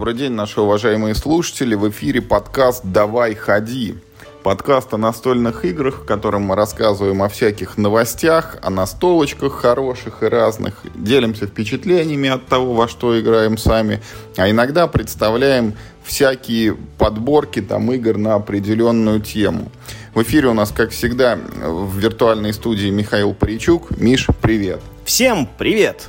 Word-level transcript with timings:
добрый 0.00 0.14
день, 0.14 0.32
наши 0.32 0.62
уважаемые 0.62 1.14
слушатели. 1.14 1.74
В 1.74 1.90
эфире 1.90 2.22
подкаст 2.22 2.80
«Давай, 2.84 3.34
ходи». 3.34 3.96
Подкаст 4.42 4.94
о 4.94 4.96
настольных 4.96 5.66
играх, 5.66 5.96
в 5.96 6.04
котором 6.06 6.40
мы 6.44 6.56
рассказываем 6.56 7.22
о 7.22 7.28
всяких 7.28 7.76
новостях, 7.76 8.56
о 8.62 8.70
настолочках 8.70 9.52
хороших 9.52 10.22
и 10.22 10.26
разных, 10.26 10.80
делимся 10.94 11.46
впечатлениями 11.46 12.30
от 12.30 12.46
того, 12.46 12.72
во 12.72 12.88
что 12.88 13.20
играем 13.20 13.58
сами, 13.58 14.00
а 14.38 14.48
иногда 14.48 14.86
представляем 14.86 15.74
всякие 16.02 16.78
подборки 16.96 17.60
там 17.60 17.92
игр 17.92 18.16
на 18.16 18.36
определенную 18.36 19.20
тему. 19.20 19.70
В 20.14 20.22
эфире 20.22 20.48
у 20.48 20.54
нас, 20.54 20.72
как 20.72 20.92
всегда, 20.92 21.38
в 21.62 21.98
виртуальной 21.98 22.54
студии 22.54 22.88
Михаил 22.88 23.34
Паричук. 23.34 23.90
Миш, 23.98 24.28
привет. 24.40 24.80
Всем 25.04 25.46
привет! 25.58 26.08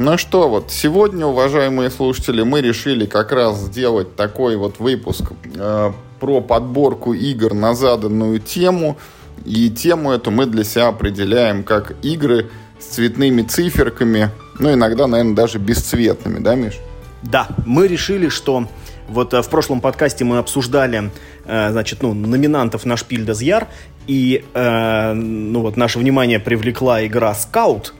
Ну 0.00 0.16
что, 0.16 0.48
вот 0.48 0.70
сегодня, 0.70 1.26
уважаемые 1.26 1.90
слушатели, 1.90 2.42
мы 2.42 2.62
решили 2.62 3.04
как 3.04 3.32
раз 3.32 3.58
сделать 3.58 4.16
такой 4.16 4.56
вот 4.56 4.78
выпуск 4.78 5.24
э, 5.54 5.92
про 6.18 6.40
подборку 6.40 7.12
игр 7.12 7.52
на 7.52 7.74
заданную 7.74 8.40
тему. 8.40 8.96
И 9.44 9.68
тему 9.68 10.10
эту 10.10 10.30
мы 10.30 10.46
для 10.46 10.64
себя 10.64 10.88
определяем 10.88 11.64
как 11.64 12.02
игры 12.02 12.48
с 12.78 12.94
цветными 12.94 13.42
циферками, 13.42 14.30
ну 14.58 14.72
иногда, 14.72 15.06
наверное, 15.06 15.34
даже 15.34 15.58
бесцветными, 15.58 16.38
да, 16.38 16.54
Миш? 16.54 16.78
Да, 17.22 17.48
мы 17.66 17.86
решили, 17.86 18.30
что 18.30 18.68
вот 19.06 19.34
э, 19.34 19.42
в 19.42 19.50
прошлом 19.50 19.82
подкасте 19.82 20.24
мы 20.24 20.38
обсуждали, 20.38 21.10
э, 21.44 21.72
значит, 21.72 22.02
ну, 22.02 22.14
номинантов 22.14 22.86
на 22.86 22.96
Шпиль 22.96 23.30
Яр, 23.42 23.68
и, 24.06 24.46
э, 24.54 25.12
ну, 25.12 25.60
вот 25.60 25.76
наше 25.76 25.98
внимание 25.98 26.38
привлекла 26.38 27.04
игра 27.06 27.32
Scout, 27.32 27.92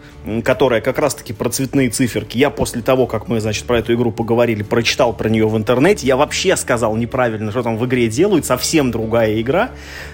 которая 0.45 0.81
как 0.81 0.99
раз-таки 0.99 1.33
про 1.33 1.49
цветные 1.49 1.91
циферки. 1.91 2.37
Я 2.37 2.51
после 2.51 2.83
того, 2.83 3.07
как 3.07 3.29
мы, 3.29 3.41
значит, 3.41 3.65
про 3.65 3.79
эту 3.79 3.95
игру 3.95 4.13
поговорили, 4.13 4.63
прочитал 4.63 5.13
про 5.13 5.29
нее 5.29 5.49
в 5.49 5.57
интернете, 5.57 6.07
я 6.07 6.17
вообще 6.17 6.57
сказал 6.57 6.97
неправильно, 6.97 7.51
что 7.51 7.63
там 7.63 7.79
в 7.79 7.87
игре 7.87 8.09
делают, 8.09 8.45
совсем 8.45 8.91
другая 8.91 9.41
игра. 9.41 9.71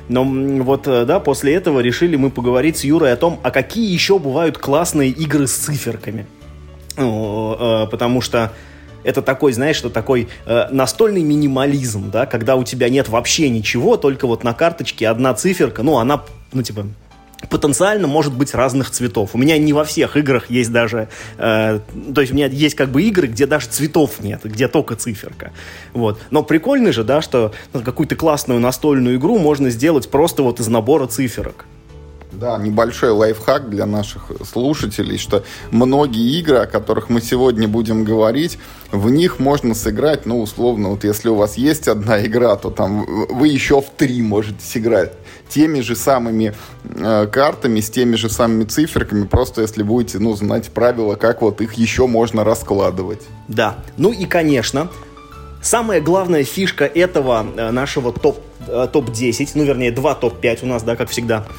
Но 0.09 0.25
вот, 0.25 0.87
э, 0.87 1.05
да, 1.05 1.21
после 1.21 1.55
этого 1.55 1.81
решили 1.81 2.17
мы 2.17 2.31
поговорить 2.31 2.79
с 2.79 2.85
Юрой 2.85 3.13
о 3.13 3.17
том, 3.17 3.41
а 3.43 3.51
какие 3.51 3.93
еще 3.93 4.19
бывают 4.19 4.59
классные 4.59 5.11
игры 5.11 5.47
с 5.47 5.53
циферками. 5.53 6.27
Э, 6.97 7.87
потому 7.91 8.21
что 8.21 8.53
это 9.07 9.23
такой, 9.23 9.53
знаешь, 9.53 9.77
что 9.77 9.89
такой 9.89 10.29
э, 10.47 10.67
настольный 10.71 11.23
минимализм, 11.23 12.11
да, 12.11 12.27
когда 12.27 12.57
у 12.57 12.65
тебя 12.65 12.89
нет 12.89 13.09
вообще 13.09 13.49
ничего, 13.49 13.97
только 13.97 14.27
вот 14.27 14.43
на 14.45 14.53
карточке 14.53 15.09
одна 15.09 15.33
циферка, 15.35 15.83
ну, 15.83 15.99
она, 15.99 16.23
ну, 16.53 16.63
типа, 16.63 16.87
потенциально 17.51 18.07
может 18.07 18.35
быть 18.35 18.55
разных 18.55 18.91
цветов. 18.91 19.31
У 19.35 19.39
меня 19.39 19.59
не 19.59 19.73
во 19.73 19.85
всех 19.85 20.17
играх 20.17 20.51
есть 20.51 20.73
даже... 20.73 21.09
Э, 21.39 21.81
то 22.15 22.21
есть 22.21 22.33
у 22.33 22.37
меня 22.37 22.47
есть 22.47 22.75
как 22.75 22.91
бы 22.91 23.03
игры, 23.03 23.27
где 23.27 23.47
даже 23.47 23.67
цветов 23.67 24.21
нет, 24.21 24.41
где 24.45 24.69
только 24.69 24.97
циферка. 24.97 25.53
Вот. 25.93 26.19
Но 26.31 26.43
прикольно 26.43 26.93
же, 26.93 27.05
да, 27.05 27.21
что 27.23 27.53
какую-то 27.73 28.17
классную 28.17 28.61
настольную 28.61 29.17
игру 29.17 29.39
можно 29.39 29.71
сделать 29.71 30.11
просто 30.11 30.43
вот 30.43 30.61
из 30.61 30.69
набора 30.69 31.07
циферок. 31.07 31.67
Да, 32.33 32.59
небольшой 32.59 33.11
лайфхак 33.11 33.71
для 33.71 33.87
наших 33.87 34.31
слушателей, 34.45 35.17
что 35.17 35.45
многие 35.71 36.39
игры, 36.39 36.59
о 36.59 36.67
которых 36.67 37.09
мы 37.09 37.21
сегодня 37.21 37.69
будем 37.69 38.05
говорить, 38.05 38.59
в 38.91 39.11
них 39.11 39.39
можно 39.39 39.75
сыграть, 39.75 40.27
ну, 40.27 40.43
условно, 40.43 40.91
вот 40.91 41.05
если 41.05 41.29
у 41.29 41.37
вас 41.37 41.57
есть 41.57 41.89
одна 41.89 42.25
игра, 42.25 42.57
то 42.57 42.71
там 42.71 43.07
вы 43.31 43.49
еще 43.49 43.81
в 43.81 43.87
три 43.97 44.23
можете 44.23 44.61
сыграть 44.61 45.13
теми 45.49 45.81
же 45.81 45.95
самыми 45.95 46.55
э, 46.85 47.27
картами, 47.29 47.81
с 47.81 47.91
теми 47.91 48.17
же 48.17 48.29
самыми 48.29 48.65
циферками, 48.65 49.27
просто 49.27 49.63
если 49.63 49.83
будете, 49.83 50.19
ну, 50.19 50.35
знать 50.35 50.71
правила, 50.71 51.15
как 51.15 51.43
вот 51.43 51.61
их 51.61 51.75
еще 51.75 52.07
можно 52.07 52.43
раскладывать. 52.43 53.23
Да, 53.47 53.79
ну 53.97 54.13
и, 54.13 54.25
конечно, 54.25 54.91
самая 55.63 56.01
главная 56.01 56.43
фишка 56.43 56.85
этого 56.85 57.47
э, 57.57 57.71
нашего 57.71 58.13
топ, 58.13 58.41
э, 58.67 58.89
топ-10, 58.93 59.51
ну, 59.55 59.65
вернее, 59.65 59.93
два 59.93 60.15
топ-5 60.17 60.65
у 60.65 60.67
нас, 60.67 60.83
да, 60.83 60.97
как 60.97 61.09
всегда– 61.09 61.47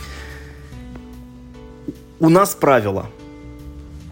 у 2.19 2.29
нас 2.29 2.55
правило. 2.55 3.07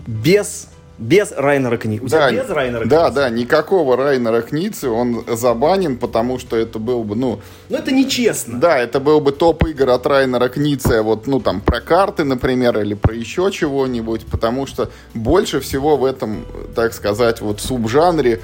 Без 0.08 0.68
без 0.98 1.34
Райнера 1.34 1.78
Кницы. 1.78 2.06
У 2.06 2.08
да, 2.08 2.30
тебя 2.30 2.44
без 2.44 2.50
Райнера 2.50 2.86
Да, 2.86 3.10
да, 3.10 3.30
никакого 3.30 3.98
Райнера 3.98 4.42
Кницы, 4.42 4.90
он 4.90 5.26
забанен, 5.28 5.98
потому 5.98 6.40
что 6.40 6.56
это 6.56 6.80
был 6.80 7.04
бы, 7.04 7.16
ну... 7.16 7.42
Ну, 7.68 7.78
это 7.78 7.92
нечестно. 7.92 8.60
Да, 8.60 8.78
это 8.78 9.02
был 9.02 9.20
бы 9.20 9.34
топ 9.34 9.66
игр 9.68 9.90
от 9.90 10.06
Райнера 10.08 10.48
Кницы, 10.48 11.02
вот, 11.02 11.28
ну, 11.28 11.42
там, 11.42 11.60
про 11.60 11.82
карты, 11.82 12.24
например, 12.24 12.80
или 12.80 12.94
про 12.94 13.14
еще 13.14 13.52
чего-нибудь, 13.52 14.26
потому 14.26 14.68
что 14.68 14.90
больше 15.14 15.60
всего 15.60 15.98
в 15.98 16.06
этом, 16.06 16.46
так 16.76 16.94
сказать, 16.94 17.42
вот 17.42 17.60
субжанре 17.60 18.40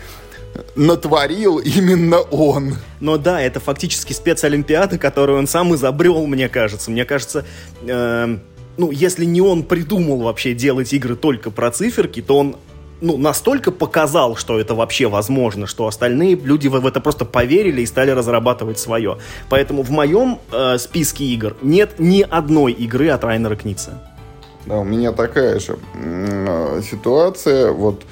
натворил 0.76 1.58
именно 1.60 2.20
он. 2.20 2.76
Но 3.00 3.18
да, 3.18 3.42
это 3.42 3.60
фактически 3.60 4.14
спецолимпиада, 4.14 4.98
которую 4.98 5.40
он 5.40 5.48
сам 5.48 5.74
изобрел, 5.76 6.26
мне 6.28 6.50
кажется. 6.50 6.92
Мне 6.92 7.06
кажется, 7.06 7.46
э, 7.84 8.38
ну, 8.82 8.90
если 8.90 9.26
не 9.26 9.42
он 9.42 9.62
придумал 9.62 10.22
вообще 10.22 10.56
делать 10.56 10.92
игры 10.92 11.16
только 11.16 11.52
про 11.52 11.70
циферки, 11.70 12.20
то 12.20 12.38
он 12.38 12.56
ну, 13.00 13.16
настолько 13.16 13.72
показал, 13.72 14.36
что 14.36 14.60
это 14.60 14.74
вообще 14.74 15.08
возможно, 15.08 15.68
что 15.68 15.86
остальные 15.86 16.36
люди 16.36 16.68
в, 16.68 16.88
это 16.88 17.00
просто 17.00 17.24
поверили 17.26 17.82
и 17.82 17.86
стали 17.86 18.10
разрабатывать 18.10 18.80
свое. 18.80 19.20
Поэтому 19.50 19.84
в 19.84 19.92
моем 19.92 20.40
э, 20.52 20.80
списке 20.80 21.26
игр 21.26 21.56
нет 21.62 22.00
ни 22.00 22.22
одной 22.22 22.72
игры 22.72 23.10
от 23.10 23.24
Райнера 23.24 23.56
Кница. 23.56 24.02
Да, 24.66 24.80
у 24.80 24.84
меня 24.84 25.12
такая 25.12 25.60
же 25.60 25.78
э, 25.94 26.82
ситуация. 26.82 27.72
Вот 27.72 28.04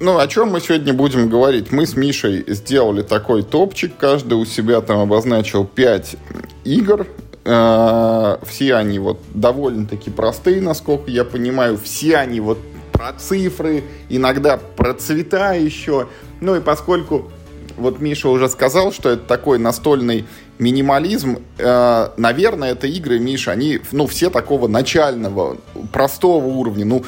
ну, 0.00 0.18
о 0.18 0.26
чем 0.26 0.50
мы 0.50 0.60
сегодня 0.60 0.92
будем 0.92 1.28
говорить? 1.28 1.70
Мы 1.70 1.86
с 1.86 1.96
Мишей 1.96 2.44
сделали 2.48 3.02
такой 3.02 3.44
топчик. 3.44 3.92
Каждый 3.96 4.34
у 4.34 4.44
себя 4.44 4.80
там 4.80 4.98
обозначил 4.98 5.64
5 5.64 6.16
игр. 6.64 7.06
Э, 7.46 8.38
все 8.44 8.74
они 8.74 8.98
вот 8.98 9.20
довольно-таки 9.32 10.10
простые, 10.10 10.60
насколько 10.60 11.10
я 11.10 11.24
понимаю. 11.24 11.78
Все 11.78 12.16
они 12.16 12.40
вот 12.40 12.58
про 12.92 13.12
цифры, 13.12 13.84
иногда 14.08 14.56
про 14.56 14.94
цвета 14.94 15.52
еще. 15.52 16.08
Ну 16.40 16.56
и 16.56 16.60
поскольку 16.60 17.30
вот 17.76 18.00
Миша 18.00 18.28
уже 18.28 18.48
сказал, 18.48 18.92
что 18.92 19.10
это 19.10 19.22
такой 19.22 19.58
настольный 19.58 20.24
минимализм, 20.58 21.38
э, 21.58 22.08
наверное, 22.16 22.72
это 22.72 22.86
игры, 22.86 23.18
Миша, 23.20 23.52
они, 23.52 23.80
ну, 23.92 24.06
все 24.06 24.30
такого 24.30 24.66
начального, 24.66 25.58
простого 25.92 26.46
уровня. 26.46 26.84
Ну, 26.84 27.04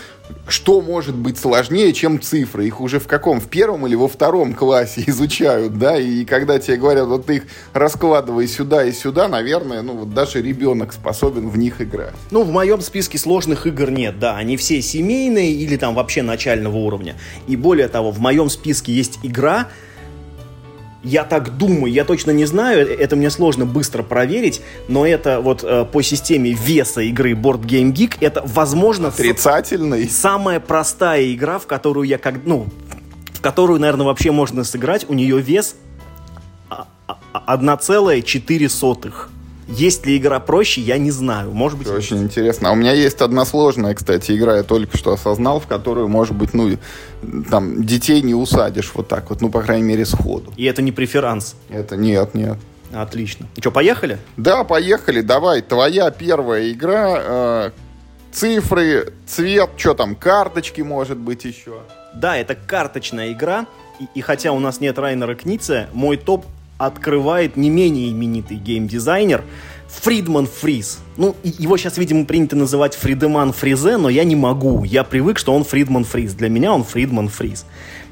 что 0.47 0.81
может 0.81 1.15
быть 1.15 1.39
сложнее, 1.39 1.93
чем 1.93 2.21
цифры? 2.21 2.67
Их 2.67 2.81
уже 2.81 2.99
в 2.99 3.07
каком? 3.07 3.41
В 3.41 3.49
первом 3.49 3.87
или 3.87 3.95
во 3.95 4.09
втором 4.09 4.55
классе 4.55 5.05
изучают, 5.07 5.79
да? 5.79 5.99
И 5.99 6.25
когда 6.25 6.59
тебе 6.59 6.77
говорят, 6.77 7.07
вот 7.07 7.27
ты 7.27 7.37
их 7.37 7.43
раскладывай 7.73 8.49
сюда 8.49 8.85
и 8.85 8.93
сюда, 8.93 9.29
наверное, 9.29 9.83
ну, 9.83 9.95
вот 9.95 10.15
даже 10.15 10.43
ребенок 10.43 10.93
способен 10.93 11.49
в 11.49 11.59
них 11.59 11.81
играть. 11.81 12.15
Ну, 12.31 12.43
в 12.43 12.51
моем 12.51 12.81
списке 12.81 13.19
сложных 13.19 13.67
игр 13.67 13.91
нет, 13.91 14.19
да. 14.19 14.37
Они 14.37 14.57
все 14.57 14.81
семейные 14.81 15.53
или 15.53 15.77
там 15.77 15.95
вообще 15.95 16.23
начального 16.23 16.77
уровня. 16.77 17.17
И 17.47 17.57
более 17.57 17.89
того, 17.89 18.11
в 18.11 18.19
моем 18.19 18.49
списке 18.49 18.93
есть 18.93 19.19
игра, 19.23 19.69
я 21.03 21.25
так 21.25 21.57
думаю, 21.57 21.93
я 21.93 22.05
точно 22.05 22.33
не 22.33 22.45
знаю, 22.45 22.89
это 22.89 23.17
мне 23.17 23.31
сложно 23.31 23.67
быстро 23.67 24.03
проверить, 24.03 24.61
но 24.89 25.07
это 25.07 25.41
вот 25.41 25.63
э, 25.63 25.85
по 25.85 26.03
системе 26.03 26.53
веса 26.53 27.01
игры 27.03 27.33
Board 27.33 27.63
Game 27.63 27.93
Geek, 27.93 28.17
это, 28.21 28.43
возможно, 28.45 29.09
отрицательный. 29.09 30.09
Самая 30.09 30.61
простая 30.61 31.33
игра, 31.33 31.59
в 31.59 31.67
которую 31.67 32.07
я 32.09 32.19
как, 32.19 32.45
ну, 32.45 32.67
в 33.33 33.41
которую, 33.41 33.81
наверное, 33.81 34.07
вообще 34.07 34.33
можно 34.33 34.65
сыграть. 34.65 35.07
У 35.09 35.15
нее 35.15 35.41
вес 35.41 35.77
1,4. 37.33 39.29
Есть 39.69 40.07
ли 40.07 40.17
игра 40.17 40.41
проще, 40.41 40.81
я 40.81 40.97
не 40.97 41.11
знаю. 41.11 41.53
Может 41.53 41.79
быть... 41.79 41.87
Это 41.87 41.97
очень 41.97 42.23
интересно. 42.23 42.71
А 42.71 42.73
у 42.73 42.75
меня 42.75 42.93
есть 42.93 43.21
одна 43.21 43.45
сложная, 43.45 43.95
кстати, 43.95 44.33
игра, 44.33 44.57
я 44.57 44.63
только 44.63 44.97
что 44.97 45.13
осознал, 45.13 45.61
в 45.61 45.67
которую, 45.67 46.09
может 46.09 46.35
быть, 46.35 46.55
ну, 46.55 46.79
там, 47.51 47.85
детей 47.85 48.23
не 48.23 48.35
усадишь 48.35 48.91
вот 48.95 49.09
так 49.09 49.29
вот, 49.29 49.43
ну, 49.43 49.51
по 49.51 49.61
крайней 49.61 49.87
мере, 49.87 50.07
сходу. 50.07 50.53
И 50.57 50.65
это 50.65 50.81
не 50.81 50.91
преферанс? 50.91 51.55
Это 51.69 51.97
нет, 51.97 52.35
нет. 52.35 52.57
Отлично. 52.93 53.47
И 53.57 53.61
что, 53.61 53.71
поехали? 53.71 54.19
Да, 54.39 54.65
поехали. 54.65 55.21
Давай, 55.21 55.61
твоя 55.61 56.11
первая 56.11 56.71
игра. 56.71 57.17
Э, 57.19 57.71
цифры, 58.33 59.13
цвет, 59.27 59.71
что 59.77 59.93
там, 59.93 60.15
карточки, 60.15 60.81
может 60.81 61.19
быть, 61.19 61.45
еще. 61.45 61.81
Да, 62.15 62.39
это 62.39 62.55
карточная 62.55 63.33
игра. 63.33 63.67
И, 64.01 64.07
и 64.15 64.21
хотя 64.23 64.53
у 64.53 64.61
нас 64.61 64.81
нет 64.81 64.99
Райнера 64.99 65.35
Книце, 65.35 65.89
мой 65.93 66.17
топ 66.17 66.47
открывает 66.79 67.57
не 67.57 67.71
менее 67.71 68.11
именитый 68.11 68.57
геймдизайнер 68.57 69.45
Фридман 69.89 70.47
Фриз. 70.47 71.01
Ну, 71.17 71.35
его 71.43 71.77
сейчас, 71.77 71.99
видимо, 71.99 72.25
принято 72.25 72.57
называть 72.57 72.95
Фридеман 72.95 73.53
Фризе, 73.53 73.97
но 73.97 74.09
я 74.09 74.25
не 74.25 74.37
могу. 74.37 74.85
Я 74.85 75.03
привык, 75.03 75.39
что 75.39 75.55
он 75.55 75.65
Фридман 75.65 76.05
Фриз. 76.05 76.35
Для 76.35 76.49
меня 76.49 76.73
он 76.73 76.85
Фридман 76.85 77.29
Фриз. 77.29 77.67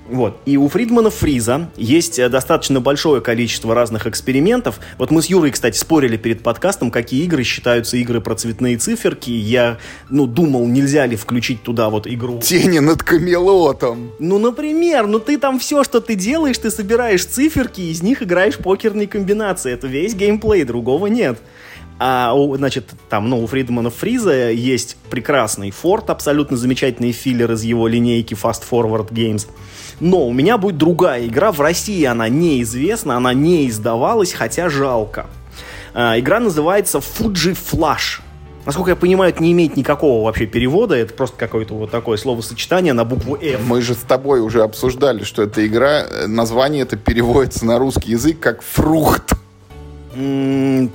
Вот. 0.09 0.39
И 0.47 0.57
у 0.57 0.69
Фридмана 0.69 1.11
Фриза 1.11 1.71
есть 1.77 2.19
э, 2.19 2.29
достаточно 2.29 2.81
большое 2.81 3.21
количество 3.21 3.75
разных 3.75 4.07
экспериментов. 4.07 4.81
Вот 4.99 5.11
мы 5.11 5.23
с 5.23 5.27
Юрой, 5.27 5.51
кстати, 5.51 5.77
спорили 5.77 6.17
перед 6.17 6.43
подкастом, 6.43 6.91
какие 6.91 7.25
игры 7.25 7.43
считаются 7.43 7.97
игры 7.97 8.21
про 8.21 8.35
цветные 8.35 8.77
циферки. 8.77 9.31
Я, 9.31 9.79
ну, 10.09 10.27
думал, 10.27 10.67
нельзя 10.67 11.07
ли 11.07 11.17
включить 11.17 11.63
туда 11.63 11.91
вот 11.91 12.07
игру... 12.07 12.41
Тени 12.41 12.79
над 12.79 13.03
Камелотом. 13.03 14.13
Ну, 14.19 14.39
например, 14.39 15.07
ну 15.07 15.19
ты 15.19 15.39
там 15.39 15.59
все, 15.59 15.83
что 15.85 16.01
ты 16.01 16.15
делаешь, 16.15 16.59
ты 16.59 16.71
собираешь 16.71 17.25
циферки, 17.25 17.81
и 17.81 17.91
из 17.91 18.03
них 18.03 18.23
играешь 18.23 18.57
покерные 18.57 19.09
комбинации. 19.09 19.73
Это 19.73 19.87
весь 19.87 20.15
геймплей, 20.15 20.65
другого 20.65 21.07
нет. 21.07 21.39
А, 21.99 22.35
значит, 22.57 22.91
там, 23.09 23.31
ну, 23.31 23.43
у 23.43 23.47
Фридмана 23.47 23.91
Фриза 23.91 24.51
есть 24.51 24.97
прекрасный 25.11 25.71
форт, 25.71 26.11
абсолютно 26.11 26.57
замечательный 26.57 27.13
филлер 27.13 27.53
из 27.53 27.63
его 27.63 27.89
линейки 27.89 28.35
Fast 28.35 28.63
Forward 28.71 29.11
Games. 29.11 29.47
Но 30.01 30.27
у 30.27 30.33
меня 30.33 30.59
будет 30.59 30.77
другая 30.77 31.27
игра. 31.27 31.53
В 31.53 31.61
России 31.61 32.05
она 32.05 32.29
неизвестна, 32.29 33.17
она 33.17 33.33
не 33.33 33.69
издавалась, 33.69 34.33
хотя 34.33 34.69
жалко. 34.69 35.27
А, 35.95 36.19
игра 36.19 36.39
называется 36.41 36.99
Fuji 36.99 37.57
Flash. 37.57 38.21
Насколько 38.67 38.91
я 38.91 38.97
понимаю, 38.97 39.33
это 39.33 39.43
не 39.43 39.53
имеет 39.53 39.77
никакого 39.77 40.25
вообще 40.25 40.45
перевода, 40.45 40.97
это 40.97 41.15
просто 41.15 41.37
какое-то 41.39 41.75
вот 41.75 41.93
такое 41.93 42.17
словосочетание 42.19 42.93
на 42.93 43.05
букву 43.05 43.37
F. 43.37 43.61
Мы 43.65 43.81
же 43.81 43.95
с 43.95 43.99
тобой 43.99 44.41
уже 44.41 44.63
обсуждали, 44.63 45.23
что 45.23 45.43
эта 45.43 45.65
игра, 45.65 46.03
э, 46.03 46.27
название 46.27 46.83
это 46.83 46.97
переводится 46.97 47.65
на 47.65 47.79
русский 47.79 48.11
язык 48.11 48.41
как 48.41 48.63
«фрукт». 48.63 49.35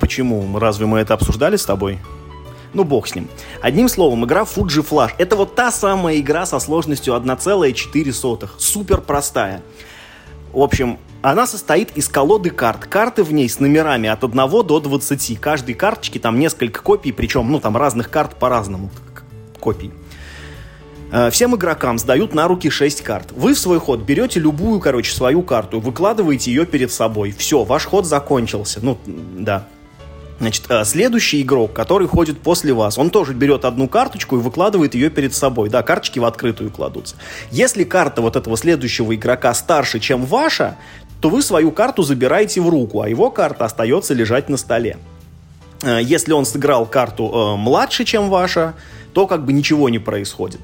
Почему? 0.00 0.58
Разве 0.58 0.86
мы 0.86 0.98
это 0.98 1.14
обсуждали 1.14 1.56
с 1.56 1.64
тобой? 1.64 1.98
Ну, 2.74 2.84
бог 2.84 3.06
с 3.06 3.14
ним. 3.14 3.28
Одним 3.60 3.88
словом, 3.88 4.24
игра 4.24 4.42
Fuji 4.42 4.86
Flash. 4.88 5.12
Это 5.18 5.36
вот 5.36 5.54
та 5.54 5.70
самая 5.70 6.18
игра 6.18 6.46
со 6.46 6.58
сложностью 6.58 7.14
1,4. 7.14 8.48
Супер 8.58 9.00
простая. 9.00 9.62
В 10.52 10.60
общем, 10.60 10.98
она 11.22 11.46
состоит 11.46 11.96
из 11.96 12.08
колоды 12.08 12.50
карт. 12.50 12.86
Карты 12.86 13.22
в 13.22 13.32
ней 13.32 13.48
с 13.48 13.60
номерами 13.60 14.08
от 14.08 14.24
1 14.24 14.36
до 14.66 14.80
20. 14.80 15.38
Каждой 15.38 15.74
карточки 15.74 16.18
там 16.18 16.38
несколько 16.40 16.82
копий, 16.82 17.12
причем, 17.12 17.50
ну, 17.50 17.60
там 17.60 17.76
разных 17.76 18.10
карт 18.10 18.36
по-разному 18.36 18.90
копий. 19.60 19.92
Э, 21.12 21.30
всем 21.30 21.54
игрокам 21.54 21.98
сдают 21.98 22.34
на 22.34 22.48
руки 22.48 22.70
6 22.70 23.02
карт. 23.02 23.32
Вы 23.32 23.52
в 23.52 23.58
свой 23.58 23.78
ход 23.78 24.00
берете 24.00 24.40
любую, 24.40 24.80
короче, 24.80 25.14
свою 25.14 25.42
карту, 25.42 25.78
выкладываете 25.78 26.50
ее 26.50 26.64
перед 26.64 26.90
собой. 26.90 27.32
Все, 27.36 27.64
ваш 27.64 27.84
ход 27.84 28.06
закончился. 28.06 28.80
Ну, 28.82 28.98
да. 29.04 29.68
Значит, 30.40 30.64
э, 30.70 30.84
следующий 30.86 31.42
игрок, 31.42 31.74
который 31.74 32.08
ходит 32.08 32.40
после 32.40 32.72
вас, 32.72 32.96
он 32.96 33.10
тоже 33.10 33.34
берет 33.34 33.66
одну 33.66 33.88
карточку 33.88 34.38
и 34.38 34.40
выкладывает 34.40 34.94
ее 34.94 35.10
перед 35.10 35.34
собой. 35.34 35.68
Да, 35.68 35.82
карточки 35.82 36.18
в 36.18 36.24
открытую 36.24 36.70
кладутся. 36.70 37.16
Если 37.50 37.84
карта 37.84 38.22
вот 38.22 38.34
этого 38.34 38.56
следующего 38.56 39.14
игрока 39.14 39.52
старше, 39.52 40.00
чем 40.00 40.24
ваша, 40.24 40.78
то 41.20 41.28
вы 41.28 41.42
свою 41.42 41.72
карту 41.72 42.02
забираете 42.02 42.62
в 42.62 42.70
руку, 42.70 43.02
а 43.02 43.08
его 43.08 43.30
карта 43.30 43.66
остается 43.66 44.14
лежать 44.14 44.48
на 44.48 44.56
столе. 44.56 44.96
Э, 45.82 46.00
если 46.02 46.32
он 46.32 46.46
сыграл 46.46 46.86
карту 46.86 47.30
э, 47.30 47.56
младше, 47.58 48.06
чем 48.06 48.30
ваша, 48.30 48.72
то 49.12 49.26
как 49.26 49.44
бы 49.44 49.52
ничего 49.52 49.90
не 49.90 49.98
происходит. 49.98 50.60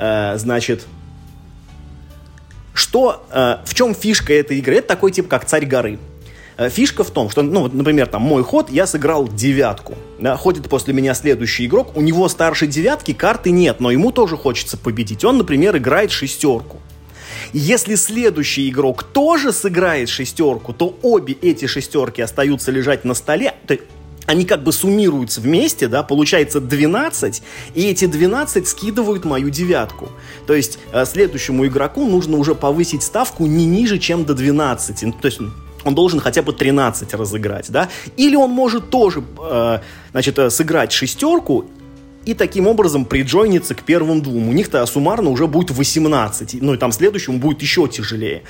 Э, 0.00 0.38
значит, 0.38 0.86
что, 2.72 3.26
э, 3.30 3.58
в 3.66 3.74
чем 3.74 3.94
фишка 3.94 4.32
этой 4.32 4.58
игры? 4.58 4.76
Это 4.76 4.88
такой 4.88 5.12
тип, 5.12 5.28
как 5.28 5.44
царь 5.44 5.66
горы. 5.66 5.98
Э, 6.56 6.70
фишка 6.70 7.04
в 7.04 7.10
том, 7.10 7.28
что, 7.28 7.42
ну, 7.42 7.60
вот, 7.60 7.74
например, 7.74 8.06
там, 8.06 8.22
мой 8.22 8.42
ход, 8.42 8.70
я 8.70 8.86
сыграл 8.86 9.28
девятку. 9.28 9.94
Да, 10.18 10.38
ходит 10.38 10.70
после 10.70 10.94
меня 10.94 11.12
следующий 11.12 11.66
игрок, 11.66 11.94
у 11.96 12.00
него 12.00 12.28
старше 12.30 12.66
девятки, 12.66 13.12
карты 13.12 13.50
нет, 13.50 13.80
но 13.80 13.90
ему 13.90 14.10
тоже 14.10 14.38
хочется 14.38 14.78
победить. 14.78 15.22
Он, 15.22 15.36
например, 15.36 15.76
играет 15.76 16.12
шестерку. 16.12 16.78
Если 17.52 17.94
следующий 17.94 18.70
игрок 18.70 19.02
тоже 19.02 19.52
сыграет 19.52 20.08
шестерку, 20.08 20.72
то 20.72 20.96
обе 21.02 21.34
эти 21.34 21.66
шестерки 21.66 22.22
остаются 22.22 22.70
лежать 22.70 23.04
на 23.04 23.12
столе, 23.12 23.54
то 23.66 23.76
они 24.30 24.44
как 24.44 24.62
бы 24.62 24.72
суммируются 24.72 25.40
вместе, 25.40 25.88
да, 25.88 26.04
получается 26.04 26.60
12, 26.60 27.42
и 27.74 27.88
эти 27.88 28.06
12 28.06 28.68
скидывают 28.68 29.24
мою 29.24 29.50
девятку. 29.50 30.08
То 30.46 30.54
есть 30.54 30.78
э, 30.92 31.04
следующему 31.04 31.66
игроку 31.66 32.06
нужно 32.06 32.36
уже 32.36 32.54
повысить 32.54 33.02
ставку 33.02 33.46
не 33.46 33.66
ниже, 33.66 33.98
чем 33.98 34.24
до 34.24 34.34
12. 34.34 35.02
Ну, 35.02 35.12
то 35.20 35.26
есть 35.26 35.40
он 35.82 35.94
должен 35.96 36.20
хотя 36.20 36.42
бы 36.42 36.52
13 36.52 37.12
разыграть, 37.14 37.72
да? 37.72 37.88
Или 38.16 38.36
он 38.36 38.50
может 38.50 38.90
тоже, 38.90 39.24
э, 39.36 39.80
значит, 40.12 40.38
э, 40.38 40.48
сыграть 40.48 40.92
шестерку 40.92 41.64
и 42.24 42.34
таким 42.34 42.68
образом 42.68 43.06
приджойниться 43.06 43.74
к 43.74 43.82
первым 43.82 44.22
двум. 44.22 44.48
У 44.48 44.52
них-то 44.52 44.86
суммарно 44.86 45.30
уже 45.30 45.48
будет 45.48 45.72
18, 45.72 46.62
ну 46.62 46.74
и 46.74 46.76
там 46.76 46.92
следующему 46.92 47.38
будет 47.38 47.62
еще 47.62 47.88
тяжелее. 47.88 48.44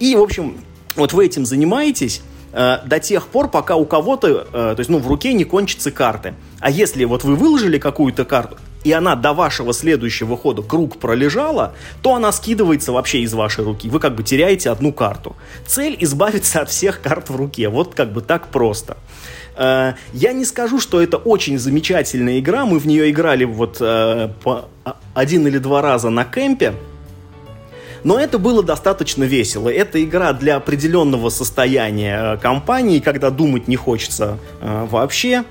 И, 0.00 0.16
в 0.16 0.22
общем, 0.22 0.56
вот 0.96 1.12
вы 1.12 1.26
этим 1.26 1.44
занимаетесь, 1.44 2.22
Э, 2.52 2.78
до 2.84 2.98
тех 2.98 3.28
пор, 3.28 3.48
пока 3.48 3.76
у 3.76 3.84
кого-то, 3.84 4.28
э, 4.28 4.52
то 4.52 4.76
есть, 4.78 4.90
ну, 4.90 4.98
в 4.98 5.06
руке 5.06 5.32
не 5.32 5.44
кончатся 5.44 5.90
карты. 5.90 6.34
А 6.60 6.70
если 6.70 7.04
вот 7.04 7.24
вы 7.24 7.36
выложили 7.36 7.78
какую-то 7.78 8.24
карту, 8.24 8.56
и 8.84 8.92
она 8.92 9.16
до 9.16 9.32
вашего 9.32 9.74
следующего 9.74 10.36
хода 10.36 10.62
круг 10.62 10.98
пролежала, 10.98 11.74
то 12.00 12.14
она 12.14 12.32
скидывается 12.32 12.92
вообще 12.92 13.20
из 13.20 13.34
вашей 13.34 13.64
руки. 13.64 13.88
Вы 13.90 14.00
как 14.00 14.14
бы 14.14 14.22
теряете 14.22 14.70
одну 14.70 14.92
карту. 14.92 15.36
Цель 15.66 15.96
избавиться 16.00 16.60
от 16.60 16.70
всех 16.70 17.02
карт 17.02 17.28
в 17.28 17.36
руке. 17.36 17.68
Вот 17.68 17.94
как 17.94 18.12
бы 18.12 18.22
так 18.22 18.48
просто. 18.48 18.96
Э, 19.56 19.94
я 20.12 20.32
не 20.32 20.44
скажу, 20.44 20.80
что 20.80 21.02
это 21.02 21.18
очень 21.18 21.58
замечательная 21.58 22.38
игра. 22.38 22.64
Мы 22.64 22.78
в 22.78 22.86
нее 22.86 23.10
играли 23.10 23.44
вот 23.44 23.78
по 23.78 24.68
один 25.14 25.46
или 25.46 25.58
два 25.58 25.82
раза 25.82 26.08
на 26.08 26.24
кемпе. 26.24 26.72
Но 28.08 28.18
это 28.18 28.38
было 28.38 28.62
достаточно 28.62 29.24
весело. 29.24 29.68
Это 29.68 30.02
игра 30.02 30.32
для 30.32 30.56
определенного 30.56 31.28
состояния 31.28 32.36
э, 32.36 32.38
компании, 32.38 33.00
когда 33.00 33.28
думать 33.28 33.68
не 33.68 33.76
хочется 33.76 34.38
э, 34.62 34.86
вообще. 34.90 35.44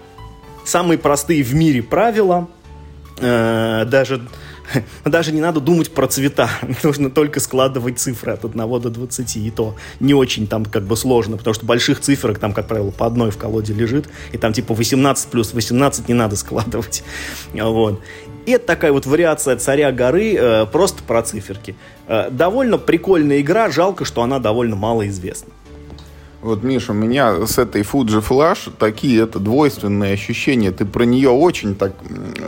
Самые 0.65 0.97
простые 0.97 1.43
в 1.43 1.53
мире 1.53 1.83
правила. 1.83 2.47
Э, 3.19 3.85
даже, 3.85 4.27
даже 5.05 5.33
не 5.33 5.39
надо 5.39 5.59
думать 5.59 5.91
про 5.91 6.07
цвета. 6.07 6.49
Нужно 6.83 7.11
только 7.11 7.39
складывать 7.39 7.99
цифры 7.99 8.31
от 8.33 8.43
1 8.43 8.57
до 8.57 8.89
20. 8.89 9.37
И 9.37 9.51
то 9.51 9.75
не 9.99 10.15
очень 10.15 10.47
там 10.47 10.65
как 10.65 10.81
бы 10.81 10.97
сложно, 10.97 11.37
потому 11.37 11.53
что 11.53 11.63
больших 11.67 11.99
циферок 11.99 12.39
там, 12.39 12.53
как 12.53 12.67
правило, 12.67 12.89
по 12.89 13.05
одной 13.05 13.29
в 13.29 13.37
колоде 13.37 13.75
лежит. 13.75 14.09
И 14.31 14.39
там 14.39 14.51
типа 14.53 14.73
18 14.73 15.29
плюс 15.29 15.53
18 15.53 16.07
не 16.07 16.15
надо 16.15 16.35
складывать. 16.35 17.03
Вот. 17.53 18.01
И 18.47 18.51
это 18.51 18.65
такая 18.65 18.93
вот 18.93 19.05
вариация 19.05 19.57
царя 19.57 19.91
горы, 19.91 20.33
э, 20.33 20.65
просто 20.67 21.03
про 21.03 21.21
циферки. 21.21 21.75
Э, 22.07 22.29
довольно 22.31 22.77
прикольная 22.77 23.41
игра, 23.41 23.69
жалко, 23.69 24.05
что 24.05 24.21
она 24.21 24.39
довольно 24.39 24.77
мало 24.77 25.05
известна. 25.09 25.51
Вот, 26.41 26.63
Миша, 26.63 26.93
у 26.93 26.95
меня 26.95 27.45
с 27.45 27.57
этой 27.57 27.81
Fuji 27.81 28.25
Flash 28.25 28.71
такие 28.79 29.23
это 29.23 29.39
двойственные 29.39 30.13
ощущения. 30.13 30.71
Ты 30.71 30.85
про 30.85 31.03
нее 31.03 31.29
очень 31.29 31.75
так 31.75 31.91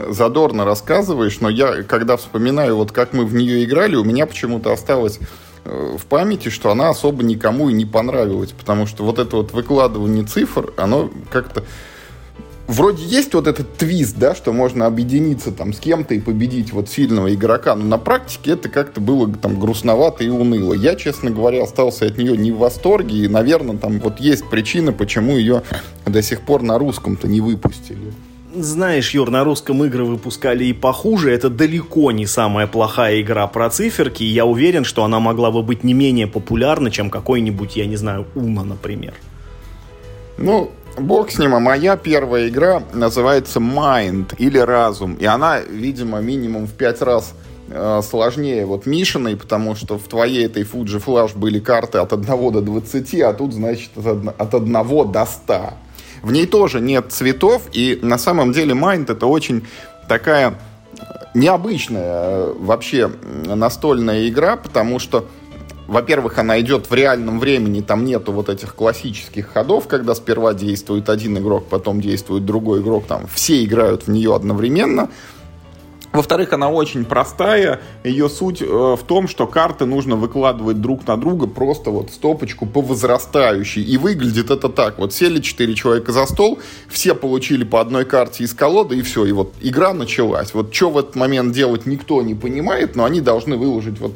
задорно 0.08 0.64
рассказываешь, 0.64 1.38
но 1.40 1.50
я, 1.50 1.82
когда 1.82 2.16
вспоминаю, 2.16 2.76
вот 2.76 2.92
как 2.92 3.12
мы 3.12 3.26
в 3.26 3.34
нее 3.34 3.62
играли, 3.62 3.96
у 3.96 4.04
меня 4.04 4.24
почему-то 4.24 4.72
осталось 4.72 5.18
э, 5.66 5.96
в 5.98 6.06
памяти, 6.06 6.48
что 6.48 6.70
она 6.70 6.88
особо 6.88 7.22
никому 7.24 7.68
и 7.68 7.74
не 7.74 7.84
понравилась, 7.84 8.52
потому 8.52 8.86
что 8.86 9.04
вот 9.04 9.18
это 9.18 9.36
вот 9.36 9.52
выкладывание 9.52 10.24
цифр, 10.24 10.72
оно 10.78 11.10
как-то 11.30 11.64
вроде 12.70 13.04
есть 13.04 13.34
вот 13.34 13.46
этот 13.46 13.76
твист, 13.76 14.16
да, 14.16 14.34
что 14.34 14.52
можно 14.52 14.86
объединиться 14.86 15.50
там 15.50 15.72
с 15.72 15.78
кем-то 15.78 16.14
и 16.14 16.20
победить 16.20 16.72
вот 16.72 16.88
сильного 16.88 17.34
игрока, 17.34 17.74
но 17.74 17.84
на 17.84 17.98
практике 17.98 18.52
это 18.52 18.68
как-то 18.68 19.00
было 19.00 19.28
там 19.32 19.58
грустновато 19.58 20.24
и 20.24 20.28
уныло. 20.28 20.74
Я, 20.74 20.94
честно 20.94 21.30
говоря, 21.30 21.62
остался 21.62 22.06
от 22.06 22.16
нее 22.16 22.36
не 22.36 22.52
в 22.52 22.58
восторге, 22.58 23.24
и, 23.24 23.28
наверное, 23.28 23.76
там 23.76 23.98
вот 24.00 24.20
есть 24.20 24.48
причина, 24.48 24.92
почему 24.92 25.36
ее 25.36 25.62
до 26.06 26.22
сих 26.22 26.42
пор 26.42 26.62
на 26.62 26.78
русском-то 26.78 27.28
не 27.28 27.40
выпустили. 27.40 28.12
Знаешь, 28.54 29.14
Юр, 29.14 29.30
на 29.30 29.44
русском 29.44 29.84
игры 29.84 30.04
выпускали 30.04 30.64
и 30.64 30.72
похуже. 30.72 31.32
Это 31.32 31.50
далеко 31.50 32.10
не 32.10 32.26
самая 32.26 32.66
плохая 32.66 33.20
игра 33.20 33.46
про 33.46 33.70
циферки. 33.70 34.24
И 34.24 34.26
я 34.26 34.44
уверен, 34.44 34.82
что 34.82 35.04
она 35.04 35.20
могла 35.20 35.52
бы 35.52 35.62
быть 35.62 35.84
не 35.84 35.94
менее 35.94 36.26
популярна, 36.26 36.90
чем 36.90 37.10
какой-нибудь, 37.10 37.76
я 37.76 37.86
не 37.86 37.94
знаю, 37.94 38.26
Уна, 38.34 38.64
например. 38.64 39.14
Ну, 40.36 40.72
Бог 40.98 41.30
с 41.30 41.38
ним, 41.38 41.54
а 41.54 41.60
моя 41.60 41.96
первая 41.96 42.48
игра 42.48 42.82
называется 42.92 43.60
Mind 43.60 44.34
или 44.38 44.58
Разум. 44.58 45.14
И 45.14 45.24
она, 45.24 45.60
видимо, 45.60 46.20
минимум 46.20 46.66
в 46.66 46.72
пять 46.72 47.00
раз 47.00 47.34
э, 47.68 48.00
сложнее 48.02 48.66
вот 48.66 48.86
Мишиной, 48.86 49.36
потому 49.36 49.74
что 49.74 49.98
в 49.98 50.08
твоей 50.08 50.46
этой 50.46 50.64
Fuji 50.64 51.02
Flash 51.04 51.36
были 51.36 51.58
карты 51.58 51.98
от 51.98 52.12
1 52.12 52.26
до 52.52 52.60
20, 52.60 53.20
а 53.22 53.32
тут, 53.32 53.52
значит, 53.52 53.90
от 53.96 54.54
1 54.54 54.72
до 55.12 55.26
100. 55.26 55.74
В 56.22 56.32
ней 56.32 56.46
тоже 56.46 56.80
нет 56.80 57.06
цветов, 57.10 57.62
и 57.72 57.98
на 58.02 58.18
самом 58.18 58.52
деле 58.52 58.74
Mind 58.74 59.10
это 59.10 59.26
очень 59.26 59.66
такая 60.08 60.54
необычная 61.34 62.02
э, 62.04 62.54
вообще 62.58 63.10
настольная 63.46 64.28
игра, 64.28 64.56
потому 64.56 64.98
что 64.98 65.26
во-первых, 65.90 66.38
она 66.38 66.60
идет 66.60 66.88
в 66.88 66.94
реальном 66.94 67.40
времени, 67.40 67.80
там 67.80 68.04
нету 68.04 68.30
вот 68.30 68.48
этих 68.48 68.76
классических 68.76 69.48
ходов, 69.48 69.88
когда 69.88 70.14
сперва 70.14 70.54
действует 70.54 71.08
один 71.08 71.36
игрок, 71.38 71.66
потом 71.68 72.00
действует 72.00 72.44
другой 72.44 72.80
игрок, 72.80 73.06
там 73.08 73.26
все 73.26 73.64
играют 73.64 74.06
в 74.06 74.08
нее 74.08 74.32
одновременно. 74.32 75.08
Во-вторых, 76.12 76.52
она 76.52 76.68
очень 76.70 77.04
простая. 77.04 77.80
Ее 78.02 78.28
суть 78.28 78.62
э, 78.62 78.66
в 78.66 79.00
том, 79.06 79.28
что 79.28 79.46
карты 79.46 79.84
нужно 79.84 80.16
выкладывать 80.16 80.80
друг 80.80 81.06
на 81.06 81.16
друга 81.16 81.46
просто 81.46 81.90
вот 81.90 82.10
стопочку 82.10 82.66
по 82.66 82.80
возрастающей. 82.80 83.82
И 83.82 83.96
выглядит 83.96 84.50
это 84.50 84.68
так. 84.68 84.98
Вот 84.98 85.14
сели 85.14 85.40
четыре 85.40 85.74
человека 85.74 86.10
за 86.10 86.26
стол, 86.26 86.58
все 86.88 87.14
получили 87.14 87.62
по 87.62 87.80
одной 87.80 88.04
карте 88.04 88.42
из 88.42 88.54
колоды, 88.54 88.98
и 88.98 89.02
все. 89.02 89.24
И 89.24 89.30
вот 89.30 89.54
игра 89.60 89.92
началась. 89.92 90.52
Вот 90.52 90.74
что 90.74 90.90
в 90.90 90.98
этот 90.98 91.14
момент 91.14 91.52
делать 91.52 91.86
никто 91.86 92.22
не 92.22 92.34
понимает, 92.34 92.96
но 92.96 93.04
они 93.04 93.20
должны 93.20 93.56
выложить 93.56 94.00
вот 94.00 94.12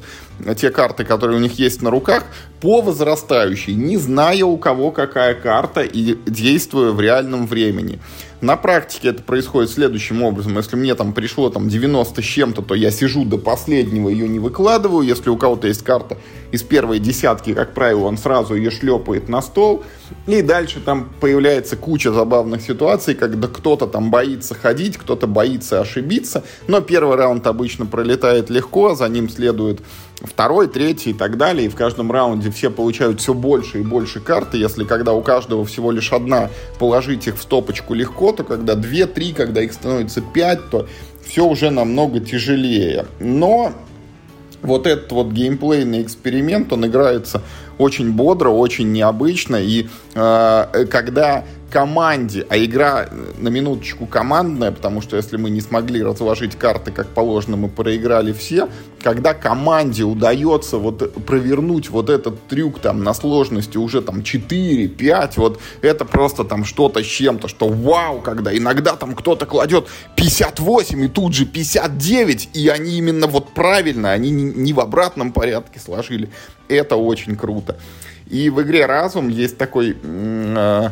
те 0.57 0.71
карты, 0.71 1.05
которые 1.05 1.39
у 1.39 1.41
них 1.41 1.61
есть 1.61 1.81
на 1.81 1.91
руках, 1.91 2.25
по 2.61 2.81
возрастающей, 2.81 3.75
не 3.75 3.99
зная 3.99 4.45
у 4.45 4.57
кого 4.57 4.91
какая 4.91 5.35
карта 5.35 5.83
и 5.83 6.17
действуя 6.27 6.91
в 6.91 7.01
реальном 7.01 7.47
времени. 7.47 8.01
На 8.41 8.57
практике 8.57 9.09
это 9.09 9.23
происходит 9.23 9.71
следующим 9.71 10.23
образом. 10.23 10.57
Если 10.57 10.77
мне 10.77 10.95
там 10.95 11.13
пришло 11.13 11.51
там 11.51 11.69
90 11.69 12.21
с 12.21 12.25
чем-то, 12.25 12.63
то 12.63 12.75
я 12.75 12.91
сижу 12.91 13.25
до 13.25 13.39
последнего, 13.39 14.09
ее 14.09 14.29
не 14.29 14.39
выкладываю. 14.39 15.07
Если 15.07 15.31
у 15.31 15.37
кого-то 15.37 15.69
есть 15.69 15.83
карта 15.83 16.19
из 16.55 16.63
первой 16.63 17.01
десятки, 17.01 17.53
как 17.53 17.75
правило, 17.75 18.05
он 18.05 18.17
сразу 18.17 18.55
ее 18.55 18.71
шлепает 18.71 19.29
на 19.29 19.43
стол. 19.43 19.83
И 20.27 20.41
дальше 20.41 20.81
там 20.81 21.11
появляется 21.21 21.77
куча 21.77 22.13
забавных 22.13 22.63
ситуаций, 22.63 23.15
когда 23.17 23.49
кто-то 23.49 23.89
там 23.89 24.11
боится 24.11 24.55
ходить, 24.55 24.97
кто-то 24.97 25.27
боится 25.27 25.81
ошибиться. 25.81 26.45
Но 26.69 26.81
первый 26.81 27.17
раунд 27.17 27.45
обычно 27.49 27.87
пролетает 27.87 28.51
легко, 28.51 28.95
за 28.95 29.09
ним 29.09 29.29
следует 29.29 29.81
второй, 30.23 30.69
третий 30.69 31.11
и 31.11 31.15
так 31.15 31.37
далее. 31.37 31.67
И 31.67 31.69
в 31.69 31.75
каждом 31.75 32.13
раунде 32.13 32.53
все 32.53 32.71
получают 32.71 33.21
все 33.21 33.35
больше 33.35 33.81
и 33.81 33.83
больше 33.83 34.21
карты. 34.21 34.57
Если 34.57 34.85
когда 34.85 35.13
у 35.13 35.23
каждого 35.23 35.65
всего 35.65 35.91
лишь 35.91 36.13
одна, 36.13 36.51
положить 36.79 37.27
их 37.27 37.37
в 37.37 37.43
стопочку 37.43 37.95
легко, 37.95 38.31
то 38.31 38.45
когда 38.45 38.77
две, 38.77 39.07
три, 39.07 39.33
когда 39.33 39.61
их 39.61 39.73
становится 39.73 40.21
пять, 40.21 40.71
то 40.71 40.87
все 41.27 41.45
уже 41.45 41.71
намного 41.71 42.21
тяжелее. 42.21 43.07
Но 43.19 43.73
вот 44.65 44.87
этот 44.87 45.13
вот 45.13 45.29
геймплейный 45.29 46.03
эксперимент, 46.03 46.73
он 46.73 46.87
играется 46.87 47.43
очень 47.79 48.13
бодро, 48.13 48.51
очень 48.51 48.93
необычно. 48.93 49.57
И 49.57 49.87
когда 50.15 51.45
команде, 51.71 52.47
а 52.49 52.57
игра 52.57 53.09
на 53.37 53.49
минуточку 53.49 54.07
командная, 54.07 54.71
потому 54.71 55.01
что 55.03 55.17
если 55.17 55.37
мы 55.37 55.51
не 55.51 55.61
смогли 55.61 56.05
разложить 56.05 56.57
карты 56.57 56.93
как 56.93 57.09
положено, 57.09 57.57
мы 57.57 57.69
проиграли 57.69 58.33
все, 58.33 58.69
когда 59.03 59.35
команде 59.35 60.05
удается 60.05 60.79
вот 60.79 61.13
провернуть 61.27 61.91
вот 61.91 62.11
этот 62.11 62.47
трюк 62.47 62.79
там 62.79 63.03
на 63.03 63.13
сложности 63.13 63.77
уже 63.77 64.03
там 64.03 64.21
4-5, 64.21 65.33
вот 65.37 65.61
это 65.83 66.05
просто 66.05 66.45
там 66.45 66.65
что-то 66.65 67.03
с 67.03 67.07
чем-то, 67.07 67.49
что 67.49 67.67
вау, 67.69 68.21
когда 68.21 68.57
иногда 68.57 68.95
там 68.95 69.17
кто-то 69.17 69.45
кладет 69.45 69.89
58 70.15 71.05
и 71.05 71.09
тут 71.09 71.35
же 71.35 71.45
59, 71.45 72.51
и 72.55 72.69
они 72.69 72.99
именно 72.99 73.27
вот 73.27 73.53
правильно, 73.53 74.13
они 74.13 74.31
не 74.31 74.73
в 74.73 74.79
обратном 74.79 75.33
порядке 75.33 75.81
сложили. 75.81 76.31
Это 76.69 76.95
очень 76.95 77.35
круто. 77.35 77.77
И 78.31 78.51
в 78.51 78.63
игре 78.63 78.87
«Разум» 78.87 79.29
есть 79.29 79.59
такой 79.59 79.97
э, 80.03 80.89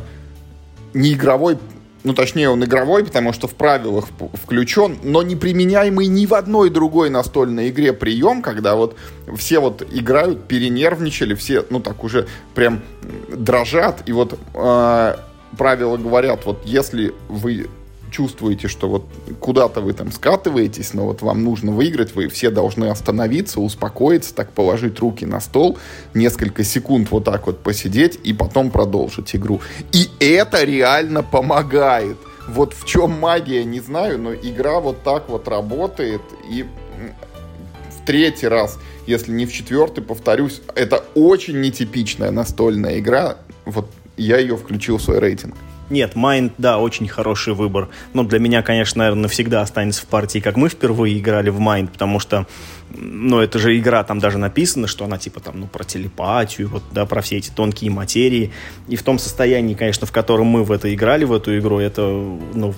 не 0.94 1.12
игровой, 1.14 1.58
ну 2.04 2.14
точнее 2.14 2.50
он 2.50 2.64
игровой, 2.64 3.04
потому 3.04 3.32
что 3.32 3.46
в 3.46 3.54
правилах 3.54 4.08
включен, 4.34 4.98
но 5.02 5.22
не 5.22 5.36
применяемый 5.36 6.08
ни 6.08 6.26
в 6.26 6.34
одной 6.34 6.70
другой 6.70 7.10
настольной 7.10 7.70
игре 7.70 7.92
прием, 7.92 8.42
когда 8.42 8.74
вот 8.74 8.96
все 9.36 9.60
вот 9.60 9.82
играют, 9.92 10.46
перенервничали, 10.46 11.34
все, 11.34 11.64
ну 11.70 11.80
так 11.80 12.04
уже 12.04 12.26
прям 12.54 12.82
дрожат, 13.28 14.02
и 14.06 14.12
вот 14.12 14.38
э, 14.54 15.16
правила 15.56 15.96
говорят, 15.96 16.44
вот 16.44 16.62
если 16.64 17.14
вы 17.28 17.68
чувствуете, 18.12 18.68
что 18.68 18.88
вот 18.88 19.06
куда-то 19.40 19.80
вы 19.80 19.92
там 19.92 20.12
скатываетесь, 20.12 20.94
но 20.94 21.06
вот 21.06 21.22
вам 21.22 21.42
нужно 21.42 21.72
выиграть, 21.72 22.14
вы 22.14 22.28
все 22.28 22.50
должны 22.50 22.84
остановиться, 22.84 23.60
успокоиться, 23.60 24.34
так 24.34 24.52
положить 24.52 25.00
руки 25.00 25.26
на 25.26 25.40
стол, 25.40 25.78
несколько 26.14 26.62
секунд 26.62 27.10
вот 27.10 27.24
так 27.24 27.46
вот 27.46 27.60
посидеть 27.60 28.20
и 28.22 28.32
потом 28.32 28.70
продолжить 28.70 29.34
игру. 29.34 29.60
И 29.92 30.08
это 30.20 30.62
реально 30.62 31.22
помогает. 31.22 32.18
Вот 32.48 32.74
в 32.74 32.84
чем 32.84 33.12
магия, 33.12 33.64
не 33.64 33.80
знаю, 33.80 34.18
но 34.18 34.34
игра 34.34 34.80
вот 34.80 35.02
так 35.02 35.28
вот 35.28 35.48
работает. 35.48 36.22
И 36.50 36.64
в 36.64 38.04
третий 38.04 38.48
раз, 38.48 38.78
если 39.06 39.32
не 39.32 39.46
в 39.46 39.52
четвертый, 39.52 40.02
повторюсь, 40.02 40.60
это 40.74 41.04
очень 41.14 41.60
нетипичная 41.60 42.30
настольная 42.30 42.98
игра. 42.98 43.38
Вот 43.64 43.88
я 44.16 44.38
ее 44.38 44.56
включил 44.56 44.98
в 44.98 45.02
свой 45.02 45.18
рейтинг. 45.18 45.54
Нет, 45.90 46.14
Mind, 46.14 46.52
да, 46.58 46.78
очень 46.78 47.06
хороший 47.06 47.54
выбор. 47.54 47.88
Но 48.14 48.24
для 48.24 48.38
меня, 48.38 48.62
конечно, 48.62 49.00
наверное, 49.00 49.22
навсегда 49.22 49.60
останется 49.60 50.02
в 50.02 50.06
партии, 50.06 50.38
как 50.38 50.56
мы 50.56 50.68
впервые 50.68 51.18
играли 51.18 51.50
в 51.50 51.60
Mind, 51.60 51.90
потому 51.92 52.18
что, 52.18 52.46
ну, 52.90 53.40
это 53.40 53.58
же 53.58 53.78
игра, 53.78 54.02
там 54.04 54.18
даже 54.18 54.38
написано, 54.38 54.86
что 54.86 55.04
она 55.04 55.18
типа 55.18 55.40
там, 55.40 55.60
ну, 55.60 55.66
про 55.66 55.84
телепатию, 55.84 56.68
вот, 56.68 56.82
да, 56.92 57.04
про 57.04 57.20
все 57.20 57.36
эти 57.36 57.50
тонкие 57.50 57.90
материи. 57.90 58.52
И 58.88 58.96
в 58.96 59.02
том 59.02 59.18
состоянии, 59.18 59.74
конечно, 59.74 60.06
в 60.06 60.12
котором 60.12 60.46
мы 60.46 60.64
в 60.64 60.72
это 60.72 60.92
играли, 60.94 61.24
в 61.24 61.32
эту 61.32 61.58
игру, 61.58 61.78
это, 61.78 62.02
ну, 62.02 62.74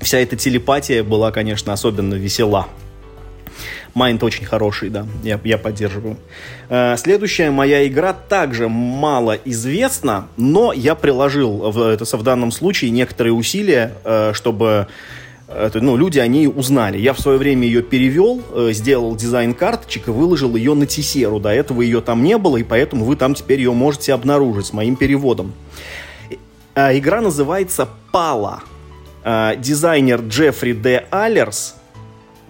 вся 0.00 0.18
эта 0.18 0.36
телепатия 0.36 1.04
была, 1.04 1.30
конечно, 1.30 1.72
особенно 1.72 2.14
весела. 2.14 2.66
Майнд 3.98 4.22
очень 4.22 4.46
хороший, 4.46 4.90
да, 4.90 5.06
я, 5.24 5.40
я 5.42 5.58
поддерживаю. 5.58 6.18
Э, 6.68 6.96
следующая 6.96 7.50
моя 7.50 7.84
игра 7.84 8.12
также 8.12 8.68
мало 8.68 9.36
известна, 9.44 10.28
но 10.36 10.72
я 10.72 10.94
приложил 10.94 11.72
в, 11.72 11.82
это, 11.82 12.04
в 12.16 12.22
данном 12.22 12.52
случае 12.52 12.92
некоторые 12.92 13.32
усилия, 13.32 13.94
э, 14.04 14.32
чтобы 14.34 14.86
это, 15.48 15.80
ну, 15.80 15.96
люди 15.96 16.20
о 16.20 16.28
ней 16.28 16.46
узнали. 16.46 16.96
Я 16.96 17.12
в 17.12 17.18
свое 17.18 17.38
время 17.38 17.66
ее 17.66 17.82
перевел, 17.82 18.40
э, 18.52 18.70
сделал 18.72 19.16
дизайн 19.16 19.52
карточек 19.52 20.06
и 20.06 20.10
выложил 20.12 20.54
ее 20.54 20.74
на 20.74 20.86
Тисеру. 20.86 21.40
До 21.40 21.48
этого 21.48 21.82
ее 21.82 22.00
там 22.00 22.22
не 22.22 22.38
было, 22.38 22.56
и 22.56 22.62
поэтому 22.62 23.04
вы 23.04 23.16
там 23.16 23.34
теперь 23.34 23.58
ее 23.58 23.72
можете 23.72 24.14
обнаружить 24.14 24.66
с 24.66 24.72
моим 24.72 24.94
переводом. 24.94 25.52
Игра 26.76 27.20
называется 27.20 27.88
«Пала». 28.12 28.60
Дизайнер 29.24 30.20
Джеффри 30.20 30.72
Д. 30.74 31.04
Аллерс 31.10 31.74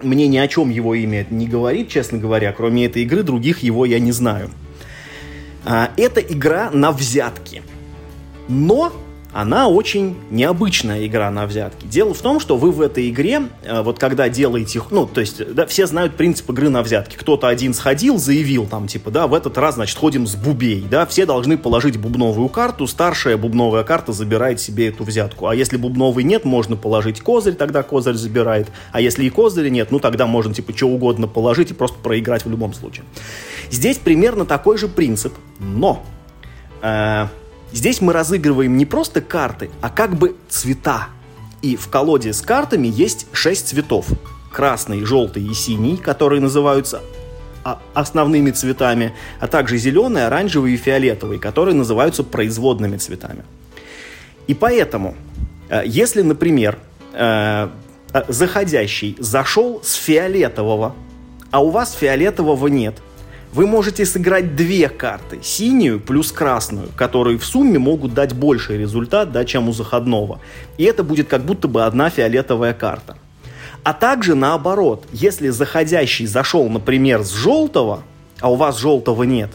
мне 0.01 0.27
ни 0.27 0.37
о 0.37 0.47
чем 0.47 0.69
его 0.69 0.95
имя 0.95 1.25
не 1.29 1.47
говорит, 1.47 1.89
честно 1.89 2.17
говоря. 2.17 2.51
Кроме 2.51 2.85
этой 2.85 3.03
игры, 3.03 3.23
других 3.23 3.59
его 3.59 3.85
я 3.85 3.99
не 3.99 4.11
знаю. 4.11 4.51
А, 5.65 5.91
это 5.97 6.21
игра 6.21 6.69
на 6.71 6.91
взятки. 6.91 7.63
Но 8.47 8.93
она 9.31 9.67
очень 9.67 10.17
необычная 10.31 11.05
игра 11.05 11.29
на 11.29 11.45
взятки. 11.45 11.85
Дело 11.85 12.13
в 12.13 12.21
том, 12.21 12.39
что 12.39 12.57
вы 12.57 12.71
в 12.71 12.81
этой 12.81 13.09
игре, 13.09 13.43
э, 13.63 13.81
вот 13.81 13.99
когда 13.99 14.27
делаете, 14.27 14.81
ну, 14.89 15.05
то 15.05 15.21
есть, 15.21 15.53
да, 15.53 15.67
все 15.67 15.85
знают 15.85 16.15
принцип 16.15 16.49
игры 16.49 16.69
на 16.69 16.81
взятки. 16.81 17.15
Кто-то 17.15 17.47
один 17.47 17.75
сходил, 17.75 18.17
заявил 18.17 18.65
там, 18.65 18.87
типа, 18.87 19.11
да, 19.11 19.27
в 19.27 19.35
этот 19.35 19.57
раз, 19.57 19.75
значит, 19.75 19.97
ходим 19.97 20.25
с 20.25 20.35
бубей, 20.35 20.83
да, 20.89 21.05
все 21.05 21.27
должны 21.27 21.57
положить 21.57 21.97
бубновую 21.97 22.49
карту, 22.49 22.87
старшая 22.87 23.37
бубновая 23.37 23.83
карта 23.83 24.13
забирает 24.13 24.59
себе 24.59 24.87
эту 24.87 25.03
взятку. 25.03 25.47
А 25.47 25.55
если 25.55 25.77
бубновой 25.77 26.23
нет, 26.23 26.43
можно 26.43 26.75
положить 26.75 27.21
козырь, 27.21 27.53
тогда 27.53 27.83
козырь 27.83 28.15
забирает. 28.15 28.67
А 28.91 28.99
если 28.99 29.25
и 29.25 29.29
козыря 29.29 29.69
нет, 29.69 29.91
ну, 29.91 29.99
тогда 29.99 30.25
можно, 30.25 30.55
типа, 30.55 30.75
что 30.75 30.87
угодно 30.87 31.27
положить 31.27 31.69
и 31.69 31.73
просто 31.75 31.99
проиграть 31.99 32.45
в 32.45 32.49
любом 32.49 32.73
случае. 32.73 33.05
Здесь 33.69 33.97
примерно 33.97 34.45
такой 34.45 34.77
же 34.77 34.87
принцип, 34.87 35.33
но... 35.59 36.03
Э, 36.81 37.27
Здесь 37.71 38.01
мы 38.01 38.13
разыгрываем 38.13 38.77
не 38.77 38.85
просто 38.85 39.21
карты, 39.21 39.69
а 39.81 39.89
как 39.89 40.15
бы 40.15 40.35
цвета. 40.49 41.09
И 41.61 41.75
в 41.75 41.89
колоде 41.89 42.33
с 42.33 42.41
картами 42.41 42.87
есть 42.87 43.27
6 43.31 43.67
цветов. 43.67 44.07
Красный, 44.51 45.05
желтый 45.05 45.43
и 45.43 45.53
синий, 45.53 45.97
которые 45.97 46.41
называются 46.41 47.01
а, 47.63 47.79
основными 47.93 48.51
цветами, 48.51 49.13
а 49.39 49.47
также 49.47 49.77
зеленый, 49.77 50.25
оранжевый 50.25 50.73
и 50.73 50.77
фиолетовый, 50.77 51.37
которые 51.37 51.75
называются 51.75 52.23
производными 52.23 52.97
цветами. 52.97 53.43
И 54.47 54.55
поэтому, 54.55 55.15
э, 55.69 55.83
если, 55.85 56.23
например, 56.23 56.79
э, 57.13 57.69
э, 58.13 58.23
заходящий 58.29 59.15
зашел 59.19 59.81
с 59.83 59.93
фиолетового, 59.93 60.95
а 61.51 61.63
у 61.63 61.69
вас 61.69 61.93
фиолетового 61.93 62.67
нет– 62.67 62.95
вы 63.51 63.65
можете 63.65 64.05
сыграть 64.05 64.55
две 64.55 64.89
карты, 64.89 65.39
синюю 65.41 65.99
плюс 65.99 66.31
красную, 66.31 66.89
которые 66.95 67.37
в 67.37 67.45
сумме 67.45 67.79
могут 67.79 68.13
дать 68.13 68.33
больший 68.33 68.77
результат, 68.77 69.31
да, 69.31 69.43
чем 69.45 69.69
у 69.69 69.73
заходного. 69.73 70.39
И 70.77 70.83
это 70.83 71.03
будет 71.03 71.27
как 71.27 71.41
будто 71.41 71.67
бы 71.67 71.83
одна 71.83 72.09
фиолетовая 72.09 72.73
карта. 72.73 73.17
А 73.83 73.93
также 73.93 74.35
наоборот, 74.35 75.05
если 75.11 75.49
заходящий 75.49 76.27
зашел, 76.27 76.69
например, 76.69 77.23
с 77.23 77.31
желтого, 77.31 78.03
а 78.39 78.51
у 78.51 78.55
вас 78.55 78.77
желтого 78.77 79.23
нет, 79.23 79.49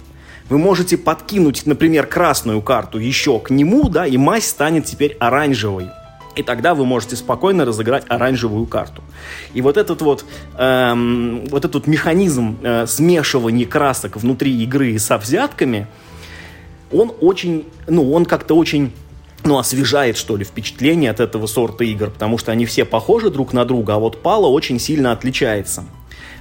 вы 0.48 0.58
можете 0.58 0.96
подкинуть, 0.96 1.64
например, 1.66 2.06
красную 2.06 2.60
карту 2.62 2.98
еще 2.98 3.38
к 3.38 3.50
нему, 3.50 3.88
да, 3.88 4.06
и 4.06 4.16
мазь 4.16 4.46
станет 4.46 4.86
теперь 4.86 5.16
оранжевой. 5.20 5.88
И 6.36 6.42
тогда 6.42 6.74
вы 6.74 6.84
можете 6.84 7.16
спокойно 7.16 7.64
разыграть 7.64 8.04
оранжевую 8.08 8.66
карту. 8.66 9.02
И 9.52 9.60
вот 9.60 9.76
этот 9.76 10.02
вот, 10.02 10.24
эм, 10.58 11.44
вот 11.46 11.64
этот 11.64 11.86
механизм 11.86 12.58
э, 12.62 12.86
смешивания 12.86 13.66
красок 13.66 14.16
внутри 14.16 14.62
игры 14.62 14.98
со 14.98 15.16
взятками, 15.18 15.86
он 16.92 17.12
очень, 17.20 17.66
ну, 17.86 18.12
он 18.12 18.24
как-то 18.24 18.56
очень 18.56 18.92
ну, 19.44 19.58
освежает, 19.58 20.16
что 20.16 20.36
ли, 20.36 20.44
впечатление 20.44 21.10
от 21.10 21.20
этого 21.20 21.46
сорта 21.46 21.84
игр, 21.84 22.10
потому 22.10 22.38
что 22.38 22.50
они 22.50 22.64
все 22.66 22.84
похожи 22.84 23.30
друг 23.30 23.52
на 23.52 23.64
друга, 23.64 23.94
а 23.94 23.98
вот 23.98 24.22
Пала 24.22 24.46
очень 24.46 24.80
сильно 24.80 25.12
отличается. 25.12 25.84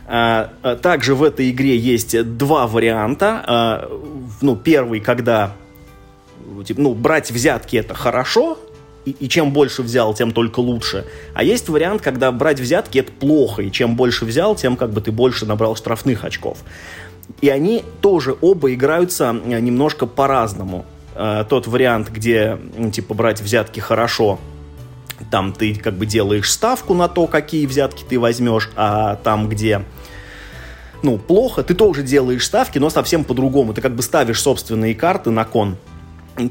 А, 0.06 0.54
а, 0.64 0.76
также 0.76 1.16
в 1.16 1.24
этой 1.24 1.50
игре 1.52 1.78
есть 1.78 2.38
два 2.38 2.68
варианта. 2.68 3.44
А, 3.46 4.02
ну, 4.42 4.56
первый, 4.56 5.00
когда 5.00 5.54
ну, 6.78 6.94
брать 6.94 7.32
взятки 7.32 7.78
это 7.78 7.94
хорошо, 7.94 8.58
и, 9.06 9.12
и 9.12 9.30
чем 9.30 9.52
больше 9.52 9.82
взял, 9.82 10.14
тем 10.14 10.32
только 10.32 10.60
лучше. 10.60 11.06
А 11.34 11.44
есть 11.44 11.70
вариант, 11.70 12.02
когда 12.02 12.32
брать 12.32 12.60
взятки 12.60 13.00
это 13.00 13.12
плохо, 13.12 13.62
и 13.62 13.72
чем 13.72 13.96
больше 13.96 14.26
взял, 14.26 14.56
тем 14.56 14.76
как 14.76 14.92
бы 14.92 15.02
ты 15.02 15.12
больше 15.12 15.46
набрал 15.46 15.76
штрафных 15.76 16.24
очков. 16.24 16.60
И 17.42 17.50
они 17.50 17.84
тоже 18.02 18.36
оба 18.42 18.74
играются 18.74 19.34
немножко 19.34 20.06
по-разному. 20.06 20.86
Тот 21.50 21.68
вариант, 21.68 22.10
где, 22.10 22.58
типа, 22.92 23.14
брать 23.14 23.40
взятки 23.40 23.80
хорошо, 23.80 24.40
там 25.32 25.54
ты 25.54 25.76
как 25.76 25.94
бы 25.94 26.06
делаешь 26.06 26.52
ставку 26.52 26.94
на 26.94 27.08
то, 27.08 27.28
какие 27.28 27.66
взятки 27.66 28.04
ты 28.08 28.20
возьмешь, 28.20 28.70
а 28.76 29.16
там, 29.18 29.48
где 29.48 29.84
ну, 31.04 31.18
плохо, 31.18 31.64
ты 31.64 31.74
тоже 31.76 32.02
делаешь 32.02 32.46
ставки, 32.46 32.80
но 32.80 32.90
совсем 32.90 33.26
по-другому. 33.26 33.74
Ты 33.74 33.82
как 33.82 33.94
бы 33.94 34.02
ставишь 34.02 34.42
собственные 34.42 34.96
карты 34.96 35.30
на 35.32 35.44
кон. 35.44 35.78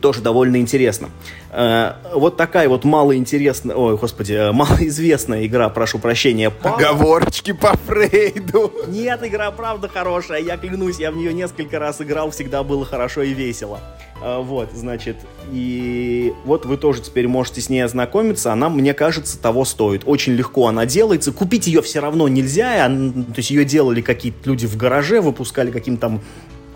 Тоже 0.01 0.21
довольно 0.21 0.57
интересно. 0.59 1.09
Э, 1.51 1.95
вот 2.15 2.37
такая 2.37 2.69
вот 2.69 2.85
малоинтересная, 2.85 3.75
ой, 3.75 3.97
господи, 3.97 4.33
э, 4.33 4.53
малоизвестная 4.53 5.45
игра, 5.45 5.69
прошу 5.69 5.99
прощения. 5.99 6.53
Оговорочки 6.63 7.53
по 7.53 7.77
Фрейду. 7.87 8.73
Нет, 8.89 9.21
игра 9.25 9.51
правда 9.51 9.89
хорошая, 9.89 10.41
я 10.41 10.57
клянусь, 10.57 10.99
я 10.99 11.11
в 11.11 11.17
нее 11.17 11.35
несколько 11.35 11.79
раз 11.81 12.01
играл, 12.01 12.31
всегда 12.31 12.63
было 12.63 12.85
хорошо 12.85 13.23
и 13.23 13.35
весело. 13.35 13.81
Э, 14.23 14.41
вот, 14.41 14.71
значит, 14.73 15.17
и 15.51 16.33
вот 16.45 16.65
вы 16.65 16.77
тоже 16.77 17.03
теперь 17.03 17.27
можете 17.27 17.61
с 17.61 17.69
ней 17.69 17.81
ознакомиться, 17.81 18.53
она, 18.53 18.69
мне 18.69 18.95
кажется, 18.95 19.37
того 19.37 19.65
стоит. 19.65 20.03
Очень 20.07 20.35
легко 20.35 20.69
она 20.69 20.87
делается, 20.87 21.33
купить 21.33 21.67
ее 21.67 21.83
все 21.83 21.99
равно 21.99 22.29
нельзя, 22.29 22.87
то 22.87 23.39
есть 23.39 23.51
ее 23.51 23.65
делали 23.65 24.01
какие-то 24.01 24.49
люди 24.49 24.67
в 24.67 24.77
гараже, 24.77 25.21
выпускали 25.21 25.73
каким-то 25.73 26.03
там 26.03 26.21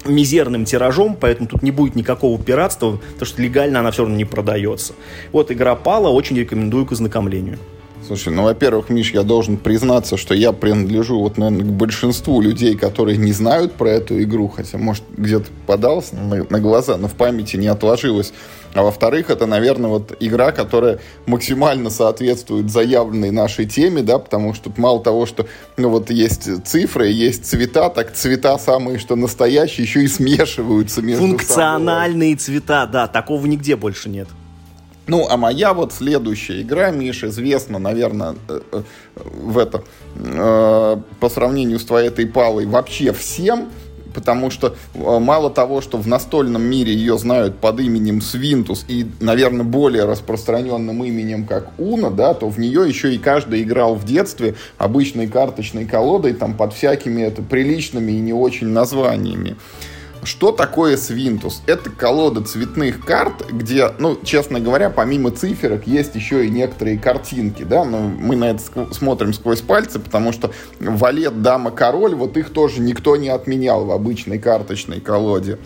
мизерным 0.08 0.64
тиражом, 0.64 1.16
поэтому 1.18 1.48
тут 1.48 1.62
не 1.62 1.70
будет 1.70 1.94
никакого 1.94 2.40
пиратства, 2.40 2.98
потому 3.12 3.26
что 3.26 3.42
легально 3.42 3.80
она 3.80 3.90
все 3.90 4.02
равно 4.02 4.16
не 4.16 4.24
продается. 4.24 4.94
Вот 5.32 5.50
игра 5.50 5.74
пала, 5.74 6.08
очень 6.08 6.36
рекомендую 6.36 6.86
к 6.86 6.92
ознакомлению. 6.92 7.58
Слушай, 8.06 8.32
ну, 8.32 8.44
во-первых, 8.44 8.88
Миш, 8.88 9.12
я 9.12 9.24
должен 9.24 9.56
признаться, 9.56 10.16
что 10.16 10.32
я 10.32 10.52
принадлежу 10.52 11.18
вот, 11.18 11.38
наверное, 11.38 11.66
к 11.66 11.72
большинству 11.72 12.40
людей, 12.40 12.76
которые 12.76 13.16
не 13.16 13.32
знают 13.32 13.72
про 13.72 13.90
эту 13.90 14.22
игру, 14.22 14.46
хотя, 14.48 14.78
может, 14.78 15.02
где-то 15.16 15.46
подался 15.66 16.14
на, 16.14 16.46
на 16.48 16.60
глаза, 16.60 16.96
но 16.98 17.08
в 17.08 17.14
памяти 17.14 17.56
не 17.56 17.66
отложилось. 17.66 18.32
А 18.76 18.82
во-вторых, 18.82 19.30
это, 19.30 19.46
наверное, 19.46 19.88
вот 19.88 20.14
игра, 20.20 20.52
которая 20.52 20.98
максимально 21.24 21.88
соответствует 21.88 22.70
заявленной 22.70 23.30
нашей 23.30 23.64
теме, 23.64 24.02
да, 24.02 24.18
потому 24.18 24.52
что 24.52 24.70
мало 24.76 25.02
того, 25.02 25.24
что, 25.24 25.46
ну, 25.78 25.88
вот 25.88 26.10
есть 26.10 26.66
цифры, 26.66 27.08
есть 27.08 27.46
цвета, 27.46 27.88
так 27.88 28.12
цвета 28.12 28.58
самые, 28.58 28.98
что 28.98 29.16
настоящие, 29.16 29.86
еще 29.86 30.04
и 30.04 30.08
смешиваются 30.08 31.00
между 31.00 31.26
Функциональные 31.26 32.38
собой. 32.38 32.60
цвета, 32.60 32.86
да, 32.86 33.06
такого 33.06 33.46
нигде 33.46 33.76
больше 33.76 34.10
нет. 34.10 34.28
Ну, 35.06 35.26
а 35.26 35.38
моя 35.38 35.72
вот 35.72 35.94
следующая 35.94 36.60
игра, 36.60 36.90
Миш, 36.90 37.24
известна, 37.24 37.78
наверное, 37.78 38.34
э, 38.48 38.60
э, 38.72 38.82
в 39.14 39.56
это, 39.56 39.84
э, 40.16 40.96
по 41.18 41.28
сравнению 41.30 41.78
с 41.78 41.84
твоей 41.84 42.08
этой 42.08 42.26
палой, 42.26 42.66
вообще 42.66 43.14
всем, 43.14 43.70
потому 44.16 44.50
что 44.50 44.74
мало 44.94 45.50
того, 45.50 45.82
что 45.82 45.98
в 45.98 46.08
настольном 46.08 46.62
мире 46.62 46.94
ее 46.94 47.18
знают 47.18 47.58
под 47.58 47.78
именем 47.80 48.22
Свинтус 48.22 48.86
и, 48.88 49.06
наверное, 49.20 49.64
более 49.64 50.06
распространенным 50.06 51.04
именем, 51.04 51.46
как 51.46 51.70
Уна, 51.78 52.10
да, 52.10 52.32
то 52.32 52.48
в 52.48 52.58
нее 52.58 52.88
еще 52.88 53.14
и 53.14 53.18
каждый 53.18 53.62
играл 53.62 53.94
в 53.94 54.06
детстве 54.06 54.54
обычной 54.78 55.28
карточной 55.28 55.84
колодой, 55.84 56.32
там, 56.32 56.56
под 56.56 56.72
всякими 56.72 57.20
это 57.20 57.42
приличными 57.42 58.12
и 58.12 58.20
не 58.20 58.32
очень 58.32 58.68
названиями. 58.68 59.56
Что 60.22 60.52
такое 60.52 60.96
Свинтус? 60.96 61.62
Это 61.66 61.90
колода 61.90 62.42
цветных 62.42 63.04
карт, 63.04 63.50
где, 63.50 63.90
ну, 63.98 64.18
честно 64.22 64.60
говоря, 64.60 64.90
помимо 64.90 65.30
циферок 65.30 65.86
есть 65.86 66.14
еще 66.14 66.46
и 66.46 66.50
некоторые 66.50 66.98
картинки, 66.98 67.62
да, 67.62 67.84
но 67.84 67.98
мы 67.98 68.36
на 68.36 68.50
это 68.50 68.62
смотрим 68.92 69.32
сквозь 69.32 69.60
пальцы, 69.60 69.98
потому 69.98 70.32
что 70.32 70.50
валет, 70.80 71.42
дама, 71.42 71.70
король, 71.70 72.14
вот 72.14 72.36
их 72.36 72.50
тоже 72.50 72.80
никто 72.80 73.16
не 73.16 73.28
отменял 73.28 73.84
в 73.84 73.92
обычной 73.92 74.38
карточной 74.38 75.00
колоде. 75.00 75.58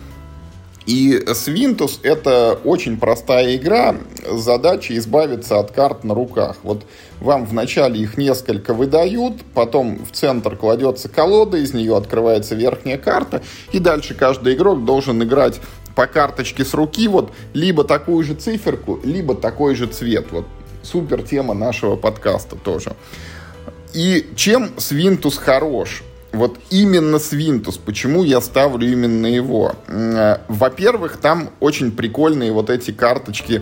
И 0.85 1.23
Свинтус— 1.33 1.99
это 2.03 2.59
очень 2.63 2.97
простая 2.97 3.55
игра 3.55 3.95
задача 4.29 4.95
избавиться 4.97 5.59
от 5.59 5.71
карт 5.71 6.03
на 6.03 6.13
руках. 6.13 6.57
Вот 6.63 6.85
вам 7.19 7.45
вначале 7.45 7.99
их 7.99 8.17
несколько 8.17 8.73
выдают, 8.73 9.43
потом 9.53 10.03
в 10.05 10.11
центр 10.11 10.55
кладется 10.55 11.09
колода, 11.09 11.57
из 11.57 11.73
нее 11.73 11.95
открывается 11.95 12.55
верхняя 12.55 12.97
карта, 12.97 13.41
и 13.71 13.79
дальше 13.79 14.13
каждый 14.13 14.55
игрок 14.55 14.85
должен 14.85 15.21
играть 15.23 15.59
по 15.95 16.07
карточке 16.07 16.63
с 16.63 16.73
руки 16.73 17.07
вот 17.07 17.31
либо 17.53 17.83
такую 17.83 18.23
же 18.23 18.33
циферку, 18.33 18.99
либо 19.03 19.35
такой 19.35 19.75
же 19.75 19.87
цвет. 19.87 20.27
Вот 20.31 20.45
супер 20.83 21.21
тема 21.21 21.53
нашего 21.53 21.95
подкаста 21.95 22.55
тоже. 22.55 22.93
И 23.93 24.29
чем 24.35 24.71
Свинтус 24.77 25.37
хорош? 25.37 26.03
вот 26.33 26.57
именно 26.69 27.19
Свинтус, 27.19 27.77
почему 27.77 28.23
я 28.23 28.41
ставлю 28.41 28.89
именно 28.89 29.27
его? 29.27 29.73
Э, 29.87 30.37
во-первых, 30.47 31.17
там 31.17 31.49
очень 31.59 31.91
прикольные 31.91 32.51
вот 32.51 32.69
эти 32.69 32.91
карточки, 32.91 33.61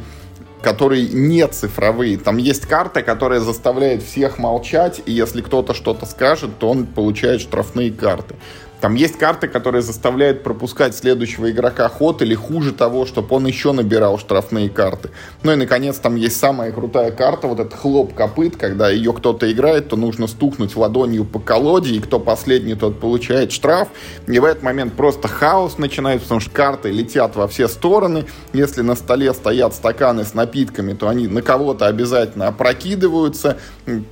которые 0.61 1.07
не 1.07 1.47
цифровые. 1.47 2.17
Там 2.17 2.37
есть 2.37 2.65
карта, 2.65 3.01
которая 3.01 3.39
заставляет 3.39 4.03
всех 4.03 4.37
молчать, 4.37 5.01
и 5.05 5.11
если 5.11 5.41
кто-то 5.41 5.73
что-то 5.73 6.05
скажет, 6.05 6.59
то 6.59 6.69
он 6.69 6.85
получает 6.85 7.41
штрафные 7.41 7.91
карты. 7.91 8.35
Там 8.81 8.95
есть 8.95 9.17
карты, 9.17 9.47
которые 9.47 9.81
заставляют 9.81 10.41
пропускать 10.43 10.95
следующего 10.95 11.51
игрока 11.51 11.89
ход 11.89 12.21
или 12.21 12.33
хуже 12.33 12.71
того, 12.71 13.05
чтобы 13.05 13.35
он 13.35 13.45
еще 13.45 13.73
набирал 13.73 14.17
штрафные 14.17 14.69
карты. 14.69 15.09
Ну 15.43 15.51
и, 15.51 15.55
наконец, 15.55 15.97
там 15.97 16.15
есть 16.15 16.39
самая 16.39 16.71
крутая 16.71 17.11
карта, 17.11 17.47
вот 17.47 17.59
этот 17.59 17.73
хлоп 17.73 18.13
копыт, 18.13 18.55
когда 18.55 18.89
ее 18.89 19.11
кто-то 19.11 19.51
играет, 19.51 19.89
то 19.89 19.97
нужно 19.97 20.27
стукнуть 20.27 20.75
ладонью 20.75 21.25
по 21.25 21.39
колоде, 21.39 21.95
и 21.95 21.99
кто 21.99 22.19
последний, 22.19 22.75
тот 22.75 22.99
получает 22.99 23.51
штраф. 23.51 23.89
И 24.27 24.39
в 24.39 24.45
этот 24.45 24.63
момент 24.63 24.93
просто 24.93 25.27
хаос 25.27 25.77
начинается, 25.77 26.23
потому 26.25 26.39
что 26.39 26.51
карты 26.51 26.89
летят 26.89 27.35
во 27.35 27.47
все 27.47 27.67
стороны. 27.67 28.25
Если 28.53 28.81
на 28.81 28.95
столе 28.95 29.33
стоят 29.33 29.73
стаканы 29.73 30.23
с 30.23 30.33
напитками, 30.33 30.93
то 30.93 31.09
они 31.09 31.27
на 31.27 31.41
кого-то 31.41 31.87
обязательно 31.87 32.47
опрокидываются. 32.47 33.57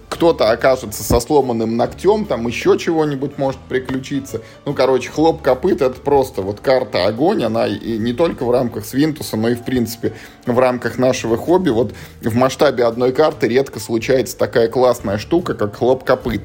Кто-то 0.09 0.51
окажется 0.51 1.03
со 1.03 1.19
сломанным 1.19 1.77
ногтем, 1.77 2.25
там 2.25 2.47
еще 2.47 2.77
чего-нибудь 2.77 3.37
может 3.37 3.59
приключиться. 3.61 4.41
Ну, 4.67 4.73
короче, 4.73 5.09
хлоп 5.09 5.41
копыт 5.41 5.81
это 5.81 5.97
просто 5.97 6.41
вот 6.41 6.59
карта 6.59 7.05
огонь, 7.05 7.41
она 7.41 7.67
и 7.67 7.97
не 7.97 8.11
только 8.11 8.43
в 8.43 8.51
рамках 8.51 8.85
Свинтуса, 8.85 9.37
но 9.37 9.47
и 9.47 9.55
в 9.55 9.63
принципе 9.63 10.11
в 10.45 10.59
рамках 10.59 10.97
нашего 10.97 11.37
хобби. 11.37 11.69
Вот 11.69 11.93
в 12.19 12.35
масштабе 12.35 12.83
одной 12.83 13.13
карты 13.13 13.47
редко 13.47 13.79
случается 13.79 14.37
такая 14.37 14.67
классная 14.67 15.19
штука, 15.19 15.53
как 15.53 15.77
хлоп 15.77 16.03
копыт. 16.03 16.41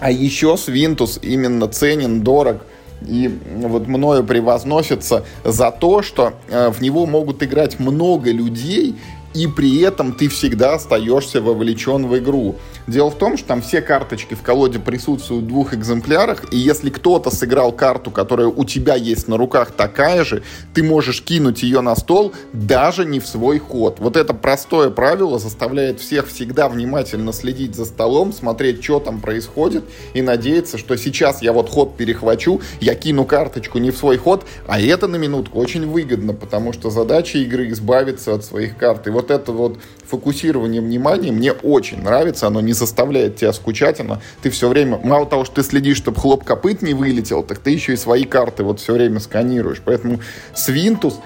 А 0.00 0.10
еще 0.10 0.56
Свинтус 0.56 1.20
именно 1.22 1.68
ценен, 1.68 2.22
дорог 2.22 2.62
и 3.06 3.30
вот 3.54 3.86
мною 3.86 4.24
превозносится 4.24 5.24
за 5.44 5.70
то, 5.70 6.02
что 6.02 6.34
э, 6.48 6.70
в 6.70 6.80
него 6.82 7.06
могут 7.06 7.40
играть 7.44 7.78
много 7.78 8.32
людей, 8.32 8.96
и 9.34 9.46
при 9.46 9.80
этом 9.80 10.12
ты 10.12 10.28
всегда 10.28 10.74
остаешься 10.74 11.40
вовлечен 11.40 12.06
в 12.06 12.18
игру. 12.18 12.56
Дело 12.86 13.10
в 13.10 13.18
том, 13.18 13.36
что 13.36 13.48
там 13.48 13.62
все 13.62 13.80
карточки 13.80 14.34
в 14.34 14.42
колоде 14.42 14.80
присутствуют 14.80 15.44
в 15.44 15.48
двух 15.48 15.72
экземплярах, 15.72 16.52
и 16.52 16.56
если 16.56 16.90
кто-то 16.90 17.30
сыграл 17.30 17.72
карту, 17.72 18.10
которая 18.10 18.48
у 18.48 18.64
тебя 18.64 18.96
есть 18.96 19.28
на 19.28 19.36
руках 19.36 19.70
такая 19.70 20.24
же, 20.24 20.42
ты 20.74 20.82
можешь 20.82 21.22
кинуть 21.22 21.62
ее 21.62 21.80
на 21.80 21.94
стол 21.94 22.32
даже 22.52 23.04
не 23.04 23.20
в 23.20 23.26
свой 23.26 23.58
ход. 23.58 23.98
Вот 24.00 24.16
это 24.16 24.34
простое 24.34 24.90
правило 24.90 25.38
заставляет 25.38 26.00
всех 26.00 26.28
всегда 26.28 26.68
внимательно 26.68 27.32
следить 27.32 27.76
за 27.76 27.84
столом, 27.84 28.32
смотреть, 28.32 28.82
что 28.82 28.98
там 28.98 29.20
происходит, 29.20 29.84
и 30.14 30.22
надеяться, 30.22 30.76
что 30.76 30.96
сейчас 30.96 31.40
я 31.40 31.52
вот 31.52 31.70
ход 31.70 31.96
перехвачу, 31.96 32.60
я 32.80 32.96
кину 32.96 33.24
карточку 33.24 33.78
не 33.78 33.92
в 33.92 33.96
свой 33.96 34.16
ход, 34.16 34.44
а 34.66 34.80
это 34.80 35.06
на 35.06 35.16
минутку 35.16 35.60
очень 35.60 35.86
выгодно, 35.86 36.34
потому 36.34 36.72
что 36.72 36.90
задача 36.90 37.38
игры 37.38 37.68
избавиться 37.70 38.34
от 38.34 38.44
своих 38.44 38.76
карт. 38.76 39.06
И 39.06 39.10
вот 39.10 39.30
это 39.30 39.52
вот 39.52 39.78
фокусирование 40.04 40.80
внимания 40.80 41.30
мне 41.30 41.52
очень 41.52 42.02
нравится, 42.02 42.48
оно 42.48 42.60
не 42.60 42.71
заставляет 42.72 43.36
тебя 43.36 43.52
скучать, 43.52 44.00
оно 44.00 44.20
ты 44.42 44.50
все 44.50 44.68
время, 44.68 44.98
мало 45.02 45.26
того, 45.26 45.44
что 45.44 45.56
ты 45.56 45.62
следишь, 45.62 45.98
чтобы 45.98 46.20
хлоп 46.20 46.44
копыт 46.44 46.82
не 46.82 46.94
вылетел, 46.94 47.42
так 47.42 47.58
ты 47.58 47.70
еще 47.70 47.92
и 47.94 47.96
свои 47.96 48.24
карты 48.24 48.64
вот 48.64 48.80
все 48.80 48.92
время 48.92 49.20
сканируешь. 49.20 49.82
Поэтому 49.84 50.20
Свинтус 50.54 51.20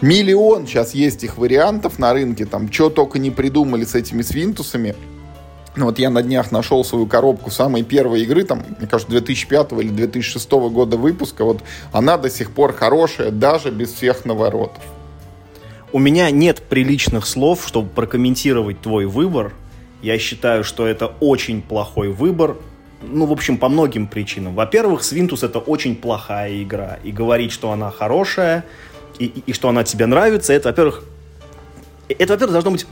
Миллион 0.00 0.66
сейчас 0.66 0.92
есть 0.92 1.22
их 1.24 1.38
вариантов 1.38 1.98
на 1.98 2.12
рынке, 2.12 2.44
там, 2.46 2.70
что 2.70 2.90
только 2.90 3.18
не 3.18 3.30
придумали 3.30 3.84
с 3.84 3.94
этими 3.94 4.22
свинтусами. 4.22 4.94
Ну, 5.76 5.86
вот 5.86 5.98
я 5.98 6.10
на 6.10 6.22
днях 6.22 6.52
нашел 6.52 6.84
свою 6.84 7.06
коробку 7.06 7.50
самой 7.50 7.82
первой 7.82 8.22
игры, 8.22 8.44
там, 8.44 8.64
мне 8.78 8.86
кажется, 8.86 9.10
2005 9.10 9.72
или 9.72 9.88
2006 9.88 10.50
года 10.50 10.96
выпуска. 10.96 11.44
Вот 11.44 11.62
она 11.90 12.16
до 12.16 12.30
сих 12.30 12.50
пор 12.50 12.72
хорошая, 12.74 13.30
даже 13.30 13.70
без 13.70 13.92
всех 13.92 14.24
наворотов. 14.24 14.82
у 15.92 15.98
меня 15.98 16.30
нет 16.30 16.60
приличных 16.62 17.26
слов, 17.26 17.64
чтобы 17.66 17.88
прокомментировать 17.88 18.80
твой 18.80 19.06
выбор. 19.06 19.52
Я 20.04 20.18
считаю, 20.18 20.64
что 20.64 20.86
это 20.86 21.06
очень 21.20 21.62
плохой 21.62 22.10
выбор. 22.10 22.58
Ну, 23.00 23.24
в 23.24 23.32
общем, 23.32 23.56
по 23.56 23.70
многим 23.70 24.06
причинам. 24.06 24.54
Во-первых, 24.54 25.02
Свинтус 25.02 25.42
это 25.42 25.60
очень 25.60 25.96
плохая 25.96 26.62
игра. 26.62 26.98
И 27.02 27.10
говорить, 27.10 27.52
что 27.52 27.72
она 27.72 27.90
хорошая, 27.90 28.66
и, 29.18 29.24
и, 29.24 29.42
и 29.46 29.52
что 29.54 29.70
она 29.70 29.82
тебе 29.82 30.04
нравится, 30.04 30.52
это, 30.52 30.68
во-первых, 30.68 31.04
это, 32.10 32.34
во-первых, 32.34 32.52
должно 32.52 32.70
быть 32.72 32.86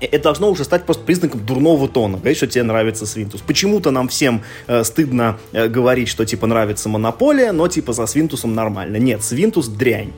это 0.00 0.24
должно 0.24 0.50
уже 0.50 0.64
стать 0.64 0.84
просто 0.84 1.02
признаком 1.02 1.44
дурного 1.44 1.88
тона, 1.88 2.18
говорить, 2.18 2.36
что 2.36 2.46
тебе 2.46 2.62
нравится 2.62 3.06
Свинтус. 3.06 3.40
Почему-то 3.40 3.90
нам 3.90 4.08
всем 4.08 4.42
э, 4.66 4.84
стыдно 4.84 5.38
э, 5.52 5.66
говорить, 5.66 6.08
что 6.08 6.26
типа 6.26 6.46
нравится 6.46 6.90
Монополия, 6.90 7.52
но 7.52 7.68
типа 7.68 7.94
за 7.94 8.06
Свинтусом 8.06 8.54
нормально. 8.54 8.98
Нет, 8.98 9.24
Свинтус 9.24 9.66
дрянь. 9.66 10.12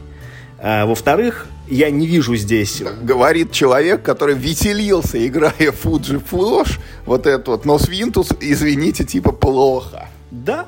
А, 0.62 0.86
во-вторых, 0.86 1.46
я 1.68 1.90
не 1.90 2.06
вижу 2.06 2.36
здесь... 2.36 2.82
Говорит 3.02 3.52
человек, 3.52 4.02
который 4.02 4.34
веселился, 4.34 5.26
играя 5.26 5.72
в 5.72 5.86
Fuji 5.86 6.22
Flush, 6.30 6.78
вот 7.06 7.26
это 7.26 7.52
вот, 7.52 7.64
но 7.64 7.78
Свинтус, 7.78 8.30
извините, 8.40 9.04
типа 9.04 9.32
плохо. 9.32 10.08
Да, 10.30 10.66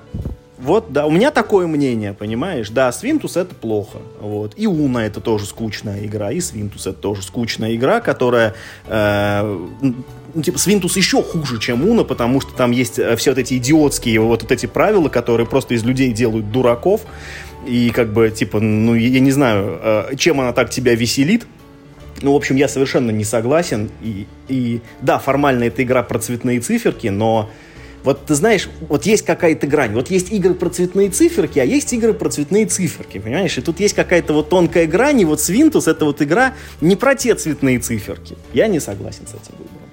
вот, 0.62 0.92
да, 0.92 1.06
у 1.06 1.10
меня 1.10 1.32
такое 1.32 1.66
мнение, 1.66 2.14
понимаешь? 2.14 2.70
Да, 2.70 2.92
Свинтус 2.92 3.36
это 3.36 3.52
плохо, 3.52 3.98
вот. 4.20 4.52
И 4.56 4.68
Уно 4.68 5.00
это 5.00 5.20
тоже 5.20 5.44
скучная 5.44 6.06
игра, 6.06 6.30
и 6.30 6.40
Свинтус 6.40 6.86
это 6.86 6.98
тоже 6.98 7.22
скучная 7.22 7.74
игра, 7.74 8.00
которая, 8.00 8.54
э, 8.86 9.58
ну, 10.34 10.42
типа, 10.42 10.58
Свинтус 10.58 10.96
еще 10.96 11.20
хуже, 11.20 11.58
чем 11.58 11.84
Уно, 11.88 12.04
потому 12.04 12.40
что 12.40 12.52
там 12.52 12.70
есть 12.70 13.00
э, 13.00 13.16
все 13.16 13.32
вот 13.32 13.38
эти 13.38 13.58
идиотские 13.58 14.20
вот, 14.20 14.42
вот 14.42 14.52
эти 14.52 14.66
правила, 14.66 15.08
которые 15.08 15.48
просто 15.48 15.74
из 15.74 15.82
людей 15.82 16.12
делают 16.12 16.52
дураков, 16.52 17.02
и 17.66 17.90
как 17.90 18.12
бы, 18.12 18.30
типа, 18.30 18.60
ну, 18.60 18.94
я 18.94 19.20
не 19.20 19.30
знаю, 19.30 19.78
э, 19.82 20.16
чем 20.16 20.40
она 20.40 20.52
так 20.52 20.70
тебя 20.70 20.94
веселит. 20.94 21.46
Ну, 22.20 22.32
в 22.32 22.36
общем, 22.36 22.56
я 22.56 22.68
совершенно 22.68 23.10
не 23.10 23.24
согласен. 23.24 23.90
И, 24.02 24.26
и 24.48 24.80
да, 25.00 25.18
формально 25.18 25.64
это 25.64 25.82
игра 25.82 26.02
про 26.02 26.18
цветные 26.18 26.60
циферки, 26.60 27.08
но 27.08 27.50
вот 28.04 28.26
ты 28.26 28.34
знаешь, 28.34 28.68
вот 28.88 29.06
есть 29.06 29.24
какая-то 29.24 29.66
грань. 29.66 29.92
Вот 29.92 30.10
есть 30.10 30.32
игры 30.32 30.54
про 30.54 30.70
цветные 30.70 31.10
циферки, 31.10 31.58
а 31.58 31.64
есть 31.64 31.92
игры 31.92 32.14
про 32.14 32.28
цветные 32.30 32.66
циферки, 32.66 33.18
понимаешь? 33.18 33.56
И 33.58 33.60
тут 33.60 33.80
есть 33.80 33.94
какая-то 33.94 34.32
вот 34.32 34.48
тонкая 34.48 34.86
грань, 34.86 35.20
и 35.20 35.24
вот 35.24 35.40
Свинтус 35.40 35.86
это 35.86 36.04
вот 36.04 36.20
игра 36.20 36.54
не 36.80 36.96
про 36.96 37.14
те 37.14 37.34
цветные 37.34 37.78
циферки. 37.78 38.36
Я 38.52 38.66
не 38.66 38.80
согласен 38.80 39.26
с 39.26 39.30
этим 39.30 39.56
выбором. 39.58 39.88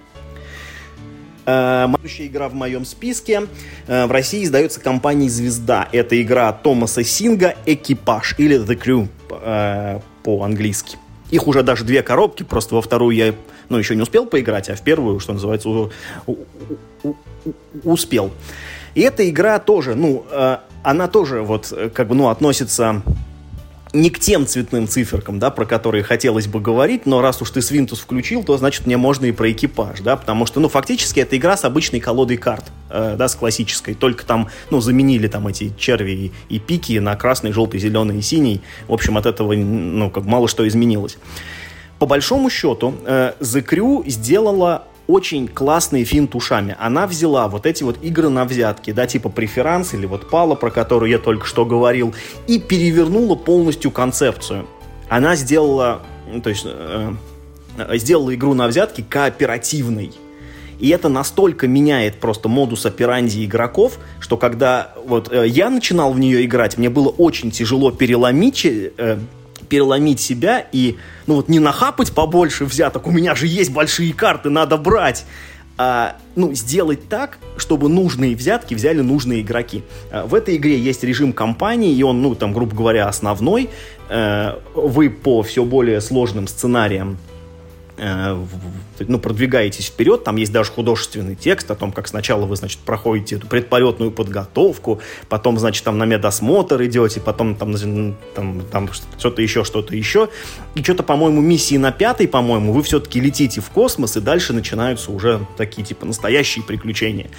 Э, 1.49 1.87
следующая 1.89 2.27
игра 2.27 2.47
в 2.47 2.53
моем 2.53 2.85
списке. 2.85 3.47
Э, 3.87 4.05
в 4.05 4.11
России 4.11 4.43
издается 4.43 4.79
компанией 4.79 5.29
«Звезда». 5.29 5.87
Это 5.91 6.21
игра 6.21 6.51
Томаса 6.53 7.03
Синга 7.03 7.55
«Экипаж» 7.65 8.35
или 8.37 8.59
«The 8.59 8.79
Crew» 8.79 9.07
э, 9.31 9.99
по-английски. 10.23 10.97
Их 11.31 11.47
уже 11.47 11.63
даже 11.63 11.85
две 11.85 12.03
коробки, 12.03 12.43
просто 12.43 12.75
во 12.75 12.81
вторую 12.81 13.15
я 13.15 13.33
ну, 13.69 13.77
еще 13.77 13.95
не 13.95 14.01
успел 14.01 14.25
поиграть, 14.25 14.69
а 14.69 14.75
в 14.75 14.81
первую, 14.81 15.19
что 15.19 15.33
называется, 15.33 15.69
у, 15.69 15.91
у, 16.25 16.35
у, 17.03 17.13
успел. 17.83 18.31
И 18.95 19.01
эта 19.01 19.27
игра 19.29 19.59
тоже, 19.59 19.93
ну, 19.93 20.25
она 20.81 21.07
тоже 21.07 21.43
вот 21.43 21.71
как 21.93 22.07
бы, 22.07 22.15
ну, 22.15 22.29
относится 22.29 23.03
не 23.93 24.09
к 24.09 24.19
тем 24.19 24.45
цветным 24.45 24.87
циферкам, 24.87 25.39
да, 25.39 25.49
про 25.49 25.65
которые 25.65 26.03
хотелось 26.03 26.47
бы 26.47 26.59
говорить, 26.59 27.05
но 27.05 27.21
раз 27.21 27.41
уж 27.41 27.49
ты 27.51 27.61
Свинтус 27.61 27.99
включил, 27.99 28.43
то 28.43 28.57
значит 28.57 28.85
мне 28.85 28.97
можно 28.97 29.25
и 29.25 29.31
про 29.31 29.51
экипаж, 29.51 30.01
да, 30.01 30.15
потому 30.15 30.45
что, 30.45 30.59
ну, 30.59 30.69
фактически 30.69 31.19
это 31.19 31.35
игра 31.37 31.57
с 31.57 31.65
обычной 31.65 31.99
колодой 31.99 32.37
карт, 32.37 32.65
э, 32.89 33.15
да, 33.17 33.27
с 33.27 33.35
классической, 33.35 33.95
только 33.95 34.25
там, 34.25 34.49
ну, 34.69 34.79
заменили 34.79 35.27
там 35.27 35.47
эти 35.47 35.73
черви 35.77 36.11
и, 36.49 36.55
и 36.55 36.59
пики 36.59 36.99
на 36.99 37.15
красный, 37.15 37.51
желтый, 37.51 37.79
зеленый 37.79 38.19
и 38.19 38.21
синий, 38.21 38.61
в 38.87 38.93
общем, 38.93 39.17
от 39.17 39.25
этого, 39.25 39.53
ну, 39.53 40.11
как 40.11 40.25
мало 40.25 40.47
что 40.47 40.67
изменилось. 40.67 41.17
По 41.97 42.05
большому 42.05 42.49
счету, 42.49 42.95
э, 43.05 43.33
The 43.39 43.65
Crew 43.65 44.07
сделала 44.09 44.83
очень 45.09 45.47
классный 45.47 46.03
финт 46.03 46.35
ушами. 46.35 46.75
Она 46.79 47.07
взяла 47.07 47.47
вот 47.47 47.65
эти 47.65 47.81
вот 47.81 47.97
игры 48.03 48.29
на 48.29 48.45
взятки, 48.45 48.91
да, 48.91 49.07
типа 49.07 49.29
преферанс 49.29 49.95
или 49.95 50.05
вот 50.05 50.29
пала, 50.29 50.53
про 50.53 50.69
которую 50.69 51.09
я 51.09 51.17
только 51.17 51.47
что 51.47 51.65
говорил, 51.65 52.13
и 52.45 52.59
перевернула 52.59 53.33
полностью 53.35 53.89
концепцию. 53.89 54.67
Она 55.09 55.35
сделала, 55.35 56.03
ну, 56.31 56.41
то 56.41 56.51
есть, 56.51 56.61
э, 56.65 57.13
э, 57.77 57.97
сделала 57.97 58.35
игру 58.35 58.53
на 58.53 58.67
взятки 58.67 59.01
кооперативной. 59.01 60.11
И 60.79 60.89
это 60.89 61.09
настолько 61.09 61.67
меняет 61.67 62.19
просто 62.19 62.47
модус 62.47 62.85
операнди 62.85 63.43
игроков, 63.43 63.97
что 64.19 64.37
когда 64.37 64.93
вот 65.07 65.31
э, 65.31 65.47
я 65.47 65.71
начинал 65.71 66.13
в 66.13 66.19
нее 66.19 66.45
играть, 66.45 66.77
мне 66.77 66.91
было 66.91 67.09
очень 67.09 67.49
тяжело 67.49 67.89
переломить, 67.89 68.63
э, 68.63 69.17
переломить 69.69 70.19
себя 70.19 70.65
и, 70.71 70.97
ну 71.27 71.35
вот, 71.35 71.47
не 71.47 71.59
нахапать 71.59 72.11
побольше 72.11 72.65
взяток, 72.65 73.07
у 73.07 73.11
меня 73.11 73.35
же 73.35 73.47
есть 73.47 73.71
большие 73.71 74.13
карты, 74.13 74.49
надо 74.49 74.77
брать, 74.77 75.25
а, 75.77 76.17
ну, 76.35 76.53
сделать 76.53 77.07
так, 77.07 77.37
чтобы 77.55 77.87
нужные 77.87 78.35
взятки 78.35 78.73
взяли 78.73 78.99
нужные 78.99 79.39
игроки. 79.39 79.83
А, 80.11 80.25
в 80.25 80.35
этой 80.35 80.57
игре 80.57 80.77
есть 80.77 81.05
режим 81.05 81.31
кампании, 81.31 81.93
и 81.93 82.03
он, 82.03 82.21
ну, 82.21 82.35
там, 82.35 82.51
грубо 82.51 82.75
говоря, 82.75 83.07
основной. 83.07 83.69
А, 84.09 84.61
вы 84.75 85.09
по 85.09 85.41
все 85.41 85.63
более 85.63 86.01
сложным 86.01 86.47
сценариям 86.47 87.17
ну, 87.99 89.19
продвигаетесь 89.19 89.87
вперед, 89.87 90.23
там 90.23 90.37
есть 90.37 90.51
даже 90.51 90.71
художественный 90.71 91.35
текст 91.35 91.69
о 91.71 91.75
том, 91.75 91.91
как 91.91 92.07
сначала 92.07 92.45
вы, 92.45 92.55
значит, 92.55 92.79
проходите 92.79 93.35
эту 93.35 93.47
предполетную 93.47 94.11
подготовку, 94.11 94.99
потом, 95.27 95.59
значит, 95.59 95.83
там 95.83 95.97
на 95.97 96.05
медосмотр 96.05 96.83
идете, 96.83 97.19
потом 97.19 97.55
там, 97.55 97.75
там, 98.35 98.61
там 98.71 98.89
что-то 99.17 99.41
еще, 99.41 99.63
что-то 99.63 99.95
еще. 99.95 100.29
И 100.75 100.83
что-то, 100.83 101.03
по-моему, 101.03 101.41
миссии 101.41 101.77
на 101.77 101.91
пятой, 101.91 102.27
по-моему, 102.27 102.73
вы 102.73 102.83
все-таки 102.83 103.19
летите 103.19 103.61
в 103.61 103.69
космос, 103.69 104.17
и 104.17 104.21
дальше 104.21 104.53
начинаются 104.53 105.11
уже 105.11 105.45
такие, 105.57 105.85
типа, 105.85 106.05
настоящие 106.05 106.63
приключения. 106.63 107.29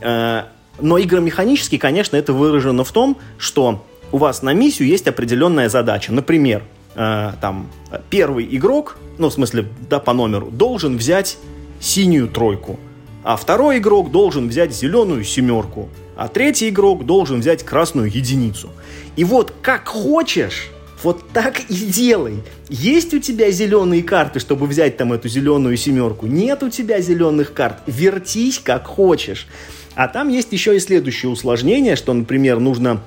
Э, 0.00 0.44
но 0.80 0.98
игромеханически, 0.98 1.76
конечно, 1.76 2.16
это 2.16 2.32
выражено 2.32 2.84
в 2.84 2.92
том, 2.92 3.18
что 3.36 3.84
у 4.12 4.18
вас 4.18 4.42
на 4.42 4.54
миссию 4.54 4.88
есть 4.88 5.06
определенная 5.06 5.68
задача. 5.68 6.12
Например, 6.12 6.62
э, 6.98 7.32
там 7.40 7.70
первый 8.10 8.46
игрок, 8.56 8.98
ну, 9.18 9.28
в 9.28 9.32
смысле, 9.32 9.68
да, 9.88 10.00
по 10.00 10.12
номеру, 10.12 10.50
должен 10.50 10.96
взять 10.98 11.38
синюю 11.80 12.28
тройку, 12.28 12.78
а 13.22 13.36
второй 13.36 13.78
игрок 13.78 14.10
должен 14.10 14.48
взять 14.48 14.74
зеленую 14.74 15.24
семерку, 15.24 15.88
а 16.16 16.28
третий 16.28 16.68
игрок 16.68 17.06
должен 17.06 17.40
взять 17.40 17.64
красную 17.64 18.10
единицу. 18.10 18.70
И 19.16 19.24
вот 19.24 19.54
как 19.62 19.86
хочешь, 19.86 20.70
вот 21.04 21.28
так 21.32 21.60
и 21.68 21.74
делай. 21.74 22.42
Есть 22.68 23.14
у 23.14 23.20
тебя 23.20 23.52
зеленые 23.52 24.02
карты, 24.02 24.40
чтобы 24.40 24.66
взять 24.66 24.96
там 24.96 25.12
эту 25.12 25.28
зеленую 25.28 25.76
семерку? 25.76 26.26
Нет 26.26 26.64
у 26.64 26.70
тебя 26.70 27.00
зеленых 27.00 27.54
карт. 27.54 27.78
Вертись 27.86 28.58
как 28.58 28.86
хочешь. 28.86 29.46
А 29.94 30.08
там 30.08 30.28
есть 30.28 30.52
еще 30.52 30.76
и 30.76 30.80
следующее 30.80 31.30
усложнение, 31.30 31.94
что, 31.94 32.12
например, 32.12 32.58
нужно 32.58 33.00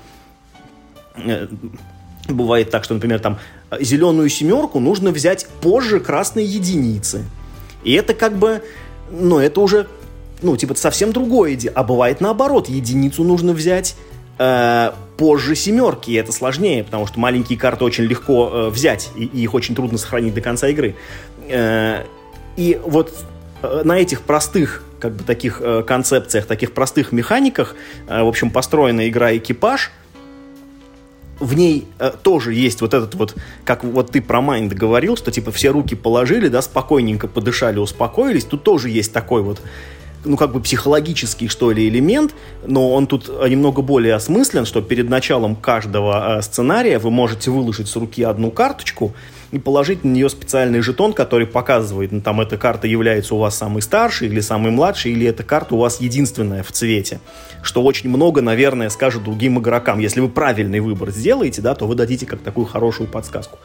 э, 1.15 1.47
Бывает 2.27 2.69
так, 2.69 2.84
что, 2.84 2.93
например, 2.93 3.19
там 3.19 3.39
зеленую 3.79 4.29
семерку 4.29 4.79
нужно 4.79 5.12
взять 5.12 5.47
позже 5.62 5.99
красной 5.99 6.43
единицы. 6.43 7.25
И 7.84 7.93
это 7.93 8.13
как 8.13 8.38
бы, 8.38 8.62
ну, 9.12 9.39
это 9.39 9.62
уже, 9.62 9.88
ну, 10.41 10.57
типа, 10.57 10.75
совсем 10.75 11.13
другое 11.13 11.55
дело. 11.55 11.73
А 11.75 11.84
бывает 11.84 12.21
наоборот, 12.21 12.69
единицу 12.69 13.23
нужно 13.23 13.53
взять 13.53 13.95
э, 14.38 14.91
позже 15.17 15.55
семерки, 15.55 16.12
и 16.12 16.15
это 16.15 16.31
сложнее, 16.31 16.84
потому 16.84 17.07
что 17.07 17.19
маленькие 17.19 17.57
карты 17.57 17.84
очень 17.84 18.03
легко 18.03 18.49
э, 18.51 18.69
взять, 18.69 19.10
и, 19.15 19.25
и 19.25 19.43
их 19.43 19.53
очень 19.53 19.75
трудно 19.75 19.97
сохранить 19.97 20.34
до 20.34 20.41
конца 20.41 20.67
игры. 20.67 20.95
Э, 21.47 22.03
и 22.57 22.79
вот 22.84 23.13
э, 23.62 23.81
на 23.84 23.99
этих 23.99 24.21
простых 24.21 24.84
как 24.99 25.13
бы 25.13 25.23
таких 25.23 25.62
э, 25.62 25.84
концепциях, 25.84 26.45
таких 26.45 26.73
простых 26.73 27.12
механиках, 27.12 27.75
э, 28.07 28.21
в 28.21 28.27
общем, 28.27 28.51
построена 28.51 29.07
игра 29.10 29.36
«Экипаж», 29.36 29.91
в 31.41 31.56
ней 31.56 31.88
э, 31.99 32.12
тоже 32.21 32.54
есть 32.54 32.82
вот 32.82 32.93
этот 32.93 33.15
вот, 33.15 33.36
как 33.65 33.84
вот 33.84 34.12
ты 34.12 34.21
про 34.21 34.41
Майнд 34.41 34.73
говорил, 34.73 35.17
что 35.17 35.32
типа 35.32 35.51
все 35.51 35.69
руки 35.69 35.95
положили, 35.95 36.47
да, 36.47 36.62
спокойненько 36.62 37.27
подышали, 37.27 37.80
успокоились. 37.80 38.45
Тут 38.45 38.63
тоже 38.63 38.89
есть 38.89 39.12
такой 39.12 39.41
вот 39.41 39.60
ну, 40.25 40.38
как 40.38 40.51
бы 40.51 40.60
психологический, 40.60 41.47
что 41.47 41.71
ли, 41.71 41.88
элемент, 41.88 42.34
но 42.65 42.91
он 42.91 43.07
тут 43.07 43.27
немного 43.27 43.81
более 43.81 44.15
осмыслен, 44.15 44.65
что 44.65 44.81
перед 44.81 45.10
началом 45.10 45.55
каждого 45.55 46.38
э, 46.38 46.41
сценария 46.41 46.99
вы 46.99 47.12
можете 47.12 47.51
выложить 47.51 47.88
с 47.88 47.95
руки 47.95 48.23
одну 48.23 48.51
карточку, 48.51 49.13
и 49.51 49.60
положить 49.60 50.03
на 50.03 50.10
нее 50.10 50.29
специальный 50.29 50.81
жетон, 50.81 51.13
который 51.13 51.45
показывает, 51.45 52.12
ну, 52.12 52.21
там 52.21 52.41
эта 52.41 52.57
карта 52.57 52.88
является 52.88 53.36
у 53.36 53.38
вас 53.38 53.57
самой 53.57 53.81
старшей 53.81 54.27
или 54.29 54.39
самой 54.39 54.71
младшей, 54.71 55.12
или 55.12 55.27
эта 55.27 55.43
карта 55.43 55.75
у 55.75 55.77
вас 55.77 55.99
единственная 55.99 56.63
в 56.63 56.71
цвете. 56.71 57.19
Что 57.62 57.84
очень 57.84 58.10
много, 58.10 58.41
наверное, 58.41 58.89
скажет 58.89 59.23
другим 59.23 59.60
игрокам. 59.60 59.99
Если 59.99 60.21
вы 60.21 60.29
правильный 60.29 60.79
выбор 60.79 61.12
сделаете, 61.12 61.62
да, 61.62 61.75
то 61.75 61.86
вы 61.86 61.95
дадите 61.95 62.25
как 62.25 62.39
такую 62.39 62.65
хорошую 62.65 63.10
подсказку. 63.10 63.60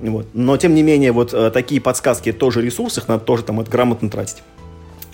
Вот. 0.00 0.26
Но, 0.34 0.56
тем 0.56 0.74
не 0.74 0.82
менее, 0.82 1.12
вот 1.12 1.32
э, 1.32 1.50
такие 1.50 1.80
подсказки 1.80 2.32
тоже 2.32 2.60
ресурсы, 2.60 3.00
их 3.00 3.08
надо 3.08 3.24
тоже 3.24 3.44
там 3.44 3.60
это 3.60 3.70
грамотно 3.70 4.10
тратить. 4.10 4.42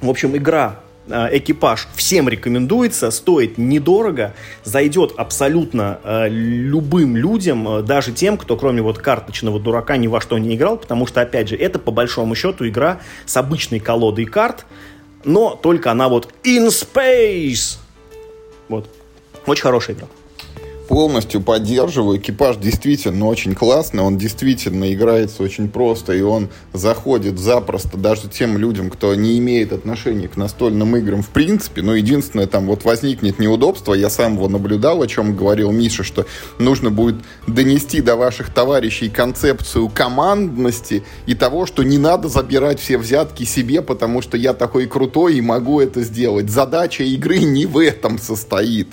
В 0.00 0.08
общем, 0.08 0.36
игра 0.36 0.80
э, 1.08 1.38
экипаж 1.38 1.88
всем 1.94 2.28
рекомендуется, 2.28 3.10
стоит 3.10 3.58
недорого, 3.58 4.34
зайдет 4.62 5.12
абсолютно 5.16 5.98
э, 6.04 6.28
любым 6.28 7.16
людям, 7.16 7.68
э, 7.68 7.82
даже 7.82 8.12
тем, 8.12 8.36
кто 8.36 8.56
кроме 8.56 8.80
вот 8.80 8.98
карточного 8.98 9.58
дурака 9.58 9.96
ни 9.96 10.06
во 10.06 10.20
что 10.20 10.38
не 10.38 10.54
играл, 10.54 10.76
потому 10.78 11.06
что, 11.06 11.20
опять 11.20 11.48
же, 11.48 11.56
это 11.56 11.78
по 11.78 11.90
большому 11.90 12.34
счету 12.34 12.68
игра 12.68 13.00
с 13.26 13.36
обычной 13.36 13.80
колодой 13.80 14.26
карт, 14.26 14.66
но 15.24 15.58
только 15.60 15.90
она 15.90 16.08
вот 16.08 16.32
in 16.44 16.68
space. 16.68 17.78
Вот. 18.68 18.88
Очень 19.46 19.62
хорошая 19.62 19.96
игра 19.96 20.06
полностью 20.88 21.42
поддерживаю. 21.42 22.18
Экипаж 22.18 22.56
действительно 22.56 23.26
очень 23.26 23.54
классный, 23.54 24.02
он 24.02 24.16
действительно 24.16 24.92
играется 24.92 25.42
очень 25.42 25.68
просто, 25.68 26.14
и 26.14 26.22
он 26.22 26.48
заходит 26.72 27.38
запросто 27.38 27.96
даже 27.96 28.28
тем 28.28 28.58
людям, 28.58 28.90
кто 28.90 29.14
не 29.14 29.38
имеет 29.38 29.72
отношения 29.72 30.28
к 30.28 30.36
настольным 30.36 30.96
играм 30.96 31.22
в 31.22 31.28
принципе. 31.28 31.82
Но 31.82 31.94
единственное, 31.94 32.46
там 32.46 32.66
вот 32.66 32.84
возникнет 32.84 33.38
неудобство, 33.38 33.94
я 33.94 34.08
сам 34.10 34.34
его 34.34 34.48
наблюдал, 34.48 35.02
о 35.02 35.06
чем 35.06 35.36
говорил 35.36 35.70
Миша, 35.70 36.02
что 36.02 36.26
нужно 36.58 36.90
будет 36.90 37.16
донести 37.46 38.00
до 38.00 38.16
ваших 38.16 38.52
товарищей 38.52 39.10
концепцию 39.10 39.90
командности 39.90 41.04
и 41.26 41.34
того, 41.34 41.66
что 41.66 41.82
не 41.82 41.98
надо 41.98 42.28
забирать 42.28 42.80
все 42.80 42.96
взятки 42.96 43.44
себе, 43.44 43.82
потому 43.82 44.22
что 44.22 44.36
я 44.36 44.54
такой 44.54 44.86
крутой 44.86 45.36
и 45.36 45.42
могу 45.42 45.80
это 45.80 46.02
сделать. 46.02 46.48
Задача 46.48 47.04
игры 47.04 47.40
не 47.40 47.66
в 47.66 47.78
этом 47.78 48.18
состоит. 48.18 48.88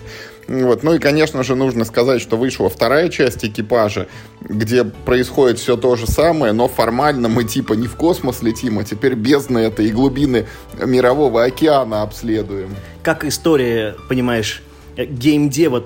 Вот. 0.48 0.84
Ну 0.84 0.94
и, 0.94 1.00
конечно 1.00 1.44
же, 1.44 1.56
нужно 1.56 1.86
сказать, 1.86 2.22
что 2.22 2.38
вышла 2.38 2.70
вторая 2.70 3.10
часть 3.10 3.44
экипажа, 3.44 4.08
где 4.42 4.84
происходит 4.84 5.60
все 5.60 5.76
то 5.76 5.96
же 5.96 6.06
самое, 6.06 6.54
но 6.54 6.68
формально 6.68 7.30
мы 7.30 7.44
типа 7.44 7.74
не 7.74 7.88
в 7.88 7.96
космос 7.96 8.44
летим, 8.44 8.80
а 8.80 8.84
теперь 8.84 9.16
бездны 9.16 9.60
это 9.60 9.82
и 9.82 9.90
глубины 9.90 10.48
мирового 10.84 11.44
океана 11.44 12.04
обследуем. 12.04 12.76
Как 13.02 13.26
история, 13.26 13.96
понимаешь, 14.08 14.62
геймдева 14.98 15.84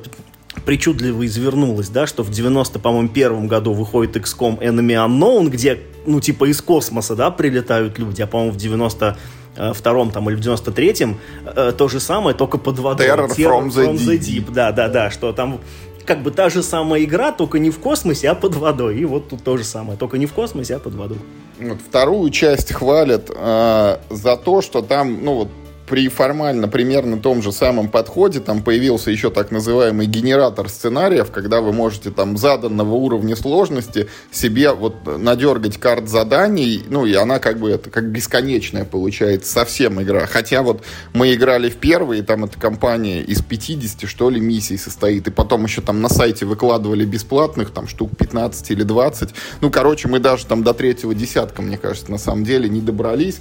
причудливо 0.66 1.26
извернулась, 1.26 1.88
да, 1.88 2.06
что 2.06 2.24
в 2.24 2.32
90, 2.32 2.80
по-моему, 2.80 3.08
первом 3.08 3.48
году 3.48 3.74
выходит 3.74 4.18
XCOM 4.18 4.60
Enemy 4.60 5.08
Unknown, 5.08 5.50
где, 5.50 5.80
ну, 6.06 6.20
типа 6.20 6.50
из 6.50 6.62
космоса, 6.62 7.16
да, 7.16 7.32
прилетают 7.32 7.98
люди, 7.98 8.22
а, 8.22 8.28
по-моему, 8.28 8.52
в 8.52 8.58
90 8.58 9.06
Э, 9.06 9.39
втором 9.74 10.12
там 10.12 10.30
или 10.30 10.36
в 10.36 10.40
93-м 10.40 11.18
э, 11.46 11.74
то 11.78 11.88
же 11.88 12.00
самое, 12.00 12.36
только 12.36 12.58
под 12.58 12.80
водой. 12.80 13.08
Terror, 13.08 13.28
Terror 13.28 13.36
from, 13.36 13.68
the, 13.70 13.86
from 13.86 13.96
the 13.96 14.18
deep. 14.18 14.48
deep. 14.48 14.54
Да, 14.54 14.72
да, 14.72 14.88
да, 14.88 15.12
что 15.12 15.32
там 15.34 15.60
как 16.06 16.24
бы 16.24 16.32
та 16.32 16.50
же 16.50 16.64
самая 16.64 17.04
игра, 17.04 17.32
только 17.32 17.60
не 17.60 17.70
в 17.70 17.80
космосе, 17.80 18.30
а 18.30 18.36
под 18.36 18.56
водой. 18.56 18.98
И 18.98 19.06
вот 19.06 19.30
тут 19.30 19.44
то 19.44 19.58
же 19.58 19.64
самое, 19.64 19.98
только 19.98 20.18
не 20.18 20.26
в 20.26 20.34
космосе, 20.34 20.76
а 20.76 20.80
под 20.80 20.96
водой. 20.96 21.20
Вот 21.60 21.78
вторую 21.88 22.32
часть 22.32 22.74
хвалят 22.74 23.30
э, 23.30 23.98
за 24.10 24.38
то, 24.38 24.62
что 24.62 24.82
там, 24.82 25.24
ну 25.24 25.36
вот 25.36 25.50
при 25.90 26.08
формально 26.08 26.68
примерно 26.68 27.18
том 27.18 27.42
же 27.42 27.52
самом 27.52 27.90
подходе 27.90 28.40
там 28.40 28.62
появился 28.62 29.10
еще 29.10 29.32
так 29.32 29.50
называемый 29.50 30.06
генератор 30.06 30.70
сценариев, 30.70 31.32
когда 31.32 31.62
вы 31.62 31.74
можете 31.74 32.12
там 32.12 32.38
заданного 32.38 32.94
уровня 32.94 33.36
сложности 33.36 34.08
себе 34.32 34.72
вот 34.74 34.96
надергать 35.18 35.78
карт 35.78 36.08
заданий, 36.08 36.84
ну 36.88 37.08
и 37.08 37.14
она 37.16 37.40
как 37.40 37.60
бы 37.60 37.72
это 37.72 37.90
как 37.90 38.10
бесконечная 38.10 38.86
получается 38.86 39.52
совсем 39.52 40.02
игра. 40.02 40.28
Хотя 40.28 40.62
вот 40.62 40.84
мы 41.14 41.34
играли 41.34 41.70
в 41.70 41.78
первый, 41.78 42.20
и 42.20 42.22
там 42.22 42.46
эта 42.46 42.60
компания 42.60 43.22
из 43.22 43.42
50 43.42 44.08
что 44.08 44.30
ли 44.30 44.40
миссий 44.40 44.78
состоит, 44.78 45.28
и 45.28 45.32
потом 45.32 45.66
еще 45.66 45.82
там 45.82 46.02
на 46.02 46.10
сайте 46.10 46.46
выкладывали 46.46 47.04
бесплатных 47.04 47.72
там 47.72 47.88
штук 47.88 48.12
15 48.16 48.72
или 48.72 48.84
20. 48.84 49.30
Ну, 49.62 49.72
короче, 49.72 50.08
мы 50.08 50.20
даже 50.20 50.46
там 50.46 50.64
до 50.64 50.74
третьего 50.74 51.16
десятка, 51.16 51.64
мне 51.64 51.78
кажется, 51.78 52.12
на 52.12 52.20
самом 52.20 52.44
деле 52.44 52.70
не 52.70 52.82
добрались. 52.82 53.40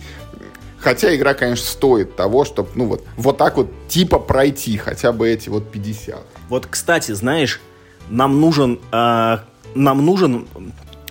Хотя 0.81 1.14
игра, 1.14 1.35
конечно, 1.35 1.67
стоит 1.67 2.14
того, 2.17 2.45
чтобы, 2.45 2.71
ну 2.75 2.87
вот, 2.87 3.05
вот 3.17 3.37
так 3.37 3.57
вот 3.57 3.71
типа 3.88 4.19
пройти 4.19 4.77
хотя 4.77 5.12
бы 5.12 5.29
эти 5.29 5.49
вот 5.49 5.71
50. 5.71 6.17
Вот, 6.49 6.67
кстати, 6.67 7.12
знаешь, 7.12 7.61
нам 8.09 8.41
нужен, 8.41 8.81
э, 8.93 9.38
нам 9.75 10.07
нужен, 10.07 10.47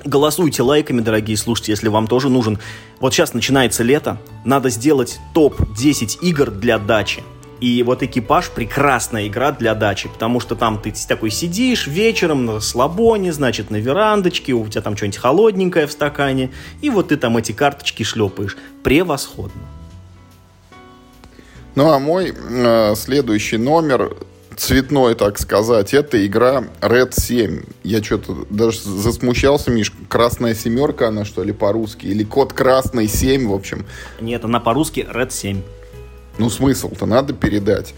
голосуйте 0.06 0.64
лайками, 0.64 1.02
дорогие 1.02 1.38
слушатели, 1.38 1.72
если 1.72 1.90
вам 1.90 2.08
тоже 2.08 2.30
нужен. 2.30 2.60
Вот 3.00 3.14
сейчас 3.14 3.34
начинается 3.34 3.84
лето, 3.84 4.18
надо 4.46 4.70
сделать 4.70 5.20
топ-10 5.34 6.20
игр 6.22 6.50
для 6.50 6.80
дачи. 6.80 7.24
И 7.60 7.82
вот 7.84 8.04
экипаж 8.04 8.50
прекрасная 8.52 9.28
игра 9.28 9.52
для 9.52 9.74
дачи, 9.74 10.10
потому 10.10 10.40
что 10.40 10.56
там 10.56 10.80
ты 10.80 10.94
такой 11.08 11.32
сидишь 11.32 11.88
вечером 11.88 12.46
на 12.46 12.60
слабоне, 12.60 13.34
значит, 13.34 13.72
на 13.72 13.78
верандочке, 13.78 14.54
у 14.54 14.68
тебя 14.68 14.82
там 14.82 14.96
что-нибудь 14.96 15.18
холодненькое 15.18 15.88
в 15.88 15.92
стакане, 15.92 16.52
и 16.82 16.90
вот 16.90 17.10
ты 17.10 17.18
там 17.18 17.38
эти 17.38 17.52
карточки 17.52 18.04
шлепаешь. 18.04 18.58
Превосходно. 18.84 19.62
Ну 21.76 21.92
а 21.92 22.00
мой 22.00 22.34
э, 22.34 22.96
следующий 22.96 23.58
номер 23.58 24.16
цветной, 24.56 25.16
так 25.16 25.38
сказать, 25.40 25.94
это 25.94 26.26
игра 26.26 26.64
Red 26.82 27.14
7. 27.14 27.62
Я 27.84 28.04
что-то 28.04 28.46
даже 28.50 28.80
засмущался, 28.82 29.72
Миш, 29.72 29.94
красная 30.10 30.56
семерка 30.56 31.10
она, 31.10 31.24
что 31.24 31.44
ли, 31.44 31.54
по-русски? 31.54 32.08
Или 32.08 32.24
код 32.24 32.54
красный 32.54 33.08
7, 33.08 33.48
в 33.48 33.54
общем. 33.54 33.86
Нет, 34.20 34.44
она 34.44 34.60
по-русски 34.60 35.08
Red 35.10 35.32
7. 35.32 35.62
Ну, 36.38 36.50
смысл-то 36.50 37.06
надо 37.06 37.34
передать. 37.34 37.94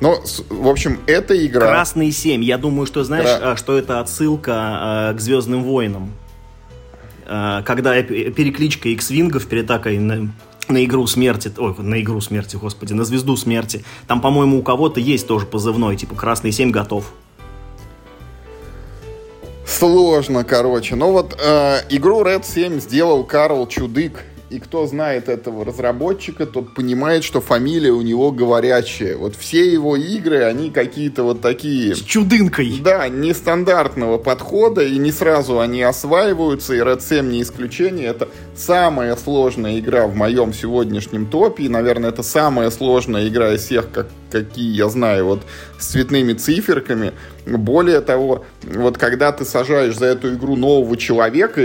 Но, 0.00 0.22
в 0.48 0.68
общем, 0.68 1.00
эта 1.06 1.44
игра... 1.44 1.66
Красный 1.66 2.12
7. 2.12 2.42
Я 2.44 2.56
думаю, 2.56 2.86
что, 2.86 3.02
знаешь, 3.04 3.24
Кра... 3.24 3.52
А, 3.52 3.56
что 3.56 3.76
это 3.76 4.00
отсылка 4.00 5.10
э, 5.10 5.16
к 5.16 5.20
Звездным 5.20 5.64
войнам. 5.64 6.12
Э, 7.26 7.62
когда 7.64 8.00
перекличка 8.02 8.88
X-вингов 8.90 9.46
перетакой 9.46 9.98
на, 9.98 10.32
на 10.68 10.84
игру 10.84 11.06
смерти, 11.06 11.52
ой, 11.56 11.74
на 11.78 12.00
игру 12.00 12.20
смерти, 12.20 12.56
господи, 12.56 12.92
на 12.92 13.04
звезду 13.04 13.36
смерти. 13.36 13.84
Там, 14.06 14.20
по-моему, 14.20 14.58
у 14.58 14.62
кого-то 14.62 15.00
есть 15.00 15.26
тоже 15.26 15.46
позывной, 15.46 15.96
типа 15.96 16.14
Красный 16.14 16.52
7 16.52 16.70
готов. 16.70 17.12
Сложно, 19.66 20.44
короче. 20.44 20.94
Но 20.94 21.12
вот 21.12 21.36
э, 21.40 21.80
игру 21.90 22.22
Red 22.22 22.44
7 22.44 22.80
сделал 22.80 23.24
Карл 23.24 23.66
Чудык. 23.66 24.24
И 24.50 24.60
кто 24.60 24.86
знает 24.86 25.28
этого 25.28 25.62
разработчика, 25.62 26.46
тот 26.46 26.72
понимает, 26.74 27.22
что 27.22 27.42
фамилия 27.42 27.90
у 27.90 28.00
него 28.00 28.32
говорящая. 28.32 29.16
Вот 29.18 29.36
все 29.36 29.70
его 29.70 29.94
игры, 29.94 30.42
они 30.44 30.70
какие-то 30.70 31.22
вот 31.22 31.42
такие... 31.42 31.94
С 31.94 32.00
чудынкой. 32.00 32.80
Да, 32.82 33.08
нестандартного 33.08 34.16
подхода, 34.16 34.82
и 34.82 34.96
не 34.96 35.12
сразу 35.12 35.60
они 35.60 35.82
осваиваются, 35.82 36.74
и 36.74 36.78
Red 36.78 37.02
7 37.02 37.30
не 37.30 37.42
исключение. 37.42 38.06
Это 38.06 38.28
самая 38.56 39.16
сложная 39.16 39.78
игра 39.78 40.06
в 40.06 40.14
моем 40.14 40.54
сегодняшнем 40.54 41.26
топе, 41.26 41.64
и, 41.64 41.68
наверное, 41.68 42.08
это 42.08 42.22
самая 42.22 42.70
сложная 42.70 43.28
игра 43.28 43.52
из 43.52 43.64
всех, 43.64 43.92
как, 43.92 44.08
какие 44.30 44.74
я 44.74 44.88
знаю, 44.88 45.26
вот 45.26 45.42
с 45.78 45.88
цветными 45.88 46.32
циферками. 46.32 47.12
Более 47.56 48.00
того, 48.00 48.44
вот 48.62 48.98
когда 48.98 49.32
ты 49.32 49.44
сажаешь 49.44 49.96
за 49.96 50.06
эту 50.06 50.34
игру 50.34 50.56
нового 50.56 50.96
человека, 50.96 51.62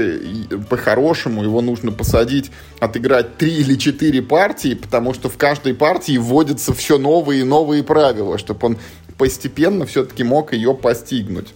по-хорошему 0.70 1.44
его 1.44 1.62
нужно 1.62 1.92
посадить, 1.92 2.52
отыграть 2.80 3.38
три 3.38 3.58
или 3.58 3.76
четыре 3.76 4.22
партии, 4.22 4.76
потому 4.76 5.14
что 5.14 5.30
в 5.30 5.38
каждой 5.38 5.74
партии 5.74 6.18
вводятся 6.18 6.74
все 6.74 6.98
новые 6.98 7.42
и 7.42 7.44
новые 7.44 7.84
правила, 7.84 8.38
чтобы 8.38 8.68
он 8.68 8.78
постепенно 9.18 9.86
все-таки 9.86 10.24
мог 10.24 10.54
ее 10.54 10.74
постигнуть. 10.74 11.54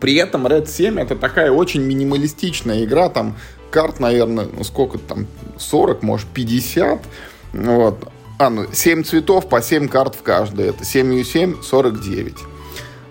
При 0.00 0.14
этом 0.14 0.46
Red 0.46 0.68
7 0.68 0.98
это 1.00 1.16
такая 1.16 1.50
очень 1.50 1.82
минималистичная 1.82 2.84
игра, 2.84 3.08
там 3.08 3.36
карт, 3.70 4.00
наверное, 4.00 4.46
ну 4.50 4.64
сколько 4.64 4.98
там, 4.98 5.26
40, 5.58 6.02
может 6.02 6.28
50, 6.28 7.00
вот. 7.52 8.08
А, 8.38 8.50
ну, 8.50 8.66
7 8.72 9.02
цветов 9.02 9.48
по 9.48 9.60
7 9.60 9.88
карт 9.88 10.14
в 10.14 10.22
каждой. 10.22 10.68
Это 10.68 10.84
7 10.84 11.12
и 11.14 11.24
7, 11.24 11.60
49. 11.60 12.34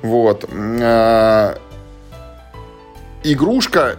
Вот. 0.02 0.46
А, 0.52 1.58
игрушка 3.24 3.98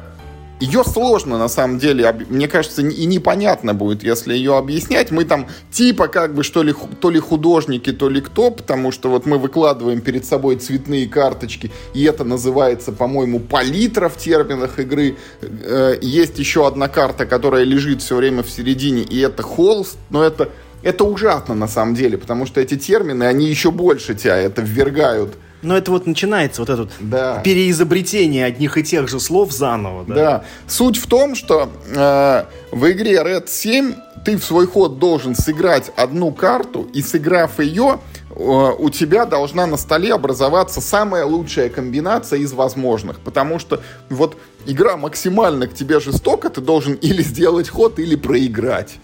ее 0.60 0.82
сложно, 0.82 1.38
на 1.38 1.48
самом 1.48 1.78
деле, 1.78 2.12
мне 2.28 2.48
кажется, 2.48 2.82
и 2.82 3.06
непонятно 3.06 3.74
будет, 3.74 4.02
если 4.02 4.34
ее 4.34 4.56
объяснять. 4.56 5.10
Мы 5.10 5.24
там 5.24 5.46
типа 5.70 6.08
как 6.08 6.34
бы 6.34 6.42
что 6.42 6.62
ли, 6.62 6.74
то 7.00 7.10
ли 7.10 7.20
художники, 7.20 7.92
то 7.92 8.08
ли 8.08 8.20
кто, 8.20 8.50
потому 8.50 8.90
что 8.90 9.08
вот 9.08 9.24
мы 9.24 9.38
выкладываем 9.38 10.00
перед 10.00 10.24
собой 10.24 10.56
цветные 10.56 11.06
карточки, 11.06 11.70
и 11.94 12.02
это 12.02 12.24
называется, 12.24 12.92
по-моему, 12.92 13.38
палитра 13.38 14.08
в 14.08 14.16
терминах 14.16 14.78
игры. 14.80 15.16
Э, 15.40 15.96
есть 16.00 16.38
еще 16.38 16.66
одна 16.66 16.88
карта, 16.88 17.24
которая 17.24 17.62
лежит 17.62 18.02
все 18.02 18.16
время 18.16 18.42
в 18.42 18.50
середине, 18.50 19.02
и 19.02 19.20
это 19.20 19.44
холст, 19.44 19.96
но 20.10 20.24
это, 20.24 20.48
это 20.82 21.04
ужасно 21.04 21.54
на 21.54 21.68
самом 21.68 21.94
деле, 21.94 22.18
потому 22.18 22.46
что 22.46 22.60
эти 22.60 22.76
термины, 22.76 23.24
они 23.24 23.46
еще 23.46 23.70
больше 23.70 24.16
тебя 24.16 24.36
это 24.36 24.62
ввергают 24.62 25.36
но 25.62 25.76
это 25.76 25.90
вот 25.90 26.06
начинается 26.06 26.62
вот 26.62 26.70
это 26.70 26.88
да. 27.00 27.40
переизобретение 27.40 28.44
одних 28.44 28.78
и 28.78 28.82
тех 28.82 29.08
же 29.08 29.20
слов 29.20 29.52
заново. 29.52 30.04
Да, 30.04 30.14
да. 30.14 30.44
суть 30.66 30.96
в 30.96 31.06
том, 31.06 31.34
что 31.34 31.68
э, 31.86 32.44
в 32.70 32.90
игре 32.90 33.14
Red 33.16 33.48
7 33.48 33.94
ты 34.24 34.36
в 34.36 34.44
свой 34.44 34.66
ход 34.66 34.98
должен 34.98 35.34
сыграть 35.34 35.90
одну 35.96 36.32
карту, 36.32 36.88
и 36.92 37.02
сыграв 37.02 37.58
ее, 37.60 38.00
э, 38.30 38.34
у 38.34 38.90
тебя 38.90 39.24
должна 39.24 39.66
на 39.66 39.76
столе 39.76 40.14
образоваться 40.14 40.80
самая 40.80 41.24
лучшая 41.24 41.68
комбинация 41.68 42.38
из 42.38 42.52
возможных. 42.52 43.20
Потому 43.20 43.58
что 43.58 43.80
вот 44.10 44.36
игра 44.66 44.96
максимально 44.96 45.66
к 45.66 45.74
тебе 45.74 46.00
жестока, 46.00 46.50
ты 46.50 46.60
должен 46.60 46.94
или 46.94 47.22
сделать 47.22 47.68
ход, 47.68 47.98
или 47.98 48.16
проиграть. 48.16 48.98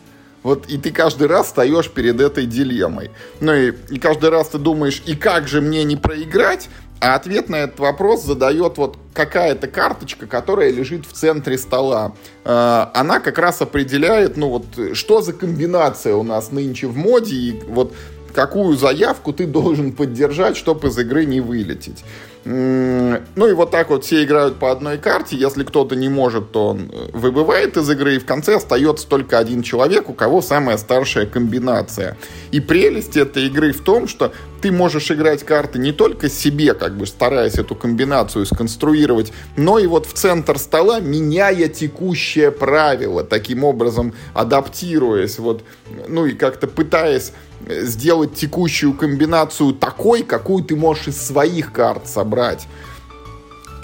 Вот 0.45 0.67
и 0.69 0.79
ты 0.79 0.93
каждый 0.93 1.27
раз 1.27 1.47
встаешь 1.47 1.91
перед 1.91 2.21
этой 2.21 2.47
дилеммой. 2.47 3.11
Ну 3.41 3.53
и, 3.53 3.73
и 3.91 3.99
каждый 3.99 4.31
раз 4.31 4.49
ты 4.49 4.59
думаешь, 4.59 5.03
и 5.07 5.17
как 5.17 5.49
же 5.49 5.61
мне 5.61 5.83
не 5.83 5.97
проиграть? 5.97 6.69
А 7.01 7.17
ответ 7.17 7.49
на 7.49 7.57
этот 7.57 7.81
вопрос 7.81 8.25
задает 8.25 8.79
вот 8.79 8.97
какая-то 9.15 9.67
карточка, 9.69 10.27
которая 10.27 10.71
лежит 10.71 11.07
в 11.07 11.13
центре 11.13 11.59
стола. 11.59 12.15
Э, 12.45 12.87
она 12.95 13.21
как 13.21 13.39
раз 13.39 13.61
определяет, 13.63 14.37
ну 14.37 14.49
вот, 14.49 14.65
что 14.95 15.23
за 15.23 15.33
комбинация 15.33 16.15
у 16.15 16.23
нас 16.23 16.53
нынче 16.53 16.87
в 16.87 16.97
моде, 16.97 17.35
и 17.35 17.61
вот 17.67 17.95
какую 18.35 18.77
заявку 18.77 19.33
ты 19.33 19.47
должен 19.47 19.93
поддержать, 19.93 20.57
чтобы 20.57 20.89
из 20.89 20.99
игры 20.99 21.25
не 21.25 21.41
вылететь. 21.41 22.05
Ну 22.45 23.49
и 23.49 23.53
вот 23.53 23.71
так 23.71 23.89
вот 23.89 24.05
все 24.05 24.23
играют 24.23 24.59
по 24.59 24.71
одной 24.71 24.99
карте. 24.99 25.37
Если 25.37 25.65
кто-то 25.65 25.97
не 25.97 26.09
может, 26.09 26.53
то 26.53 26.69
он 26.69 26.91
э, 26.93 27.09
выбывает 27.15 27.77
из 27.79 27.89
игры, 27.89 28.17
и 28.17 28.19
в 28.19 28.27
конце 28.27 28.57
остается 28.57 29.09
только 29.09 29.39
один 29.39 29.63
человек, 29.63 30.11
у 30.11 30.13
кого 30.13 30.43
самая 30.43 30.77
старшая 30.77 31.25
комбинация. 31.25 32.19
И 32.51 32.61
прелесть 32.61 33.17
этой 33.17 33.47
игры 33.47 33.73
в 33.73 33.83
том, 33.83 34.07
что 34.07 34.33
ты 34.61 34.73
можешь 34.73 35.11
играть 35.11 35.43
карты 35.43 35.79
не 35.79 35.93
только 35.93 36.29
себе, 36.29 36.75
как 36.75 36.97
бы 36.97 37.07
стараясь 37.07 37.55
эту 37.55 37.75
комбинацию 37.75 38.45
сконструировать, 38.47 39.33
но 39.57 39.79
и 39.79 39.87
вот 39.87 40.07
в 40.07 40.13
центр 40.13 40.59
стола, 40.59 41.01
меняя 41.01 41.69
текущее 41.69 42.51
правило, 42.51 43.25
таким 43.25 43.65
образом 43.65 44.15
адаптируясь, 44.35 45.39
вот, 45.39 45.65
ну 46.09 46.27
и 46.27 46.33
как-то 46.33 46.67
пытаясь 46.67 47.33
сделать 47.69 48.35
текущую 48.35 48.95
комбинацию 48.95 49.73
такой, 49.73 50.23
какую 50.23 50.65
ты 50.65 50.77
можешь 50.77 51.09
из 51.09 51.21
своих 51.21 51.73
карт 51.73 52.09
собрать. 52.09 52.67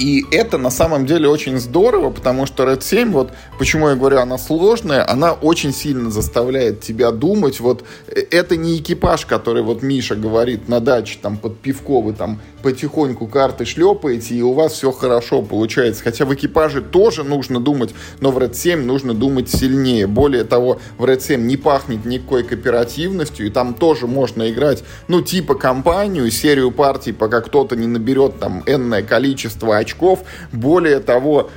И 0.01 0.25
это 0.31 0.57
на 0.57 0.71
самом 0.71 1.05
деле 1.05 1.29
очень 1.29 1.59
здорово, 1.59 2.09
потому 2.09 2.47
что 2.47 2.65
Red 2.65 2.83
7, 2.83 3.13
вот 3.13 3.33
почему 3.59 3.91
я 3.91 3.97
говорю, 3.97 4.21
она 4.21 4.39
сложная, 4.39 5.07
она 5.07 5.35
очень 5.35 5.75
сильно 5.75 6.11
заставляет 6.11 6.81
тебя 6.81 7.11
думать. 7.11 7.61
Вот 7.61 7.85
э, 8.07 8.23
это 8.31 8.57
не 8.57 8.79
экипаж, 8.79 9.27
который 9.27 9.63
вот 9.63 9.83
Миша 9.83 10.17
говорит 10.17 10.71
на 10.71 10.81
даче, 10.81 11.19
там 11.21 11.37
под 11.37 11.59
пивко 11.59 12.01
вы 12.01 12.15
там 12.15 12.41
потихоньку 12.63 13.27
карты 13.27 13.65
шлепаете, 13.65 14.35
и 14.35 14.43
у 14.43 14.53
вас 14.53 14.73
все 14.73 14.93
хорошо 14.93 15.43
получается. 15.43 16.03
Хотя 16.03 16.25
в 16.25 16.35
экипаже 16.35 16.81
тоже 16.81 17.25
нужно 17.25 17.61
думать, 17.61 17.95
но 18.21 18.31
в 18.31 18.39
Red 18.39 18.55
7 18.55 18.85
нужно 18.85 19.15
думать 19.15 19.49
сильнее. 19.49 20.07
Более 20.07 20.45
того, 20.45 20.79
в 20.99 21.05
Red 21.05 21.21
7 21.21 21.47
не 21.47 21.57
пахнет 21.57 22.05
никакой 22.05 22.45
кооперативностью, 22.45 23.47
и 23.47 23.51
там 23.51 23.75
тоже 23.75 24.07
можно 24.07 24.51
играть, 24.51 24.85
ну, 25.09 25.21
типа 25.23 25.55
компанию, 25.55 26.31
серию 26.31 26.71
партий, 26.71 27.13
пока 27.13 27.41
кто-то 27.41 27.77
не 27.77 27.87
наберет 27.87 28.39
там 28.39 28.63
энное 28.67 29.03
количество 29.03 29.77
очков. 29.77 30.21
Более 30.53 31.01
того, 31.01 31.51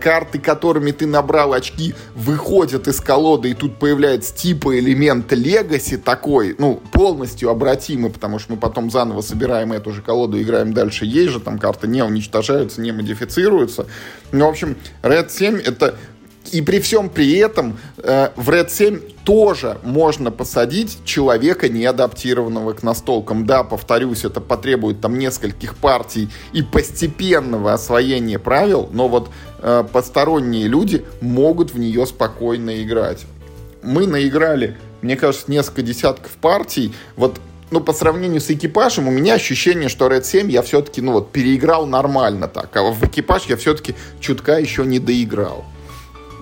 карты, 0.00 0.38
которыми 0.38 0.90
ты 0.90 1.06
набрал 1.06 1.52
очки, 1.52 1.94
выходят 2.14 2.88
из 2.88 3.00
колоды, 3.00 3.50
и 3.50 3.54
тут 3.54 3.78
появляется 3.78 4.34
типа 4.34 4.78
элемент 4.78 5.32
легаси 5.32 5.96
такой, 5.96 6.54
ну, 6.58 6.80
полностью 6.92 7.50
обратимый, 7.50 8.10
потому 8.10 8.38
что 8.38 8.52
мы 8.52 8.58
потом 8.58 8.90
заново 8.90 9.20
собираем 9.20 9.72
эту 9.72 9.92
же 9.92 10.02
колоду 10.02 10.38
и 10.38 10.42
играем 10.42 10.72
дальше. 10.72 11.04
Есть 11.04 11.32
же 11.32 11.40
там 11.40 11.58
карты 11.58 11.88
не 11.88 12.02
уничтожаются, 12.02 12.80
не 12.80 12.92
модифицируются. 12.92 13.86
Ну, 14.32 14.46
в 14.46 14.50
общем, 14.50 14.76
Red 15.02 15.30
7 15.30 15.60
это 15.60 15.96
и 16.52 16.62
при 16.62 16.80
всем 16.80 17.08
при 17.08 17.36
этом 17.36 17.78
э, 17.98 18.30
в 18.36 18.48
Red 18.50 18.70
7 18.70 19.00
тоже 19.24 19.78
можно 19.82 20.30
посадить 20.30 20.98
человека, 21.04 21.68
не 21.68 21.84
адаптированного 21.84 22.72
к 22.72 22.82
настолкам. 22.82 23.46
Да, 23.46 23.64
повторюсь, 23.64 24.24
это 24.24 24.40
потребует 24.40 25.00
там 25.00 25.18
нескольких 25.18 25.76
партий 25.76 26.28
и 26.52 26.62
постепенного 26.62 27.72
освоения 27.72 28.38
правил, 28.38 28.88
но 28.92 29.08
вот 29.08 29.30
э, 29.60 29.84
посторонние 29.92 30.66
люди 30.66 31.04
могут 31.20 31.72
в 31.72 31.78
нее 31.78 32.06
спокойно 32.06 32.82
играть. 32.82 33.24
Мы 33.82 34.06
наиграли, 34.06 34.76
мне 35.02 35.16
кажется, 35.16 35.50
несколько 35.50 35.82
десятков 35.82 36.32
партий. 36.32 36.92
Вот 37.16 37.38
ну, 37.70 37.80
по 37.80 37.92
сравнению 37.92 38.40
с 38.40 38.50
экипажем, 38.50 39.08
у 39.08 39.10
меня 39.10 39.34
ощущение, 39.34 39.88
что 39.88 40.08
Red 40.08 40.24
7 40.24 40.50
я 40.50 40.62
все-таки, 40.62 41.00
ну, 41.00 41.12
вот, 41.12 41.32
переиграл 41.32 41.86
нормально 41.86 42.48
так, 42.48 42.74
а 42.76 42.82
в 42.82 43.04
экипаж 43.04 43.44
я 43.46 43.56
все-таки 43.56 43.94
чутка 44.20 44.58
еще 44.58 44.84
не 44.86 44.98
доиграл. 44.98 45.64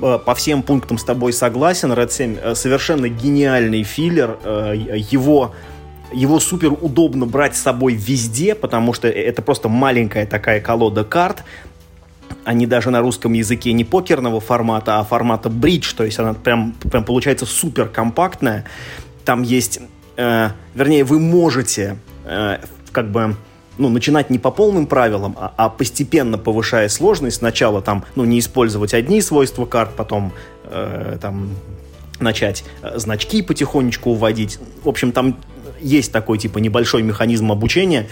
Э, 0.03 0.19
по 0.25 0.35
всем 0.35 0.63
пунктам 0.63 0.99
с 0.99 1.05
тобой 1.05 1.33
согласен. 1.33 1.93
Red 1.93 2.11
7 2.11 2.39
э, 2.43 2.55
совершенно 2.55 3.09
гениальный 3.09 3.83
филлер. 3.83 4.39
Э, 4.45 4.75
его 4.77 5.55
его 6.13 6.39
супер 6.39 6.73
удобно 6.73 7.27
брать 7.27 7.57
с 7.57 7.61
собой 7.61 7.95
везде, 7.95 8.55
потому 8.55 8.93
что 8.93 9.09
это 9.09 9.43
просто 9.43 9.69
маленькая 9.69 10.25
такая 10.27 10.61
колода 10.61 11.05
карт. 11.05 11.43
Они 12.45 12.67
даже 12.67 12.91
на 12.91 13.01
русском 13.01 13.33
языке 13.33 13.73
не 13.73 13.85
покерного 13.85 14.41
формата, 14.41 15.01
а 15.01 15.05
формата 15.05 15.51
бридж, 15.51 15.95
то 15.95 16.05
есть 16.05 16.19
она 16.19 16.35
прям, 16.35 16.73
прям 16.75 17.05
получается 17.05 17.45
супер 17.45 17.89
компактная. 17.89 18.65
Там 19.25 19.43
есть, 19.43 19.81
э, 20.17 20.51
вернее, 20.75 21.03
вы 21.03 21.19
можете 21.19 21.99
э, 22.25 22.59
как 22.93 23.11
бы 23.11 23.37
ну, 23.79 23.89
начинать 23.89 24.31
не 24.31 24.39
по 24.39 24.51
полным 24.51 24.87
правилам, 24.87 25.37
а, 25.39 25.53
а 25.57 25.69
постепенно 25.69 26.39
повышая 26.39 26.89
сложность. 26.89 27.39
Сначала 27.39 27.83
там, 27.83 28.05
ну, 28.15 28.25
не 28.25 28.39
использовать 28.39 28.95
одни 28.95 29.21
свойства 29.21 29.67
карт, 29.67 29.91
потом 29.97 30.33
э, 30.65 31.19
там 31.21 31.51
начать 32.21 32.65
э, 32.83 32.99
значки 32.99 33.43
потихонечку 33.43 34.11
уводить. 34.11 34.59
В 34.83 34.89
общем, 34.89 35.13
там 35.13 35.37
есть 35.81 36.13
такой, 36.13 36.39
типа, 36.39 36.59
небольшой 36.59 37.03
механизм 37.03 37.53
обучения. 37.53 38.07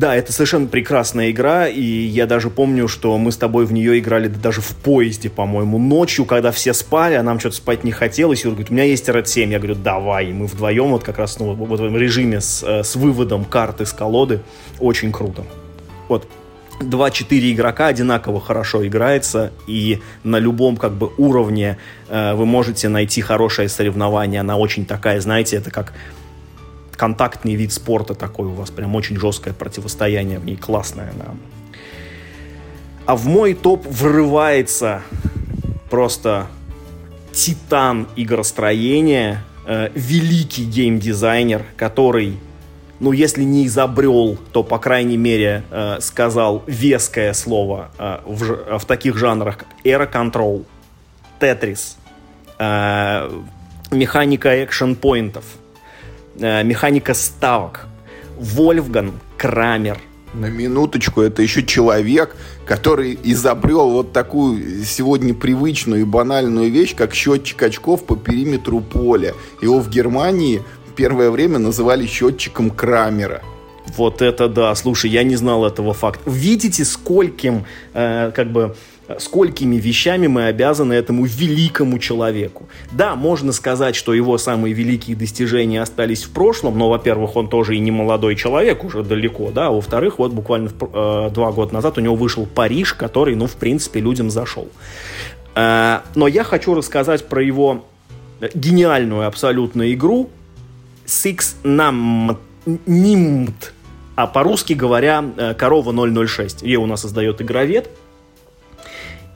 Да, 0.00 0.16
это 0.16 0.32
совершенно 0.32 0.66
прекрасная 0.66 1.30
игра, 1.30 1.68
и 1.68 1.82
я 1.82 2.24
даже 2.24 2.48
помню, 2.48 2.88
что 2.88 3.18
мы 3.18 3.32
с 3.32 3.36
тобой 3.36 3.66
в 3.66 3.72
нее 3.74 3.98
играли 3.98 4.28
даже 4.28 4.62
в 4.62 4.74
поезде, 4.76 5.28
по-моему, 5.28 5.78
ночью, 5.78 6.24
когда 6.24 6.52
все 6.52 6.72
спали, 6.72 7.16
а 7.16 7.22
нам 7.22 7.38
что-то 7.38 7.56
спать 7.56 7.84
не 7.84 7.92
хотелось, 7.92 8.46
он 8.46 8.52
говорит, 8.52 8.70
у 8.70 8.72
меня 8.72 8.84
есть 8.84 9.06
Red 9.10 9.26
7, 9.26 9.52
я 9.52 9.58
говорю, 9.58 9.74
давай, 9.74 10.30
и 10.30 10.32
мы 10.32 10.46
вдвоем 10.46 10.92
вот 10.92 11.02
как 11.02 11.18
раз 11.18 11.38
ну, 11.38 11.52
вот 11.52 11.68
в 11.68 11.74
этом 11.74 11.94
режиме 11.98 12.40
с, 12.40 12.62
э, 12.66 12.82
с 12.82 12.96
выводом 12.96 13.44
карты 13.44 13.84
с 13.84 13.92
колоды, 13.92 14.40
очень 14.78 15.12
круто. 15.12 15.44
Вот, 16.08 16.26
2-4 16.80 17.52
игрока 17.52 17.88
одинаково 17.88 18.40
хорошо 18.40 18.86
играется, 18.86 19.52
и 19.66 20.00
на 20.24 20.38
любом 20.38 20.78
как 20.78 20.94
бы 20.94 21.10
уровне 21.18 21.76
э, 22.08 22.32
вы 22.32 22.46
можете 22.46 22.88
найти 22.88 23.20
хорошее 23.20 23.68
соревнование. 23.68 24.40
Она 24.40 24.56
очень 24.56 24.86
такая, 24.86 25.20
знаете, 25.20 25.56
это 25.56 25.70
как 25.70 25.92
контактный 27.00 27.54
вид 27.54 27.72
спорта 27.72 28.12
такой 28.12 28.48
у 28.48 28.52
вас, 28.52 28.70
прям 28.70 28.94
очень 28.94 29.18
жесткое 29.18 29.54
противостояние 29.54 30.38
в 30.38 30.44
ней, 30.44 30.56
классное 30.56 31.10
она. 31.14 31.34
А 33.06 33.16
в 33.16 33.24
мой 33.24 33.54
топ 33.54 33.86
врывается 33.86 35.00
просто 35.88 36.46
титан 37.32 38.06
игростроения, 38.16 39.42
э, 39.66 39.88
великий 39.94 40.66
геймдизайнер, 40.66 41.64
который, 41.78 42.38
ну, 43.00 43.12
если 43.12 43.44
не 43.44 43.66
изобрел, 43.66 44.36
то, 44.52 44.62
по 44.62 44.78
крайней 44.78 45.16
мере, 45.16 45.64
э, 45.70 46.00
сказал 46.00 46.62
веское 46.66 47.32
слово 47.32 47.92
э, 47.98 48.18
в, 48.26 48.78
в 48.78 48.84
таких 48.84 49.16
жанрах, 49.16 49.56
как 49.56 49.68
Era 49.84 50.06
Control, 50.06 50.66
Tetris, 51.40 51.96
э, 52.58 53.40
механика 53.90 54.62
экшен-поинтов– 54.62 55.44
э, 55.54 55.69
механика 56.36 57.14
ставок. 57.14 57.86
Вольфган 58.38 59.12
Крамер. 59.36 59.98
На 60.32 60.46
минуточку, 60.46 61.22
это 61.22 61.42
еще 61.42 61.64
человек, 61.64 62.36
который 62.64 63.18
изобрел 63.24 63.90
вот 63.90 64.12
такую 64.12 64.84
сегодня 64.84 65.34
привычную 65.34 66.02
и 66.02 66.04
банальную 66.04 66.70
вещь, 66.70 66.94
как 66.94 67.14
счетчик 67.14 67.62
очков 67.62 68.04
по 68.04 68.16
периметру 68.16 68.80
поля. 68.80 69.34
Его 69.60 69.80
в 69.80 69.90
Германии 69.90 70.62
первое 71.00 71.30
время 71.30 71.58
называли 71.58 72.06
счетчиком 72.06 72.70
Крамера. 72.70 73.42
Вот 73.96 74.22
это 74.22 74.48
да, 74.48 74.74
слушай, 74.74 75.10
я 75.10 75.24
не 75.24 75.36
знал 75.36 75.66
этого 75.66 75.94
факта. 75.94 76.30
Видите, 76.30 76.84
скольким, 76.84 77.64
э, 77.94 78.30
как 78.34 78.52
бы, 78.52 78.76
сколькими 79.18 79.76
вещами 79.76 80.26
мы 80.26 80.46
обязаны 80.46 80.92
этому 80.92 81.24
великому 81.24 81.98
человеку. 81.98 82.68
Да, 82.92 83.16
можно 83.16 83.52
сказать, 83.52 83.96
что 83.96 84.14
его 84.14 84.38
самые 84.38 84.74
великие 84.74 85.16
достижения 85.16 85.82
остались 85.82 86.24
в 86.24 86.30
прошлом, 86.30 86.78
но, 86.78 86.88
во-первых, 86.88 87.36
он 87.36 87.48
тоже 87.48 87.76
и 87.76 87.78
не 87.78 87.90
молодой 87.90 88.36
человек, 88.36 88.84
уже 88.84 89.02
далеко, 89.02 89.50
да, 89.50 89.68
а 89.68 89.70
во-вторых, 89.70 90.18
вот 90.18 90.32
буквально 90.32 90.68
э, 90.68 91.30
два 91.32 91.52
года 91.52 91.74
назад 91.74 91.98
у 91.98 92.00
него 92.00 92.14
вышел 92.14 92.46
Париж, 92.46 92.94
который, 92.94 93.34
ну, 93.34 93.46
в 93.46 93.56
принципе, 93.56 94.00
людям 94.00 94.30
зашел. 94.30 94.68
Э, 95.54 96.00
но 96.14 96.28
я 96.28 96.44
хочу 96.44 96.74
рассказать 96.74 97.26
про 97.26 97.42
его 97.42 97.84
гениальную 98.54 99.26
абсолютно 99.26 99.92
игру 99.92 100.30
Six 101.06 101.56
Nimmt, 102.66 103.54
а 104.14 104.26
по-русски 104.26 104.74
говоря, 104.74 105.24
э, 105.36 105.54
корова 105.54 105.92
006. 106.26 106.62
Ее 106.62 106.78
у 106.78 106.86
нас 106.86 107.00
создает 107.00 107.40
игровед. 107.40 107.90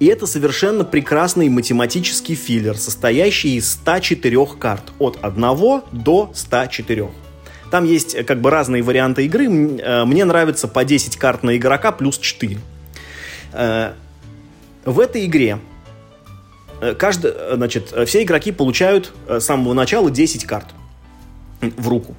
И 0.00 0.07
это 0.07 0.26
совершенно 0.26 0.85
прекрасный 0.85 1.48
математический 1.48 2.35
филлер, 2.35 2.77
состоящий 2.77 3.56
из 3.56 3.71
104 3.73 4.46
карт. 4.58 4.92
От 4.98 5.18
1 5.23 5.83
до 5.92 6.31
104. 6.35 7.10
Там 7.71 7.85
есть 7.85 8.14
э, 8.14 8.25
как 8.25 8.40
бы 8.40 8.50
разные 8.50 8.83
варианты 8.83 9.25
игры. 9.25 9.46
Э, 9.46 10.04
мне 10.04 10.25
нравится 10.25 10.68
по 10.68 10.85
10 10.85 11.16
карт 11.16 11.42
на 11.42 11.56
игрока 11.56 11.92
плюс 11.92 12.18
4. 12.18 12.58
Э, 13.52 13.92
в 14.85 15.00
этой 15.00 15.25
игре 15.25 15.58
каждый, 16.98 17.33
значит, 17.54 17.94
все 18.06 18.23
игроки 18.23 18.52
получают 18.52 19.12
с 19.27 19.40
самого 19.40 19.73
начала 19.73 20.10
10 20.10 20.44
карт 20.44 20.66
в 21.60 21.88
руку. 21.88 22.14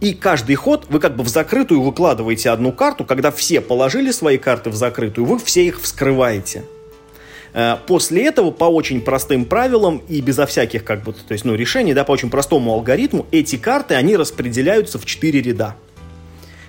И 0.00 0.14
каждый 0.14 0.54
ход 0.54 0.86
вы 0.88 1.00
как 1.00 1.16
бы 1.16 1.24
в 1.24 1.28
закрытую 1.28 1.82
выкладываете 1.82 2.50
одну 2.50 2.72
карту, 2.72 3.04
когда 3.04 3.30
все 3.30 3.60
положили 3.60 4.10
свои 4.10 4.38
карты 4.38 4.70
в 4.70 4.74
закрытую, 4.74 5.26
вы 5.26 5.38
все 5.38 5.66
их 5.66 5.80
вскрываете. 5.80 6.64
Э, 7.56 7.78
после 7.86 8.26
этого 8.26 8.50
по 8.50 8.64
очень 8.64 9.00
простым 9.00 9.46
правилам 9.46 10.02
и 10.08 10.20
безо 10.20 10.44
всяких 10.46 10.84
как 10.84 11.02
бы, 11.02 11.14
то 11.14 11.32
есть, 11.32 11.46
ну, 11.46 11.54
решений, 11.54 11.94
да, 11.94 12.04
по 12.04 12.12
очень 12.12 12.28
простому 12.28 12.74
алгоритму, 12.74 13.24
эти 13.32 13.56
карты, 13.56 13.94
они 13.94 14.14
распределяются 14.14 14.98
в 14.98 15.06
4 15.06 15.40
ряда. 15.40 15.74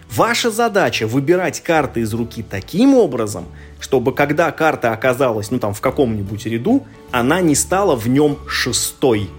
Ваша 0.09 0.49
задача 0.49 1.05
выбирать 1.05 1.61
карты 1.61 1.99
из 1.99 2.13
руки 2.13 2.41
таким 2.41 2.95
образом, 2.95 3.47
чтобы 3.81 4.13
когда 4.13 4.49
карта 4.51 4.93
оказалась, 4.93 5.51
ну 5.51 5.59
там, 5.59 5.73
в 5.73 5.81
каком-нибудь 5.81 6.45
ряду, 6.45 6.87
она 7.11 7.41
не 7.41 7.55
стала 7.55 7.97
в 7.97 8.07
нем 8.07 8.37
шестой. 8.47 9.29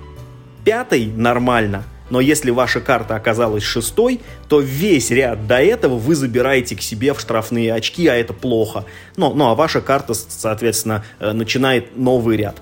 Пятой 0.65 1.07
нормально– 1.07 1.85
но 2.11 2.21
если 2.21 2.51
ваша 2.51 2.81
карта 2.81 3.17
оказалась 3.17 3.63
шестой, 3.63 4.21
то 4.49 4.61
весь 4.61 5.11
ряд 5.11 5.47
до 5.47 5.61
этого 5.61 5.97
вы 5.99 6.15
забираете 6.15 6.77
к 6.77 6.83
себе 6.83 7.13
в 7.13 7.21
штрафные 7.21 7.73
очки, 7.75 8.07
а 8.07 8.15
это 8.15 8.33
плохо. 8.33 8.85
Ну, 9.17 9.35
ну 9.35 9.49
а 9.49 9.55
ваша 9.55 9.81
карта, 9.81 10.15
соответственно, 10.15 11.05
э, 11.21 11.33
начинает 11.33 11.97
новый 11.97 12.37
ряд. 12.37 12.57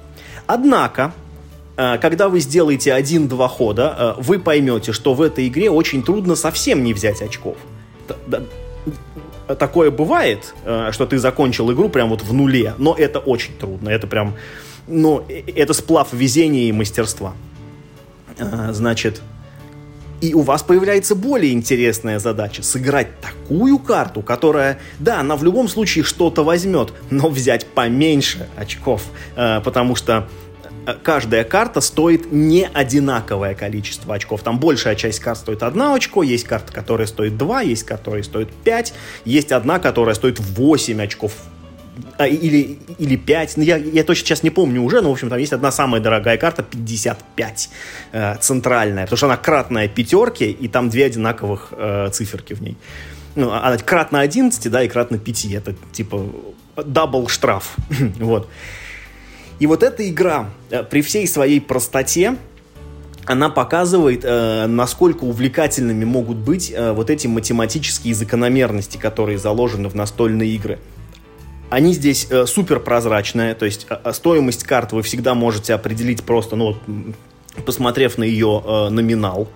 Однако, 0.47 1.13
э, 1.77 1.99
когда 1.99 2.29
вы 2.29 2.41
сделаете 2.41 2.93
один-два 2.93 3.49
хода, 3.49 4.15
э, 4.19 4.21
вы 4.21 4.39
поймете, 4.39 4.93
что 4.93 5.15
в 5.15 5.23
этой 5.23 5.47
игре 5.47 5.71
очень 5.71 6.03
трудно 6.03 6.35
совсем 6.35 6.83
не 6.83 6.93
взять 6.93 7.23
очков. 7.23 7.57
Такое 9.47 9.93
бывает, 9.93 10.55
что 10.91 11.07
ты 11.07 11.19
закончил 11.19 11.73
игру 11.73 11.89
прям 11.89 12.11
вот 12.11 12.23
в 12.23 12.33
нуле, 12.33 12.75
но 12.79 12.97
это 12.99 13.21
очень 13.21 13.57
трудно. 13.57 13.91
Это 13.91 14.09
прям, 14.09 14.35
ну, 14.89 15.25
это 15.29 15.73
сплав 15.73 16.13
везения 16.13 16.69
и 16.69 16.73
мастерства. 16.73 17.33
Значит, 18.71 19.23
и 20.21 20.35
у 20.35 20.41
вас 20.41 20.63
появляется 20.63 21.15
более 21.15 21.53
интересная 21.53 22.19
задача– 22.19 22.63
сыграть 22.65 23.21
такую 23.21 23.79
карту, 23.79 24.23
которая, 24.23 24.79
да, 24.99 25.21
она 25.21 25.37
в 25.37 25.45
любом 25.45 25.69
случае 25.69 26.05
что-то 26.05 26.43
возьмет, 26.45 26.93
но 27.11 27.29
взять 27.29 27.67
поменьше 27.67 28.49
очков, 28.57 29.03
э, 29.37 29.61
потому 29.63 29.95
что 29.95 30.29
э, 30.87 30.95
каждая 31.03 31.45
карта 31.45 31.81
стоит 31.81 32.33
не 32.33 32.67
одинаковое 32.67 33.55
количество 33.55 34.15
очков. 34.15 34.43
Там 34.43 34.59
большая 34.59 34.95
часть 34.95 35.21
карт 35.21 35.39
стоит 35.39 35.63
1 35.63 35.81
очко, 35.81 36.23
есть 36.23 36.45
карта, 36.45 36.73
которая 36.73 37.07
стоит 37.07 37.37
2, 37.37 37.63
есть 37.63 37.85
которая 37.85 38.23
стоит 38.23 38.49
5, 38.65 38.95
есть 39.25 39.53
одна, 39.53 39.79
которая 39.79 40.15
стоит 40.15 40.41
8 40.41 41.03
очков 41.03 41.33
а, 42.19 42.27
или, 42.27 42.79
или 42.99 43.17
5, 43.17 43.57
ну, 43.57 43.63
я, 43.63 43.77
я 43.77 44.05
точно 44.05 44.27
сейчас 44.27 44.43
не 44.43 44.51
помню 44.51 44.83
уже, 44.83 45.01
но, 45.01 45.11
в 45.11 45.13
общем, 45.13 45.29
там 45.29 45.39
есть 45.39 45.53
одна 45.53 45.71
самая 45.71 46.01
дорогая 46.01 46.37
карта, 46.37 46.63
55, 46.63 47.71
э, 48.13 48.37
центральная, 48.41 49.05
потому 49.05 49.17
что 49.17 49.27
она 49.27 49.37
кратная 49.37 49.89
пятерки, 49.89 50.51
и 50.51 50.69
там 50.69 50.89
две 50.91 51.07
одинаковых 51.07 51.73
э, 51.73 52.11
циферки 52.13 52.55
в 52.55 52.63
ней. 52.63 52.77
Ну, 53.35 53.51
а, 53.51 53.67
она 53.67 53.79
кратно 53.79 54.21
11, 54.21 54.71
да, 54.71 54.83
и 54.83 54.89
кратно 54.89 55.19
5, 55.19 55.45
это 55.53 55.75
типа 55.93 56.27
дабл 56.77 57.29
штраф, 57.29 57.77
вот. 58.19 58.49
И 59.59 59.67
вот 59.67 59.83
эта 59.83 60.09
игра 60.09 60.51
э, 60.71 60.83
при 60.83 61.03
всей 61.03 61.27
своей 61.27 61.61
простоте, 61.61 62.37
она 63.25 63.49
показывает, 63.49 64.21
э, 64.25 64.67
насколько 64.67 65.25
увлекательными 65.25 66.05
могут 66.05 66.37
быть 66.37 66.73
э, 66.75 66.93
вот 66.93 67.11
эти 67.11 67.27
математические 67.27 68.15
закономерности, 68.15 68.99
которые 68.99 69.39
заложены 69.39 69.89
в 69.89 69.95
настольные 69.95 70.51
игры. 70.51 70.79
Они 71.71 71.93
здесь 71.93 72.29
э, 72.31 72.47
супер 72.47 72.81
прозрачные, 72.81 73.55
то 73.55 73.67
есть 73.67 73.87
э, 73.89 74.13
стоимость 74.13 74.65
карт 74.65 74.93
вы 74.93 75.03
всегда 75.03 75.35
можете 75.35 75.75
определить 75.75 76.23
просто, 76.23 76.57
ну, 76.57 76.77
вот, 76.87 77.65
посмотрев 77.65 78.19
на 78.19 78.25
ее 78.25 78.63
э, 78.65 78.89
номинал. 78.91 79.49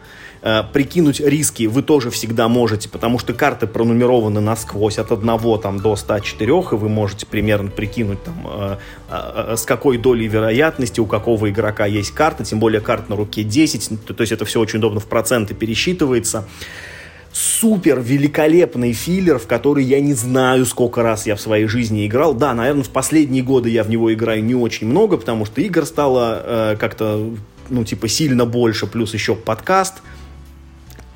Э, 0.43 0.63
прикинуть 0.73 1.21
риски 1.21 1.67
вы 1.67 1.83
тоже 1.83 2.11
всегда 2.11 2.49
можете, 2.49 2.89
потому 2.89 3.19
что 3.19 3.35
карты 3.35 3.67
пронумерованы 3.67 4.41
насквозь 4.41 4.99
от 4.99 5.13
1 5.13 5.61
там, 5.61 5.81
до 5.81 5.97
104, 5.97 6.51
и 6.51 6.75
вы 6.75 6.89
можете 6.89 7.27
примерно 7.27 7.71
прикинуть, 7.71 8.23
там, 8.25 8.47
э, 8.47 8.77
э, 9.11 9.53
э, 9.53 9.57
с 9.57 9.65
какой 9.65 9.99
долей 9.99 10.27
вероятности 10.27 11.01
у 11.01 11.07
какого 11.07 11.51
игрока 11.51 11.87
есть 11.87 12.13
карта, 12.13 12.45
тем 12.45 12.59
более 12.59 12.81
карт 12.81 13.09
на 13.09 13.17
руке 13.17 13.45
10, 13.45 14.05
то, 14.07 14.15
то 14.15 14.23
есть 14.23 14.33
это 14.33 14.45
все 14.45 14.61
очень 14.61 14.79
удобно 14.79 15.01
в 15.01 15.07
проценты 15.07 15.55
пересчитывается 15.55 16.49
супер 17.33 18.01
великолепный 18.01 18.93
филлер, 18.93 19.39
в 19.39 19.47
который 19.47 19.85
я 19.85 20.01
не 20.01 20.15
знаю, 20.15 20.67
сколько 20.67 21.03
раз 21.03 21.27
я 21.27 21.37
в 21.37 21.41
своей 21.41 21.67
жизни 21.67 22.07
играл. 22.07 22.35
Да, 22.35 22.55
наверное, 22.55 22.83
в 22.83 22.91
последние 22.91 23.43
годы 23.43 23.71
я 23.71 23.85
в 23.85 23.91
него 23.91 24.13
играю 24.13 24.45
не 24.45 24.55
очень 24.55 24.89
много, 24.89 25.17
потому 25.17 25.45
что 25.45 25.61
игр 25.61 25.87
стало 25.87 26.43
э, 26.45 26.77
как-то, 26.79 27.31
ну, 27.69 27.85
типа, 27.85 28.09
сильно 28.09 28.47
больше, 28.47 28.87
плюс 28.87 29.15
еще 29.15 29.35
подкаст, 29.35 30.03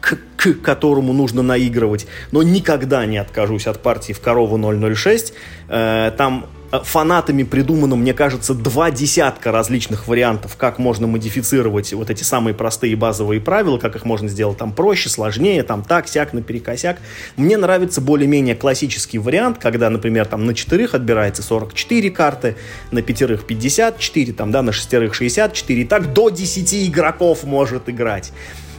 к, 0.00 0.18
к 0.36 0.54
которому 0.60 1.12
нужно 1.12 1.42
наигрывать. 1.42 2.06
Но 2.30 2.42
никогда 2.42 3.06
не 3.06 3.18
откажусь 3.18 3.66
от 3.66 3.82
партии 3.82 4.12
в 4.12 4.20
корову 4.20 4.58
006. 4.94 5.32
Э, 5.68 6.12
там 6.16 6.46
фанатами 6.82 7.42
придумано, 7.42 7.96
мне 7.96 8.14
кажется, 8.14 8.54
два 8.54 8.90
десятка 8.90 9.52
различных 9.52 10.08
вариантов, 10.08 10.56
как 10.56 10.78
можно 10.78 11.06
модифицировать 11.06 11.92
вот 11.92 12.10
эти 12.10 12.22
самые 12.22 12.54
простые 12.54 12.96
базовые 12.96 13.40
правила, 13.40 13.78
как 13.78 13.96
их 13.96 14.04
можно 14.04 14.28
сделать 14.28 14.58
там 14.58 14.72
проще, 14.72 15.08
сложнее, 15.08 15.62
там 15.62 15.82
так, 15.82 16.08
сяк, 16.08 16.32
наперекосяк. 16.32 16.98
Мне 17.36 17.56
нравится 17.56 18.00
более-менее 18.00 18.56
классический 18.56 19.18
вариант, 19.18 19.58
когда, 19.58 19.90
например, 19.90 20.26
там 20.26 20.46
на 20.46 20.54
четырех 20.54 20.94
отбирается 20.94 21.42
44 21.42 22.10
карты, 22.10 22.56
на 22.90 23.02
пятерых 23.02 23.46
54, 23.46 24.32
там, 24.32 24.50
да, 24.50 24.62
на 24.62 24.72
шестерых 24.72 25.14
64, 25.14 25.82
и 25.82 25.84
так 25.84 26.12
до 26.12 26.30
10 26.30 26.88
игроков 26.88 27.44
может 27.44 27.88
играть. 27.88 28.32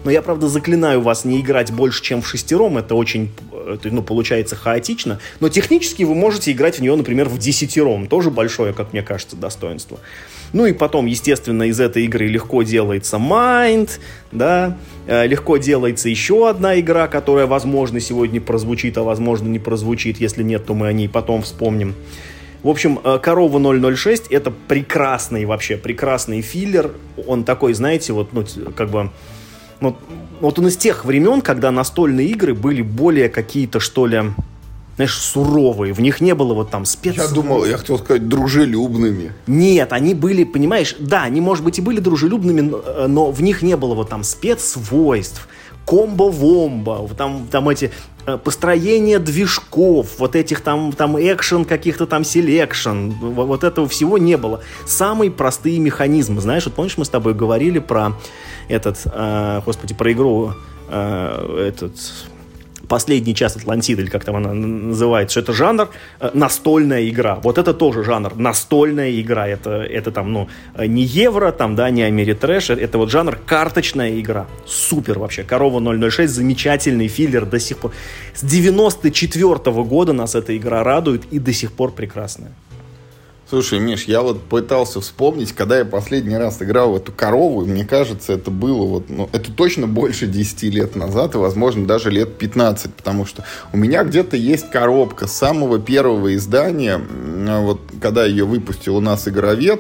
Но 0.06 0.12
я, 0.12 0.22
правда, 0.22 0.48
заклинаю 0.48 1.02
вас 1.02 1.26
не 1.26 1.42
играть 1.42 1.72
больше, 1.72 2.04
чем 2.04 2.22
в 2.22 2.28
шестером. 2.28 2.78
Это 2.78 2.94
очень, 2.94 3.32
это, 3.68 3.90
ну, 3.90 4.04
получается 4.04 4.56
хаотично. 4.56 5.20
Но 5.40 5.50
технически 5.50 6.04
вы 6.04 6.14
можете 6.14 6.52
играть 6.52 6.78
в 6.78 6.82
нее, 6.82 6.96
например, 6.96 7.28
в 7.28 7.40
десятером. 7.40 8.06
Тоже 8.06 8.30
большое, 8.30 8.72
как 8.72 8.94
мне 8.94 9.02
кажется, 9.02 9.36
достоинство. 9.36 10.00
Ну 10.54 10.68
и 10.68 10.74
потом, 10.74 11.08
естественно, 11.08 11.64
из 11.64 11.80
этой 11.80 12.06
игры 12.06 12.28
легко 12.28 12.62
делается 12.62 13.18
Mind, 13.18 13.90
да, 14.32 14.78
э, 15.08 15.26
легко 15.26 15.58
делается 15.58 16.08
еще 16.08 16.48
одна 16.48 16.80
игра, 16.80 17.08
которая, 17.08 17.48
возможно, 17.48 18.00
сегодня 18.00 18.40
прозвучит, 18.40 19.00
а 19.00 19.04
возможно, 19.04 19.48
не 19.48 19.58
прозвучит. 19.58 20.22
Если 20.22 20.44
нет, 20.44 20.68
то 20.68 20.76
мы 20.76 20.88
о 20.88 20.94
ней 20.94 21.10
потом 21.10 21.42
вспомним. 21.42 21.96
В 22.62 22.70
общем, 22.70 23.00
э, 23.04 23.18
Корова 23.18 23.60
006 23.96 24.28
это 24.28 24.52
прекрасный 24.52 25.46
вообще, 25.46 25.78
прекрасный 25.78 26.42
филлер. 26.42 26.92
Он 27.26 27.44
такой, 27.44 27.74
знаете, 27.74 28.14
вот, 28.14 28.34
ну, 28.34 28.46
как 28.76 28.92
бы 28.92 29.10
вот, 29.80 29.96
вот 30.42 30.60
он 30.60 30.68
из 30.68 30.78
тех 30.78 31.06
времен, 31.06 31.42
когда 31.42 31.72
настольные 31.72 32.28
игры 32.28 32.54
были 32.54 32.82
более 32.82 33.30
какие-то, 33.30 33.80
что 33.80 34.06
ли, 34.06 34.22
знаешь, 34.96 35.18
суровые. 35.18 35.94
В 35.94 36.02
них 36.02 36.22
не 36.22 36.34
было 36.34 36.54
вот 36.54 36.70
там 36.70 36.86
спец... 36.86 37.16
Я 37.16 37.28
думал, 37.28 37.66
я 37.66 37.78
хотел 37.78 37.98
сказать, 37.98 38.28
дружелюбными. 38.28 39.34
Нет, 39.48 39.92
они 39.94 40.14
были, 40.14 40.44
понимаешь, 40.44 40.96
да, 41.00 41.24
они, 41.24 41.42
может 41.42 41.64
быть, 41.64 41.80
и 41.80 41.82
были 41.82 42.00
дружелюбными, 42.00 42.72
э, 42.86 43.08
но 43.08 43.32
в 43.32 43.42
них 43.42 43.62
не 43.62 43.76
было 43.76 43.94
вот 43.94 44.10
там 44.10 44.24
спецсвойств, 44.24 45.48
комбо-вомбо, 45.86 47.10
там, 47.16 47.48
там 47.52 47.70
эти 47.70 47.86
э, 47.86 47.90
построение 48.44 49.20
движков, 49.20 50.18
вот 50.18 50.36
этих 50.36 50.62
там, 50.62 50.92
там 50.92 51.18
экшен, 51.18 51.66
каких-то 51.66 52.06
там 52.06 52.24
selection, 52.24 53.10
вот 53.10 53.64
этого 53.64 53.88
всего 53.88 54.18
не 54.18 54.38
было. 54.38 54.62
Самые 54.86 55.32
простые 55.32 55.80
механизмы, 55.80 56.42
знаешь, 56.42 56.66
вот 56.66 56.74
помнишь, 56.74 56.98
мы 56.98 57.06
с 57.06 57.10
тобой 57.10 57.34
говорили 57.34 57.80
про 57.80 58.14
этот, 58.68 59.02
э, 59.06 59.62
господи, 59.66 59.94
про 59.94 60.12
игру, 60.12 60.54
э, 60.90 61.68
этот 61.70 61.94
последний 62.88 63.36
час 63.36 63.56
Атлантиды, 63.56 64.04
или 64.04 64.10
как 64.10 64.24
там 64.24 64.36
она 64.36 64.54
называется, 64.54 65.40
это 65.40 65.54
жанр 65.54 65.90
э, 66.20 66.32
настольная 66.34 67.10
игра. 67.10 67.36
Вот 67.44 67.58
это 67.58 67.74
тоже 67.74 68.04
жанр 68.04 68.36
настольная 68.36 69.12
игра. 69.22 69.48
Это, 69.48 69.70
это 69.70 70.12
там, 70.12 70.34
ну, 70.34 70.48
не 70.78 71.04
евро, 71.04 71.52
там, 71.52 71.76
да, 71.76 71.90
не 71.90 72.04
Америтрэш, 72.04 72.70
это 72.70 72.98
вот 72.98 73.10
жанр 73.10 73.38
карточная 73.46 74.20
игра. 74.20 74.46
Супер 74.66 75.20
вообще. 75.20 75.44
Корова 75.44 75.82
006, 76.10 76.34
замечательный 76.34 77.08
филлер 77.08 77.46
до 77.46 77.60
сих 77.60 77.78
пор. 77.78 77.92
С 78.34 78.44
94 78.44 79.54
-го 79.54 79.84
года 79.84 80.14
нас 80.14 80.36
эта 80.36 80.56
игра 80.56 80.84
радует 80.84 81.24
и 81.32 81.40
до 81.40 81.54
сих 81.54 81.72
пор 81.72 81.92
прекрасная. 81.92 82.52
Слушай, 83.48 83.78
Миш, 83.78 84.06
я 84.06 84.24
вот 84.24 84.42
пытался 84.42 85.02
вспомнить, 85.02 85.54
когда 85.54 85.78
я 85.78 85.86
последний 85.86 86.36
раз 86.36 86.64
играл 86.64 86.94
в 86.94 86.96
эту 86.96 87.12
корову, 87.12 87.64
и 87.64 87.68
мне 87.68 87.86
кажется, 87.86 88.34
это 88.34 88.50
было 88.50 88.88
вот, 88.88 89.10
ну, 89.10 89.30
это 89.34 89.52
точно 89.52 89.86
больше 89.86 90.26
10 90.26 90.64
лет 90.74 90.96
назад, 90.96 91.36
и, 91.36 91.38
возможно, 91.38 91.86
даже 91.86 92.10
лет 92.10 92.40
15, 92.40 92.96
потому 92.96 93.28
что 93.28 93.46
у 93.72 93.78
меня 93.78 94.04
где-то 94.04 94.36
есть 94.36 94.72
коробка 94.72 95.28
самого 95.28 95.78
первого 95.78 96.34
издания, 96.34 97.00
вот, 97.00 97.82
когда 98.02 98.26
ее 98.26 98.46
выпустил 98.46 98.98
у 98.98 99.00
нас 99.00 99.28
игровед, 99.28 99.80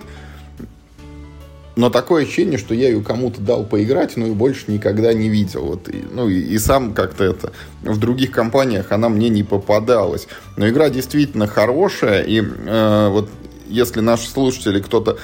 но 1.75 1.89
такое 1.89 2.23
ощущение, 2.23 2.59
что 2.59 2.75
я 2.75 2.89
ее 2.89 3.01
кому-то 3.01 3.41
дал 3.41 3.65
поиграть, 3.65 4.15
но 4.15 4.27
и 4.27 4.31
больше 4.31 4.65
никогда 4.67 5.11
не 5.13 5.27
видел. 5.27 5.65
Вот, 5.65 5.89
и, 5.89 6.05
ну 6.09 6.29
и, 6.29 6.39
и 6.39 6.57
сам 6.57 6.93
как-то 6.93 7.25
это 7.25 7.51
в 7.81 7.97
других 7.97 8.31
компаниях 8.31 8.91
она 8.91 9.09
мне 9.09 9.27
не 9.27 9.43
попадалась. 9.43 10.27
Но 10.55 10.69
игра 10.69 10.89
действительно 10.89 11.47
хорошая, 11.47 12.21
и 12.21 12.41
э, 12.41 13.09
вот 13.09 13.29
если 13.67 13.99
наши 13.99 14.27
слушатели, 14.27 14.79
кто-то 14.79 15.17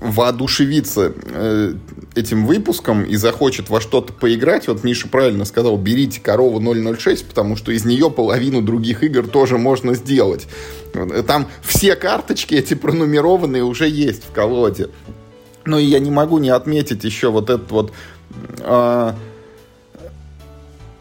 воодушевится 0.00 1.12
э, 1.14 1.74
этим 2.14 2.46
выпуском 2.46 3.04
и 3.04 3.16
захочет 3.16 3.70
во 3.70 3.80
что-то 3.80 4.12
поиграть, 4.12 4.68
вот 4.68 4.84
Миша 4.84 5.08
правильно 5.08 5.44
сказал, 5.44 5.76
берите 5.76 6.20
корову 6.20 6.60
006, 6.60 7.26
потому 7.26 7.56
что 7.56 7.72
из 7.72 7.84
нее 7.84 8.10
половину 8.10 8.62
других 8.62 9.02
игр 9.02 9.26
тоже 9.26 9.58
можно 9.58 9.94
сделать. 9.94 10.46
Там 11.26 11.48
все 11.62 11.96
карточки 11.96 12.54
эти 12.54 12.74
пронумерованные 12.74 13.64
уже 13.64 13.88
есть 13.88 14.24
в 14.24 14.32
колоде. 14.32 14.88
Ну 15.64 15.78
и 15.78 15.84
я 15.84 15.98
не 15.98 16.10
могу 16.10 16.38
не 16.38 16.50
отметить 16.50 17.04
еще 17.04 17.30
вот 17.30 17.50
этот 17.50 17.70
вот... 17.70 17.92
Э, 18.60 19.14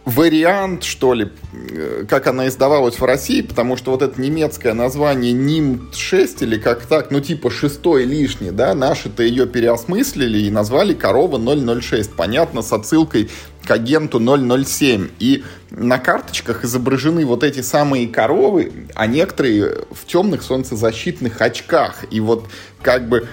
вариант, 0.06 0.84
что 0.84 1.14
ли, 1.14 1.30
э, 1.54 2.06
как 2.10 2.28
она 2.28 2.48
издавалась 2.48 3.00
в 3.00 3.06
России, 3.06 3.42
потому 3.42 3.78
что 3.78 3.92
вот 3.92 4.02
это 4.02 4.20
немецкое 4.20 4.74
название 4.74 5.32
НИМ-6 5.32 6.44
или 6.44 6.58
как 6.58 6.86
так, 6.86 7.10
ну 7.12 7.22
типа 7.22 7.50
шестой 7.50 8.04
лишний, 8.04 8.52
да, 8.52 8.74
наши-то 8.74 9.24
ее 9.24 9.48
переосмыслили 9.48 10.40
и 10.40 10.52
назвали 10.52 10.94
корова 10.94 11.40
006, 11.82 12.14
понятно, 12.16 12.62
с 12.62 12.74
отсылкой 12.74 13.30
к 13.66 13.72
агенту 13.72 14.20
007. 14.20 15.08
И 15.20 15.44
на 15.72 15.98
карточках 16.00 16.66
изображены 16.66 17.26
вот 17.26 17.44
эти 17.44 17.62
самые 17.62 18.08
коровы, 18.08 18.74
а 18.96 19.08
некоторые 19.08 19.86
в 19.92 20.06
темных 20.06 20.44
солнцезащитных 20.44 21.40
очках. 21.40 22.04
И 22.12 22.20
вот 22.20 22.46
как 22.82 23.08
бы 23.08 23.28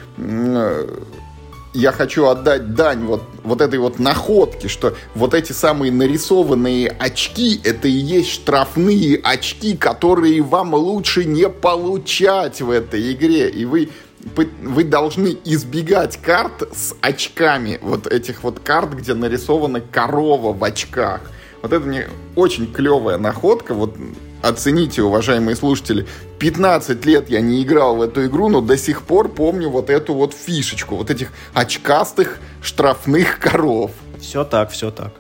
я 1.73 1.93
хочу 1.93 2.27
отдать 2.27 2.75
дань 2.75 3.05
вот, 3.05 3.23
вот 3.45 3.61
этой 3.61 3.79
вот 3.79 3.99
находке, 3.99 4.69
что 4.69 4.95
вот 5.15 5.35
эти 5.35 5.53
самые 5.53 5.93
нарисованные 5.93 6.89
очки, 6.89 7.61
это 7.63 7.87
и 7.87 7.93
есть 7.93 8.31
штрафные 8.31 9.21
очки, 9.23 9.77
которые 9.77 10.43
вам 10.43 10.75
лучше 10.75 11.25
не 11.25 11.49
получать 11.49 12.61
в 12.61 12.71
этой 12.71 13.13
игре. 13.13 13.49
И 13.49 13.65
вы, 13.65 13.89
вы 14.63 14.85
должны 14.85 15.37
избегать 15.45 16.17
карт 16.21 16.69
с 16.73 16.95
очками, 17.01 17.79
вот 17.83 18.07
этих 18.07 18.43
вот 18.43 18.59
карт, 18.61 18.95
где 18.95 19.15
нарисована 19.15 19.81
корова 19.81 20.53
в 20.53 20.65
очках. 20.65 21.31
Вот 21.63 21.73
это 21.73 21.85
мне 21.85 22.09
очень 22.35 22.73
клевая 22.73 23.19
находка, 23.19 23.75
вот 23.75 23.95
оцените, 24.43 25.03
уважаемые 25.03 25.57
слушатели, 25.57 26.07
15 26.39 27.05
лет 27.05 27.31
я 27.31 27.41
не 27.41 27.63
играл 27.63 27.97
в 27.97 28.03
эту 28.03 28.27
игру, 28.27 28.49
но 28.49 28.61
до 28.61 28.77
сих 28.77 29.03
пор 29.03 29.29
помню 29.29 29.69
вот 29.69 29.91
эту 29.91 30.15
вот 30.15 30.35
фишечку, 30.35 30.97
вот 30.97 31.11
этих 31.11 31.33
очкастых 31.55 32.39
штрафных 32.63 33.39
коров. 33.39 33.93
Все 34.21 34.45
так, 34.45 34.71
все 34.71 34.91
так. 34.91 35.13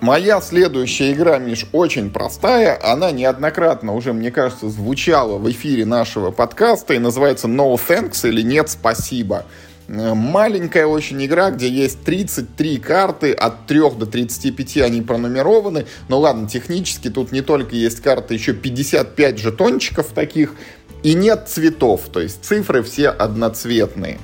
Моя 0.00 0.40
следующая 0.42 1.12
игра, 1.12 1.38
Миш, 1.38 1.66
очень 1.72 2.10
простая. 2.10 2.78
Она 2.82 3.10
неоднократно 3.12 3.94
уже, 3.94 4.12
мне 4.12 4.30
кажется, 4.30 4.68
звучала 4.68 5.38
в 5.38 5.50
эфире 5.50 5.86
нашего 5.86 6.30
подкаста 6.30 6.94
и 6.94 6.98
называется 6.98 7.48
No 7.48 7.74
Thanks 7.74 8.28
или 8.28 8.42
Нет 8.42 8.68
Спасибо. 8.68 9.46
Э, 9.88 10.14
маленькая 10.14 10.86
очень 10.86 11.24
игра, 11.24 11.50
где 11.50 11.68
есть 11.68 12.02
33 12.04 12.78
карты, 12.78 13.32
от 13.32 13.66
3 13.66 13.90
до 13.96 14.06
35 14.06 14.78
они 14.78 15.02
пронумерованы. 15.02 15.86
Но 16.08 16.18
ладно, 16.18 16.48
технически 16.48 17.08
тут 17.08 17.32
не 17.32 17.42
только 17.42 17.74
есть 17.76 18.00
карты, 18.00 18.34
еще 18.34 18.52
55 18.52 19.38
жетончиков 19.38 20.08
таких. 20.08 20.54
И 21.02 21.14
нет 21.14 21.48
цветов, 21.48 22.02
то 22.12 22.20
есть 22.20 22.44
цифры 22.44 22.82
все 22.82 23.10
одноцветные. 23.10 24.18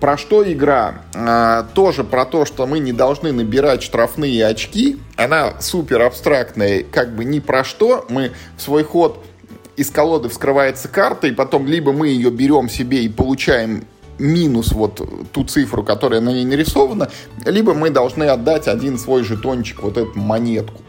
Про 0.00 0.16
что 0.16 0.50
игра? 0.50 1.02
А, 1.14 1.64
тоже 1.74 2.04
про 2.04 2.24
то, 2.24 2.44
что 2.44 2.66
мы 2.66 2.78
не 2.78 2.92
должны 2.92 3.32
набирать 3.32 3.82
штрафные 3.82 4.46
очки. 4.46 4.98
Она 5.16 5.60
супер 5.60 6.02
абстрактная, 6.02 6.84
как 6.84 7.14
бы 7.14 7.24
ни 7.24 7.40
про 7.40 7.64
что. 7.64 8.06
Мы 8.08 8.32
в 8.56 8.62
свой 8.62 8.84
ход 8.84 9.24
из 9.76 9.90
колоды 9.90 10.28
вскрывается 10.28 10.88
карта, 10.88 11.26
и 11.26 11.32
потом 11.32 11.66
либо 11.66 11.92
мы 11.92 12.08
ее 12.08 12.30
берем 12.30 12.68
себе 12.68 13.02
и 13.04 13.08
получаем 13.08 13.84
минус 14.20 14.72
вот 14.72 15.00
ту 15.32 15.44
цифру, 15.44 15.82
которая 15.82 16.20
на 16.20 16.30
ней 16.30 16.44
нарисована, 16.44 17.10
либо 17.44 17.74
мы 17.74 17.90
должны 17.90 18.24
отдать 18.24 18.68
один 18.68 18.98
свой 18.98 19.24
жетончик, 19.24 19.82
вот 19.82 19.96
эту 19.96 20.18
монетку. 20.18 20.80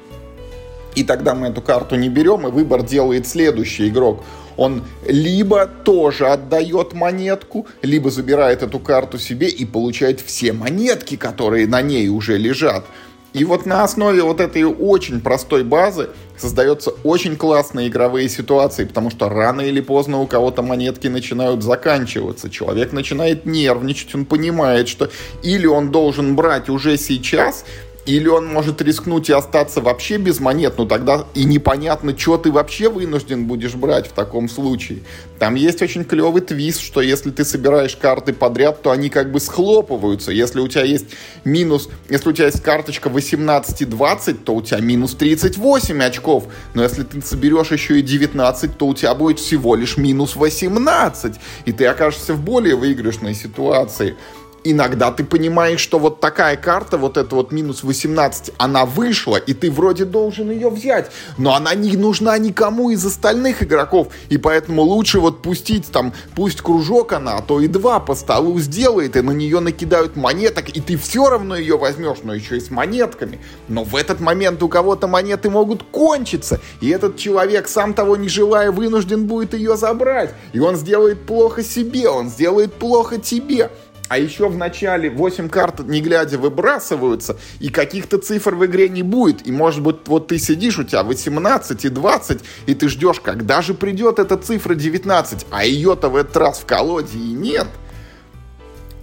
И 0.93 1.03
тогда 1.03 1.33
мы 1.33 1.47
эту 1.47 1.61
карту 1.61 1.95
не 1.95 2.09
берем, 2.09 2.47
и 2.47 2.51
выбор 2.51 2.83
делает 2.83 3.25
следующий 3.25 3.87
игрок. 3.87 4.23
Он 4.57 4.83
либо 5.07 5.65
тоже 5.65 6.27
отдает 6.27 6.93
монетку, 6.93 7.65
либо 7.81 8.11
забирает 8.11 8.61
эту 8.61 8.79
карту 8.79 9.17
себе 9.17 9.47
и 9.47 9.65
получает 9.65 10.19
все 10.19 10.51
монетки, 10.51 11.15
которые 11.15 11.67
на 11.67 11.81
ней 11.81 12.09
уже 12.09 12.37
лежат. 12.37 12.85
И 13.33 13.45
вот 13.45 13.65
на 13.65 13.83
основе 13.83 14.23
вот 14.23 14.41
этой 14.41 14.63
очень 14.63 15.21
простой 15.21 15.63
базы 15.63 16.09
создаются 16.37 16.91
очень 17.03 17.37
классные 17.37 17.87
игровые 17.87 18.27
ситуации, 18.27 18.83
потому 18.83 19.09
что 19.09 19.29
рано 19.29 19.61
или 19.61 19.79
поздно 19.79 20.19
у 20.19 20.27
кого-то 20.27 20.61
монетки 20.61 21.07
начинают 21.07 21.63
заканчиваться. 21.63 22.49
Человек 22.49 22.91
начинает 22.91 23.45
нервничать, 23.45 24.13
он 24.15 24.25
понимает, 24.25 24.89
что 24.89 25.09
или 25.43 25.65
он 25.65 25.91
должен 25.91 26.35
брать 26.35 26.69
уже 26.69 26.97
сейчас, 26.97 27.63
или 28.05 28.27
он 28.27 28.47
может 28.47 28.81
рискнуть 28.81 29.29
и 29.29 29.33
остаться 29.33 29.79
вообще 29.81 30.17
без 30.17 30.39
монет, 30.39 30.75
но 30.77 30.85
тогда 30.85 31.25
и 31.35 31.43
непонятно, 31.43 32.17
что 32.17 32.37
ты 32.37 32.51
вообще 32.51 32.89
вынужден 32.89 33.45
будешь 33.45 33.75
брать 33.75 34.07
в 34.07 34.11
таком 34.11 34.49
случае. 34.49 34.99
Там 35.37 35.55
есть 35.55 35.81
очень 35.81 36.03
клевый 36.03 36.41
твист, 36.41 36.81
что 36.81 37.01
если 37.01 37.31
ты 37.31 37.45
собираешь 37.45 37.95
карты 37.95 38.33
подряд, 38.33 38.81
то 38.81 38.91
они 38.91 39.09
как 39.09 39.31
бы 39.31 39.39
схлопываются. 39.39 40.31
Если 40.31 40.59
у 40.59 40.67
тебя 40.67 40.83
есть 40.83 41.07
минус, 41.43 41.89
если 42.09 42.29
у 42.29 42.33
тебя 42.33 42.45
есть 42.47 42.61
карточка 42.61 43.09
18 43.09 43.81
и 43.81 43.85
20, 43.85 44.45
то 44.45 44.55
у 44.55 44.61
тебя 44.61 44.79
минус 44.79 45.15
38 45.15 46.03
очков. 46.03 46.45
Но 46.73 46.83
если 46.83 47.03
ты 47.03 47.21
соберешь 47.21 47.71
еще 47.71 47.99
и 47.99 48.01
19, 48.01 48.77
то 48.77 48.87
у 48.87 48.93
тебя 48.93 49.13
будет 49.13 49.39
всего 49.39 49.75
лишь 49.75 49.97
минус 49.97 50.35
18. 50.35 51.35
И 51.65 51.71
ты 51.71 51.85
окажешься 51.85 52.33
в 52.33 52.41
более 52.41 52.75
выигрышной 52.75 53.35
ситуации 53.35 54.15
иногда 54.63 55.11
ты 55.11 55.23
понимаешь, 55.23 55.79
что 55.79 55.99
вот 55.99 56.19
такая 56.19 56.55
карта, 56.57 56.97
вот 56.97 57.17
эта 57.17 57.35
вот 57.35 57.51
минус 57.51 57.83
18, 57.83 58.53
она 58.57 58.85
вышла, 58.85 59.37
и 59.37 59.53
ты 59.53 59.71
вроде 59.71 60.05
должен 60.05 60.51
ее 60.51 60.69
взять, 60.69 61.11
но 61.37 61.55
она 61.55 61.73
не 61.73 61.95
нужна 61.97 62.37
никому 62.37 62.89
из 62.89 63.05
остальных 63.05 63.63
игроков, 63.63 64.09
и 64.29 64.37
поэтому 64.37 64.83
лучше 64.83 65.19
вот 65.19 65.41
пустить 65.41 65.91
там, 65.91 66.13
пусть 66.35 66.61
кружок 66.61 67.13
она, 67.13 67.37
а 67.37 67.41
то 67.41 67.59
и 67.59 67.67
два 67.67 67.99
по 67.99 68.15
столу 68.15 68.59
сделает, 68.59 69.15
и 69.15 69.21
на 69.21 69.31
нее 69.31 69.59
накидают 69.59 70.15
монеток, 70.15 70.69
и 70.69 70.81
ты 70.81 70.97
все 70.97 71.29
равно 71.29 71.55
ее 71.55 71.77
возьмешь, 71.77 72.19
но 72.23 72.33
еще 72.33 72.57
и 72.57 72.59
с 72.59 72.69
монетками. 72.69 73.39
Но 73.67 73.83
в 73.83 73.95
этот 73.95 74.19
момент 74.19 74.61
у 74.63 74.69
кого-то 74.69 75.07
монеты 75.07 75.49
могут 75.49 75.83
кончиться, 75.83 76.59
и 76.79 76.89
этот 76.89 77.17
человек, 77.17 77.67
сам 77.67 77.93
того 77.93 78.15
не 78.15 78.29
желая, 78.29 78.71
вынужден 78.71 79.25
будет 79.25 79.53
ее 79.53 79.75
забрать, 79.77 80.33
и 80.53 80.59
он 80.59 80.75
сделает 80.75 81.25
плохо 81.25 81.63
себе, 81.63 82.09
он 82.09 82.29
сделает 82.29 82.73
плохо 82.73 83.17
тебе 83.17 83.69
а 84.11 84.17
еще 84.17 84.49
в 84.49 84.57
начале 84.57 85.09
8 85.09 85.47
карт 85.47 85.87
не 85.87 86.01
глядя 86.01 86.37
выбрасываются, 86.37 87.37
и 87.61 87.69
каких-то 87.69 88.17
цифр 88.17 88.55
в 88.55 88.65
игре 88.65 88.89
не 88.89 89.03
будет. 89.03 89.47
И 89.47 89.53
может 89.53 89.81
быть 89.81 90.05
вот 90.05 90.27
ты 90.27 90.37
сидишь, 90.37 90.77
у 90.79 90.83
тебя 90.83 91.03
18 91.03 91.85
и 91.85 91.87
20, 91.87 92.41
и 92.65 92.75
ты 92.75 92.89
ждешь, 92.89 93.21
когда 93.21 93.61
же 93.61 93.73
придет 93.73 94.19
эта 94.19 94.35
цифра 94.35 94.75
19, 94.75 95.45
а 95.49 95.63
ее-то 95.63 96.09
в 96.09 96.17
этот 96.17 96.35
раз 96.35 96.59
в 96.59 96.65
колоде 96.65 97.17
и 97.17 97.31
нет. 97.31 97.67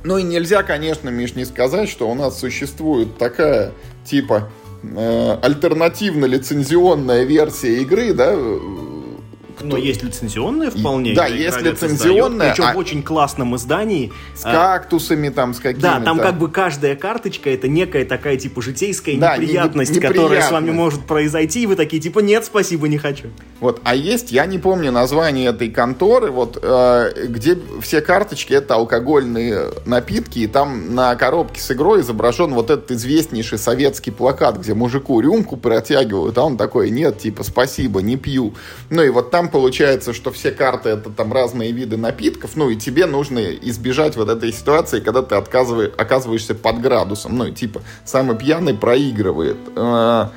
Ну 0.05 0.19
и 0.19 0.23
нельзя, 0.23 0.63
конечно, 0.63 1.09
Миш, 1.09 1.35
не 1.35 1.47
сказать, 1.47 1.89
что 1.89 2.11
у 2.11 2.15
нас 2.15 2.39
существует 2.39 3.17
такая, 3.17 3.73
типа, 4.05 4.51
э, 4.83 5.39
альтернативно-лицензионная 5.41 7.25
версия 7.25 7.81
игры, 7.81 8.13
да, 8.13 8.37
но 9.61 9.77
есть 9.77 10.03
лицензионные 10.03 10.71
вполне. 10.71 11.15
Да, 11.15 11.27
есть 11.27 11.61
лицензионные. 11.61 12.51
Причем 12.51 12.65
а... 12.69 12.75
в 12.75 12.79
очень 12.79 13.03
классном 13.03 13.57
издании. 13.57 14.13
С 14.35 14.43
кактусами 14.43 15.29
там, 15.29 15.55
с 15.55 15.59
какими-то. 15.59 15.99
Да, 15.99 16.01
там 16.01 16.19
как 16.19 16.39
бы 16.39 16.51
каждая 16.51 16.97
карточка 16.97 17.51
это 17.51 17.69
некая 17.69 18.05
такая 18.05 18.37
типа 18.37 18.63
житейская 18.63 19.17
да, 19.17 19.37
неприятность, 19.37 19.95
не, 19.95 20.01
которая 20.01 20.43
с 20.43 20.51
вами 20.51 20.71
может 20.71 21.01
произойти, 21.07 21.63
и 21.63 21.67
вы 21.67 21.77
такие 21.77 22.01
типа 22.01 22.21
нет, 22.21 22.45
спасибо, 22.45 22.89
не 22.89 22.99
хочу. 22.99 23.29
Вот, 23.61 23.81
а 23.85 23.95
есть, 23.95 24.31
я 24.31 24.47
не 24.47 24.59
помню 24.59 24.93
название 24.93 25.49
этой 25.51 25.71
конторы, 25.71 26.31
вот, 26.31 26.59
э, 26.63 27.27
где 27.27 27.59
все 27.81 28.01
карточки 28.01 28.53
это 28.53 28.75
алкогольные 28.75 29.73
напитки, 29.85 30.41
и 30.41 30.47
там 30.47 30.95
на 30.95 31.15
коробке 31.17 31.61
с 31.61 31.71
игрой 31.71 32.03
изображен 32.03 32.55
вот 32.55 32.71
этот 32.71 32.91
известнейший 32.93 33.59
советский 33.59 34.11
плакат, 34.11 34.59
где 34.59 34.75
мужику 34.75 35.21
рюмку 35.21 35.57
протягивают, 35.57 36.39
а 36.39 36.45
он 36.45 36.57
такой, 36.57 36.91
нет, 36.91 37.19
типа, 37.19 37.43
спасибо, 37.43 38.01
не 38.01 38.17
пью. 38.17 38.55
Ну 38.91 39.03
и 39.03 39.09
вот 39.09 39.31
там 39.31 39.48
получается, 39.49 40.13
что 40.13 40.31
все 40.31 40.51
карты 40.51 40.91
это 40.91 41.11
там 41.11 41.33
разные 41.33 41.73
виды 41.73 41.97
напитков, 41.97 42.57
ну 42.57 42.71
и 42.71 42.77
тебе 42.77 43.07
нужно 43.07 43.39
избежать 43.39 44.17
вот 44.17 44.29
этой 44.29 44.53
ситуации, 44.53 45.01
когда 45.01 45.23
ты 45.23 45.35
отказываешь, 45.35 45.93
оказываешься 45.97 46.55
под 46.55 46.81
градусом, 46.81 47.37
ну 47.37 47.51
типа 47.51 47.83
самый 48.05 48.37
пьяный 48.37 48.75
проигрывает. 48.75 49.59
А, 49.77 50.33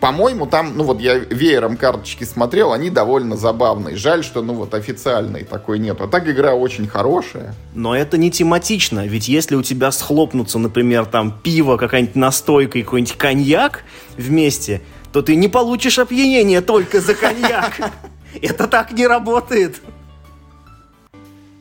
по-моему, 0.00 0.46
там, 0.46 0.76
ну 0.76 0.84
вот 0.84 1.00
я 1.00 1.14
веером 1.16 1.76
карточки 1.76 2.24
смотрел, 2.24 2.72
они 2.72 2.90
довольно 2.90 3.36
забавные. 3.36 3.96
Жаль, 3.96 4.22
что, 4.22 4.42
ну 4.42 4.54
вот, 4.54 4.74
официальной 4.74 5.44
такой 5.44 5.78
нет. 5.78 6.00
А 6.00 6.06
так 6.06 6.28
игра 6.28 6.54
очень 6.54 6.86
хорошая. 6.86 7.54
Но 7.74 7.96
это 7.96 8.18
не 8.18 8.30
тематично, 8.30 9.06
ведь 9.06 9.28
если 9.28 9.56
у 9.56 9.62
тебя 9.62 9.90
схлопнутся, 9.90 10.58
например, 10.58 11.06
там 11.06 11.38
пиво, 11.42 11.76
какая-нибудь 11.76 12.16
настойка 12.16 12.78
и 12.78 12.82
какой-нибудь 12.82 13.16
коньяк 13.16 13.84
вместе, 14.16 14.82
то 15.12 15.22
ты 15.22 15.34
не 15.34 15.48
получишь 15.48 15.98
опьянение 15.98 16.60
только 16.60 17.00
за 17.00 17.14
коньяк. 17.14 17.92
Это 18.42 18.66
так 18.66 18.92
не 18.92 19.06
работает. 19.06 19.80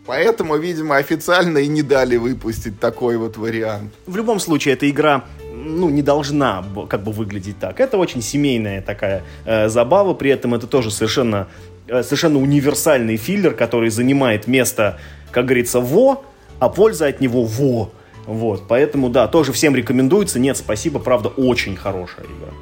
Поэтому, 0.05 0.57
видимо, 0.57 0.97
официально 0.97 1.57
и 1.57 1.67
не 1.67 1.81
дали 1.81 2.17
выпустить 2.17 2.79
такой 2.79 3.17
вот 3.17 3.37
вариант. 3.37 3.93
В 4.05 4.15
любом 4.15 4.39
случае, 4.39 4.75
эта 4.75 4.87
игра 4.87 5.25
ну, 5.65 5.89
не 5.89 6.03
должна 6.03 6.63
как 6.89 7.03
бы 7.03 7.11
выглядеть 7.11 7.59
так. 7.59 7.79
Это 7.79 7.97
очень 7.97 8.21
семейная 8.21 8.81
такая 8.81 9.23
э, 9.45 9.67
забава, 9.67 10.13
при 10.13 10.29
этом 10.29 10.53
это 10.53 10.67
тоже 10.67 10.91
совершенно, 10.91 11.47
э, 11.87 12.03
совершенно 12.03 12.39
универсальный 12.39 13.17
филлер, 13.17 13.55
который 13.55 13.89
занимает 13.89 14.47
место, 14.47 14.99
как 15.31 15.45
говорится, 15.45 15.79
во, 15.79 16.23
а 16.59 16.69
польза 16.69 17.07
от 17.07 17.19
него 17.19 17.43
во. 17.43 17.91
Вот, 18.27 18.67
поэтому, 18.67 19.09
да, 19.09 19.27
тоже 19.27 19.53
всем 19.53 19.75
рекомендуется. 19.75 20.39
Нет, 20.39 20.57
спасибо, 20.57 20.99
правда, 20.99 21.29
очень 21.29 21.75
хорошая 21.75 22.25
игра. 22.25 22.53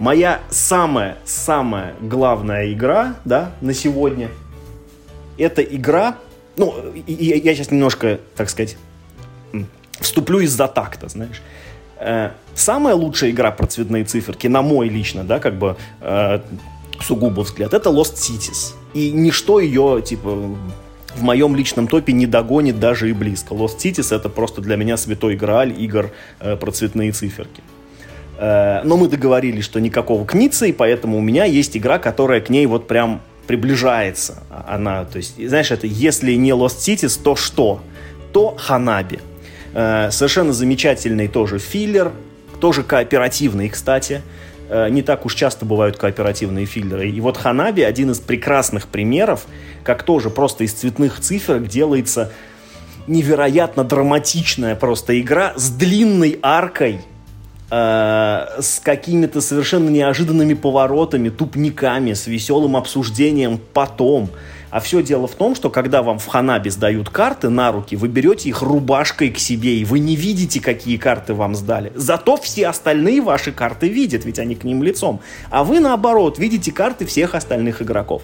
Моя 0.00 0.40
самая-самая 0.48 1.94
главная 2.00 2.72
игра, 2.72 3.16
да, 3.26 3.52
на 3.60 3.74
сегодня, 3.74 4.30
это 5.36 5.60
игра, 5.60 6.16
ну, 6.56 6.74
я 7.06 7.54
сейчас 7.54 7.70
немножко, 7.70 8.18
так 8.34 8.48
сказать, 8.48 8.78
вступлю 10.00 10.40
из-за 10.40 10.68
такта, 10.68 11.10
знаешь. 11.10 11.42
Э, 11.98 12.30
самая 12.54 12.94
лучшая 12.94 13.30
игра 13.30 13.50
про 13.50 13.66
цветные 13.66 14.04
циферки, 14.04 14.46
на 14.46 14.62
мой 14.62 14.88
лично, 14.88 15.22
да, 15.22 15.38
как 15.38 15.58
бы 15.58 15.76
э, 16.00 16.40
сугубо 17.02 17.42
взгляд, 17.42 17.74
это 17.74 17.90
Lost 17.90 18.14
Cities. 18.14 18.72
И 18.94 19.12
ничто 19.12 19.60
ее, 19.60 20.02
типа, 20.02 20.30
в 21.14 21.22
моем 21.22 21.54
личном 21.54 21.88
топе 21.88 22.14
не 22.14 22.24
догонит 22.24 22.80
даже 22.80 23.10
и 23.10 23.12
близко. 23.12 23.52
Lost 23.52 23.76
Cities 23.76 24.16
это 24.16 24.30
просто 24.30 24.62
для 24.62 24.76
меня 24.76 24.96
святой 24.96 25.36
грааль 25.36 25.74
игр 25.78 26.10
э, 26.38 26.56
про 26.56 26.70
цветные 26.70 27.12
циферки. 27.12 27.62
Э, 28.40 28.80
но 28.84 28.96
мы 28.96 29.06
договорились, 29.06 29.64
что 29.64 29.80
никакого 29.80 30.24
кницы, 30.24 30.70
и 30.70 30.72
поэтому 30.72 31.18
у 31.18 31.20
меня 31.20 31.44
есть 31.44 31.76
игра, 31.76 31.98
которая 31.98 32.40
к 32.40 32.48
ней 32.48 32.64
вот 32.64 32.88
прям 32.88 33.20
приближается. 33.46 34.42
Она, 34.66 35.04
то 35.04 35.18
есть, 35.18 35.36
знаешь, 35.46 35.70
это 35.70 35.86
если 35.86 36.32
не 36.32 36.50
Lost 36.50 36.78
Cities, 36.78 37.20
то 37.22 37.36
что? 37.36 37.82
То 38.32 38.56
Ханаби. 38.56 39.20
Э, 39.74 40.10
совершенно 40.10 40.54
замечательный 40.54 41.28
тоже 41.28 41.58
филлер, 41.58 42.12
тоже 42.60 42.82
кооперативный, 42.82 43.68
кстати. 43.68 44.22
Э, 44.70 44.88
не 44.88 45.02
так 45.02 45.26
уж 45.26 45.34
часто 45.34 45.66
бывают 45.66 45.98
кооперативные 45.98 46.64
филлеры. 46.64 47.10
И 47.10 47.20
вот 47.20 47.36
Ханаби 47.36 47.82
один 47.82 48.10
из 48.10 48.20
прекрасных 48.20 48.88
примеров, 48.88 49.44
как 49.84 50.02
тоже 50.02 50.30
просто 50.30 50.64
из 50.64 50.72
цветных 50.72 51.20
циферок 51.20 51.68
делается 51.68 52.32
невероятно 53.06 53.84
драматичная 53.84 54.76
просто 54.76 55.20
игра 55.20 55.52
с 55.56 55.68
длинной 55.68 56.38
аркой, 56.40 57.00
с 57.70 58.80
какими-то 58.82 59.40
совершенно 59.40 59.88
неожиданными 59.90 60.54
поворотами, 60.54 61.28
тупниками, 61.28 62.14
с 62.14 62.26
веселым 62.26 62.76
обсуждением 62.76 63.60
потом– 63.72 64.28
а 64.70 64.78
все 64.78 65.02
дело 65.02 65.26
в 65.26 65.34
том, 65.34 65.54
что 65.54 65.68
когда 65.68 66.02
вам 66.02 66.18
в 66.18 66.26
Ханабе 66.26 66.70
сдают 66.70 67.10
карты 67.10 67.48
на 67.48 67.72
руки, 67.72 67.96
вы 67.96 68.08
берете 68.08 68.48
их 68.48 68.62
рубашкой 68.62 69.30
к 69.30 69.38
себе, 69.38 69.76
и 69.76 69.84
вы 69.84 69.98
не 69.98 70.14
видите, 70.14 70.60
какие 70.60 70.96
карты 70.96 71.34
вам 71.34 71.54
сдали. 71.54 71.92
Зато 71.96 72.36
все 72.36 72.68
остальные 72.68 73.20
ваши 73.20 73.52
карты 73.52 73.88
видят, 73.88 74.24
ведь 74.24 74.38
они 74.38 74.54
к 74.54 74.64
ним 74.64 74.82
лицом. 74.82 75.20
А 75.50 75.64
вы, 75.64 75.80
наоборот, 75.80 76.38
видите 76.38 76.70
карты 76.70 77.04
всех 77.04 77.34
остальных 77.34 77.82
игроков. 77.82 78.22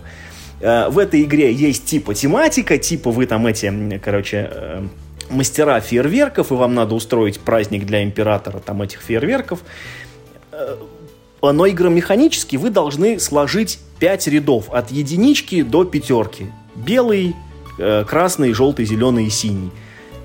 Э, 0.61 0.88
в 0.88 0.99
этой 0.99 1.22
игре 1.22 1.53
есть 1.53 1.84
типа 1.84 2.14
тематика, 2.14 2.78
типа 2.78 3.11
вы 3.11 3.26
там 3.26 3.47
эти, 3.47 4.01
короче, 4.03 4.49
э, 4.51 4.86
мастера 5.30 5.80
фейерверков, 5.80 6.50
и 6.50 6.54
вам 6.54 6.74
надо 6.74 6.94
устроить 6.94 7.40
праздник 7.40 7.86
для 7.86 8.02
императора 8.02 8.58
там 8.58 8.82
этих 8.82 9.00
фейерверков 9.00 9.60
э, 10.52 10.76
но 11.42 11.68
игромеханически 11.68 12.56
вы 12.56 12.70
должны 12.70 13.20
сложить 13.20 13.78
5 14.00 14.26
рядов 14.28 14.70
от 14.70 14.90
единички 14.90 15.62
до 15.62 15.84
пятерки. 15.84 16.46
Белый, 16.74 17.36
э, 17.78 18.04
красный, 18.04 18.52
желтый, 18.52 18.84
зеленый 18.84 19.26
и 19.26 19.30
синий. 19.30 19.70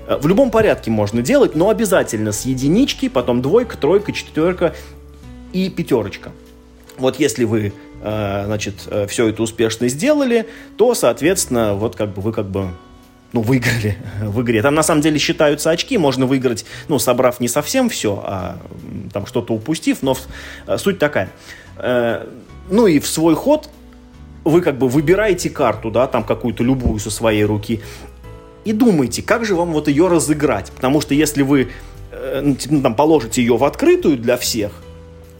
Э, 0.08 0.16
в 0.16 0.26
любом 0.26 0.50
порядке 0.50 0.90
можно 0.90 1.22
делать, 1.22 1.54
но 1.54 1.68
обязательно 1.68 2.32
с 2.32 2.44
единички, 2.44 3.08
потом 3.08 3.42
двойка, 3.42 3.76
тройка, 3.76 4.12
четверка 4.12 4.74
и 5.52 5.70
пятерочка. 5.70 6.32
Вот 6.98 7.18
если 7.18 7.44
вы, 7.44 7.72
значит, 8.00 8.86
все 9.08 9.28
это 9.28 9.42
успешно 9.42 9.88
сделали, 9.88 10.46
то, 10.76 10.94
соответственно, 10.94 11.74
вот 11.74 11.96
как 11.96 12.12
бы 12.12 12.20
вы 12.20 12.32
как 12.32 12.46
бы 12.46 12.68
ну, 13.32 13.40
выиграли 13.40 13.96
в 14.20 14.42
игре. 14.42 14.62
Там 14.62 14.74
на 14.74 14.82
самом 14.82 15.00
деле 15.00 15.18
считаются 15.18 15.70
очки, 15.70 15.98
можно 15.98 16.26
выиграть, 16.26 16.64
ну, 16.88 16.98
собрав 16.98 17.40
не 17.40 17.48
совсем 17.48 17.88
все, 17.88 18.22
а 18.24 18.58
там 19.12 19.26
что-то 19.26 19.54
упустив, 19.54 19.98
но 20.02 20.16
э, 20.66 20.78
суть 20.78 20.98
такая. 20.98 21.30
Э, 21.78 22.26
ну 22.70 22.86
и 22.86 22.98
в 22.98 23.06
свой 23.06 23.34
ход 23.34 23.68
вы 24.44 24.60
как 24.60 24.78
бы 24.78 24.88
выбираете 24.88 25.50
карту, 25.50 25.90
да, 25.90 26.06
там 26.06 26.24
какую-то 26.24 26.62
любую 26.62 26.98
со 26.98 27.10
своей 27.10 27.44
руки, 27.44 27.80
и 28.64 28.72
думаете, 28.72 29.22
как 29.22 29.44
же 29.44 29.54
вам 29.54 29.72
вот 29.72 29.88
ее 29.88 30.08
разыграть. 30.08 30.70
Потому 30.72 31.00
что 31.00 31.14
если 31.14 31.42
вы 31.42 31.70
э, 32.10 32.54
ну, 32.70 32.82
там, 32.82 32.94
положите 32.94 33.42
ее 33.42 33.56
в 33.56 33.64
открытую 33.64 34.18
для 34.18 34.36
всех, 34.36 34.72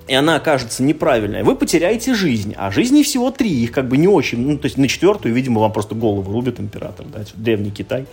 и 0.08 0.14
она 0.14 0.36
окажется 0.36 0.82
неправильной, 0.82 1.42
вы 1.42 1.54
потеряете 1.54 2.14
жизнь. 2.14 2.54
А 2.56 2.70
жизней 2.70 3.04
всего 3.04 3.30
три, 3.30 3.50
их 3.50 3.72
как 3.72 3.88
бы 3.88 3.96
не 3.96 4.08
очень. 4.08 4.38
Ну, 4.38 4.58
то 4.58 4.66
есть 4.66 4.76
на 4.76 4.88
четвертую, 4.88 5.34
видимо, 5.34 5.60
вам 5.60 5.72
просто 5.72 5.94
голову 5.94 6.32
рубит 6.32 6.58
император, 6.58 7.06
да, 7.06 7.20
древний 7.34 7.70
Китай, 7.70 8.06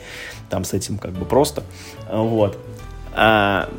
там 0.49 0.63
с 0.63 0.73
этим 0.73 0.97
как 0.97 1.11
бы 1.11 1.25
просто. 1.25 1.63
Вот. 2.11 2.57
А, 3.13 3.69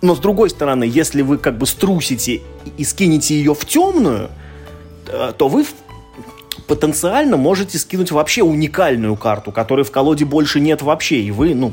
но 0.00 0.14
с 0.14 0.18
другой 0.18 0.50
стороны, 0.50 0.84
если 0.84 1.22
вы 1.22 1.38
как 1.38 1.58
бы 1.58 1.66
струсите 1.66 2.42
и 2.76 2.84
скинете 2.84 3.34
ее 3.34 3.54
в 3.54 3.64
темную, 3.64 4.30
то 5.36 5.48
вы 5.48 5.64
потенциально 6.68 7.36
можете 7.36 7.78
скинуть 7.78 8.12
вообще 8.12 8.42
уникальную 8.42 9.16
карту, 9.16 9.52
которой 9.52 9.84
в 9.84 9.90
колоде 9.90 10.24
больше 10.24 10.60
нет 10.60 10.82
вообще, 10.82 11.20
и 11.20 11.30
вы, 11.30 11.54
ну, 11.54 11.72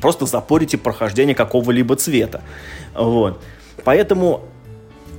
просто 0.00 0.26
запорите 0.26 0.76
прохождение 0.76 1.34
какого-либо 1.34 1.96
цвета. 1.96 2.42
Вот. 2.94 3.40
Поэтому 3.84 4.42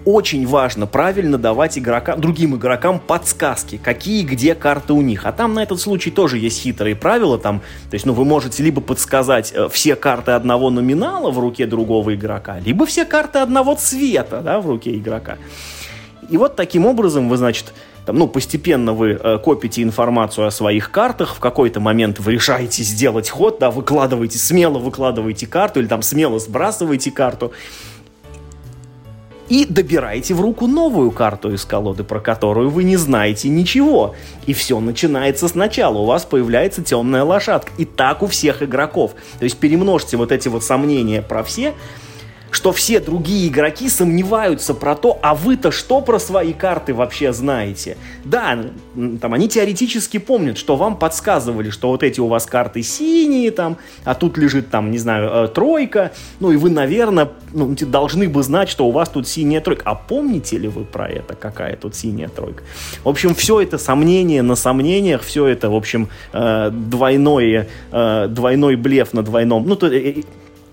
очень 0.06 0.46
важно 0.46 0.86
правильно 0.86 1.38
давать 1.38 1.78
игрокам, 1.78 2.22
другим 2.22 2.56
игрокам 2.56 3.00
подсказки, 3.00 3.78
какие 3.82 4.24
где 4.24 4.56
карты 4.56 4.94
у 4.94 5.02
них. 5.02 5.26
А 5.26 5.32
там 5.32 5.56
на 5.56 5.64
этот 5.64 5.82
случай 5.82 6.12
тоже 6.12 6.38
есть 6.38 6.62
хитрые 6.62 6.96
правила. 6.96 7.38
Там, 7.38 7.60
то 7.90 7.96
есть, 7.96 8.06
ну, 8.06 8.14
вы 8.14 8.24
можете 8.24 8.64
либо 8.64 8.82
подсказать 8.82 9.52
э, 9.54 9.68
все 9.70 9.96
карты 9.96 10.32
одного 10.32 10.70
номинала 10.70 11.32
в 11.32 11.40
руке 11.40 11.66
другого 11.66 12.14
игрока, 12.16 12.60
либо 12.60 12.86
все 12.86 13.04
карты 13.04 13.40
одного 13.40 13.76
цвета 13.76 14.42
да, 14.42 14.62
в 14.62 14.68
руке 14.68 14.96
игрока. 14.96 15.38
И 16.30 16.38
вот 16.38 16.56
таким 16.56 16.86
образом 16.86 17.30
вы, 17.30 17.38
значит, 17.38 17.74
там, 18.06 18.18
ну, 18.18 18.28
постепенно 18.28 18.94
вы 18.94 19.20
э, 19.22 19.40
копите 19.40 19.82
информацию 19.82 20.46
о 20.46 20.52
своих 20.52 20.92
картах, 20.92 21.36
в 21.36 21.40
какой-то 21.40 21.80
момент 21.80 22.20
вы 22.20 22.34
решаете 22.34 22.84
сделать 22.84 23.30
ход, 23.30 23.58
да, 23.60 23.72
выкладываете, 23.72 24.38
смело 24.38 24.78
выкладываете 24.78 25.48
карту 25.48 25.80
или 25.80 25.88
там 25.88 26.04
смело 26.04 26.40
сбрасываете 26.40 27.12
карту, 27.12 27.52
и 29.50 29.66
добираете 29.66 30.34
в 30.34 30.42
руку 30.42 30.68
новую 30.68 31.12
карту 31.12 31.54
из 31.54 31.66
колоды, 31.66 32.04
про 32.04 32.20
которую 32.20 32.70
вы 32.70 32.84
не 32.84 32.98
знаете 32.98 33.50
ничего. 33.50 34.16
И 34.46 34.54
все 34.54 34.80
начинается 34.80 35.48
сначала. 35.48 35.98
У 36.00 36.06
вас 36.06 36.26
появляется 36.26 36.84
темная 36.84 37.24
лошадка. 37.24 37.72
И 37.78 37.86
так 37.86 38.24
у 38.24 38.28
всех 38.28 38.64
игроков. 38.64 39.12
То 39.40 39.44
есть 39.44 39.58
перемножьте 39.58 40.18
вот 40.18 40.32
эти 40.32 40.48
вот 40.48 40.64
сомнения 40.64 41.22
про 41.22 41.44
все, 41.44 41.74
что 42.56 42.72
все 42.72 43.02
другие 43.02 43.50
игроки 43.50 43.90
сомневаются 43.90 44.74
про 44.74 44.96
то, 44.96 45.20
а 45.22 45.36
вы-то 45.36 45.72
что 45.72 46.00
про 46.00 46.20
свои 46.20 46.54
карты 46.54 46.94
вообще 46.94 47.34
знаете? 47.34 47.98
Да, 48.24 48.58
там 49.20 49.34
они 49.34 49.50
теоретически 49.50 50.20
помнят, 50.20 50.58
что 50.58 50.78
вам 50.78 50.96
подсказывали, 50.98 51.70
что 51.70 51.90
вот 51.90 52.02
эти 52.02 52.22
у 52.22 52.28
вас 52.28 52.46
карты 52.46 52.82
синие 52.82 53.52
там, 53.52 53.78
а 54.06 54.16
тут 54.16 54.38
лежит 54.38 54.70
там, 54.70 54.90
не 54.90 54.98
знаю, 54.98 55.30
э, 55.30 55.48
тройка, 55.50 56.14
ну 56.40 56.54
и 56.54 56.56
вы, 56.56 56.70
наверное, 56.70 57.30
ну, 57.52 57.76
должны 57.76 58.30
бы 58.30 58.42
знать, 58.42 58.70
что 58.70 58.88
у 58.88 58.92
вас 58.92 59.10
тут 59.10 59.28
синяя 59.28 59.60
тройка. 59.60 59.84
А 59.86 59.96
помните 59.96 60.58
ли 60.58 60.70
вы 60.70 60.86
про 60.86 61.10
это, 61.10 61.36
какая 61.36 61.76
тут 61.76 61.94
синяя 61.94 62.30
тройка? 62.30 62.64
В 63.04 63.10
общем, 63.10 63.36
все 63.36 63.60
это 63.60 63.78
сомнение 63.78 64.42
на 64.42 64.56
сомнениях, 64.56 65.24
все 65.24 65.46
это, 65.48 65.70
в 65.70 65.76
общем, 65.76 66.08
э, 66.32 66.70
двойное, 66.72 67.68
э, 67.92 68.28
двойной 68.30 68.78
блеф 68.78 69.12
на 69.12 69.24
двойном, 69.24 69.68
ну, 69.68 69.76
то, 69.76 69.92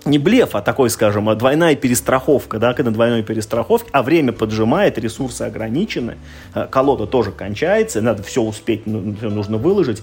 не 0.05 0.17
блеф, 0.17 0.55
а 0.55 0.61
такой, 0.61 0.89
скажем, 0.89 1.35
двойная 1.37 1.75
перестраховка, 1.75 2.59
да, 2.59 2.73
когда 2.73 2.91
двойной 2.91 3.23
перестраховки, 3.23 3.89
а 3.91 4.03
время 4.03 4.31
поджимает, 4.31 4.97
ресурсы 4.97 5.43
ограничены, 5.43 6.17
э, 6.53 6.67
колода 6.69 7.07
тоже 7.07 7.31
кончается, 7.31 8.01
надо 8.01 8.23
все 8.23 8.41
успеть, 8.41 8.85
ну, 8.85 9.15
все 9.15 9.29
нужно 9.29 9.57
выложить. 9.57 10.01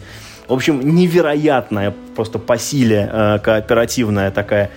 В 0.48 0.52
общем, 0.52 0.80
невероятная 0.96 1.94
просто 2.16 2.38
по 2.38 2.58
силе 2.58 3.08
э, 3.12 3.38
кооперативная 3.42 4.30
такая 4.30 4.70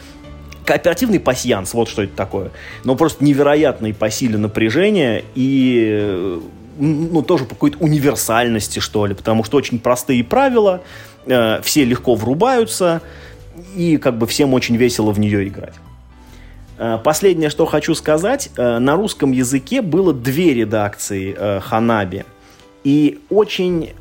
кооперативный 0.66 1.20
пасьянс, 1.20 1.74
вот 1.74 1.90
что 1.90 2.04
это 2.04 2.16
такое. 2.16 2.52
Но 2.84 2.96
просто 2.96 3.24
невероятный 3.24 3.94
по 3.94 4.10
силе 4.10 4.38
напряжения 4.38 5.24
и 5.36 5.90
э, 5.92 6.40
ну, 6.78 7.22
тоже 7.22 7.46
по 7.46 7.56
какой-то 7.56 7.78
универсальности, 7.80 8.80
что 8.80 9.06
ли, 9.06 9.14
потому 9.14 9.44
что 9.44 9.58
очень 9.58 9.80
простые 9.80 10.24
правила, 10.24 10.82
э, 11.26 11.62
все 11.62 11.86
легко 11.86 12.16
врубаются, 12.16 13.02
и 13.76 13.98
как 13.98 14.18
бы 14.18 14.28
всем 14.28 14.54
очень 14.54 14.76
весело 14.76 15.12
в 15.12 15.20
нее 15.20 15.48
играть. 15.48 15.76
Э, 16.78 16.98
последнее, 17.04 17.50
что 17.50 17.66
хочу 17.66 17.96
сказать, 17.96 18.50
э, 18.58 18.80
на 18.80 18.96
русском 18.96 19.32
языке 19.32 19.82
было 19.82 20.14
две 20.14 20.54
редакции 20.54 21.36
э, 21.38 21.60
Ханаби. 21.60 22.26
И 22.84 23.20
очень 23.30 23.94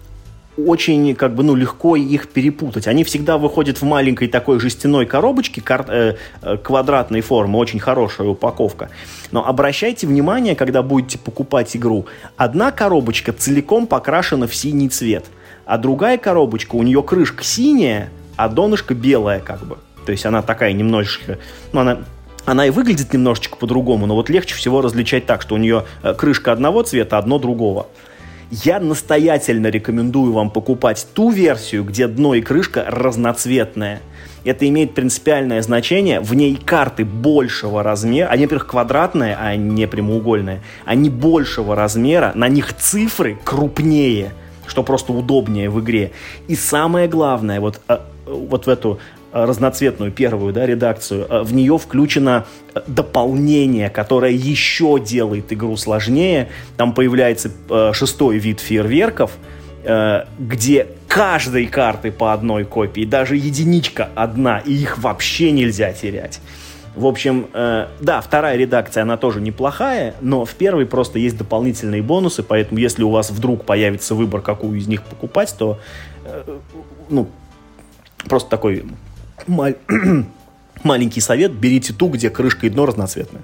очень 0.56 1.14
как 1.14 1.34
бы 1.34 1.42
ну 1.42 1.54
легко 1.54 1.96
их 1.96 2.28
перепутать. 2.28 2.86
Они 2.86 3.04
всегда 3.04 3.38
выходят 3.38 3.80
в 3.80 3.84
маленькой 3.84 4.28
такой 4.28 4.60
жестяной 4.60 5.06
коробочке 5.06 5.60
кар- 5.60 5.86
э, 5.88 6.16
квадратной 6.62 7.22
формы, 7.22 7.58
очень 7.58 7.80
хорошая 7.80 8.28
упаковка. 8.28 8.90
Но 9.30 9.46
обращайте 9.46 10.06
внимание, 10.06 10.54
когда 10.54 10.82
будете 10.82 11.18
покупать 11.18 11.74
игру, 11.74 12.06
одна 12.36 12.70
коробочка 12.70 13.32
целиком 13.32 13.86
покрашена 13.86 14.46
в 14.46 14.54
синий 14.54 14.88
цвет, 14.88 15.24
а 15.64 15.78
другая 15.78 16.18
коробочка 16.18 16.74
у 16.74 16.82
нее 16.82 17.02
крышка 17.02 17.44
синяя, 17.44 18.10
а 18.36 18.48
донышко 18.48 18.94
белое 18.94 19.40
как 19.40 19.64
бы. 19.66 19.78
То 20.06 20.12
есть 20.12 20.26
она 20.26 20.42
такая 20.42 20.72
немножечко, 20.72 21.38
ну 21.72 21.80
она 21.80 21.98
она 22.44 22.66
и 22.66 22.70
выглядит 22.70 23.12
немножечко 23.12 23.56
по-другому, 23.56 24.06
но 24.06 24.14
вот 24.14 24.28
легче 24.28 24.56
всего 24.56 24.80
различать 24.80 25.26
так, 25.26 25.42
что 25.42 25.54
у 25.54 25.58
нее 25.58 25.84
э, 26.02 26.12
крышка 26.14 26.52
одного 26.52 26.82
цвета, 26.82 27.18
одно 27.18 27.38
другого. 27.38 27.86
Я 28.50 28.80
настоятельно 28.80 29.68
рекомендую 29.68 30.32
вам 30.32 30.50
покупать 30.50 31.06
ту 31.14 31.30
версию, 31.30 31.84
где 31.84 32.06
дно 32.06 32.34
и 32.34 32.42
крышка 32.42 32.84
разноцветная. 32.86 34.02
Это 34.44 34.68
имеет 34.68 34.94
принципиальное 34.94 35.62
значение. 35.62 36.20
В 36.20 36.34
ней 36.34 36.56
карты 36.56 37.04
большего 37.04 37.82
размера. 37.82 38.28
Они, 38.28 38.44
во-первых, 38.44 38.66
квадратные, 38.66 39.36
а 39.40 39.56
не 39.56 39.86
прямоугольные. 39.86 40.60
Они 40.84 41.08
большего 41.08 41.74
размера. 41.74 42.32
На 42.34 42.48
них 42.48 42.74
цифры 42.76 43.38
крупнее, 43.42 44.32
что 44.66 44.82
просто 44.82 45.12
удобнее 45.14 45.70
в 45.70 45.80
игре. 45.80 46.10
И 46.48 46.54
самое 46.54 47.08
главное, 47.08 47.60
вот, 47.60 47.80
э, 47.88 48.00
вот 48.26 48.66
в 48.66 48.68
эту 48.68 48.98
Э, 49.34 49.46
разноцветную 49.46 50.12
первую 50.12 50.52
да, 50.52 50.66
редакцию, 50.66 51.26
э, 51.28 51.42
в 51.42 51.54
нее 51.54 51.78
включено 51.78 52.44
э, 52.74 52.80
дополнение, 52.86 53.88
которое 53.88 54.32
еще 54.32 55.00
делает 55.00 55.50
игру 55.54 55.74
сложнее. 55.78 56.50
Там 56.76 56.92
появляется 56.92 57.50
шестой 57.92 58.38
вид 58.38 58.60
фейерверков, 58.60 59.32
где 60.38 60.86
каждой 61.08 61.66
карты 61.66 62.12
по 62.12 62.32
одной 62.32 62.64
копии, 62.64 63.04
даже 63.04 63.36
единичка 63.36 64.08
одна, 64.14 64.58
и 64.58 64.72
их 64.72 64.98
вообще 64.98 65.50
нельзя 65.50 65.92
терять. 65.92 66.40
В 66.94 67.06
общем, 67.06 67.46
э, 67.54 67.88
да, 68.00 68.20
вторая 68.20 68.56
редакция, 68.56 69.02
она 69.02 69.16
тоже 69.16 69.40
неплохая, 69.40 70.14
но 70.20 70.44
в 70.44 70.54
первой 70.54 70.84
просто 70.84 71.18
есть 71.18 71.38
дополнительные 71.38 72.02
бонусы, 72.02 72.42
поэтому 72.42 72.78
если 72.78 73.02
у 73.02 73.10
вас 73.10 73.30
вдруг 73.30 73.64
появится 73.64 74.14
выбор, 74.14 74.42
какую 74.42 74.78
из 74.78 74.86
них 74.86 75.02
покупать, 75.02 75.54
то, 75.58 75.78
э, 76.26 76.58
ну, 77.08 77.28
просто 78.28 78.50
такой 78.50 78.84
Маль... 79.46 79.76
маленький 80.84 81.20
совет, 81.20 81.52
берите 81.52 81.92
ту, 81.92 82.08
где 82.08 82.30
крышка 82.30 82.66
и 82.66 82.70
дно 82.70 82.86
разноцветные. 82.86 83.42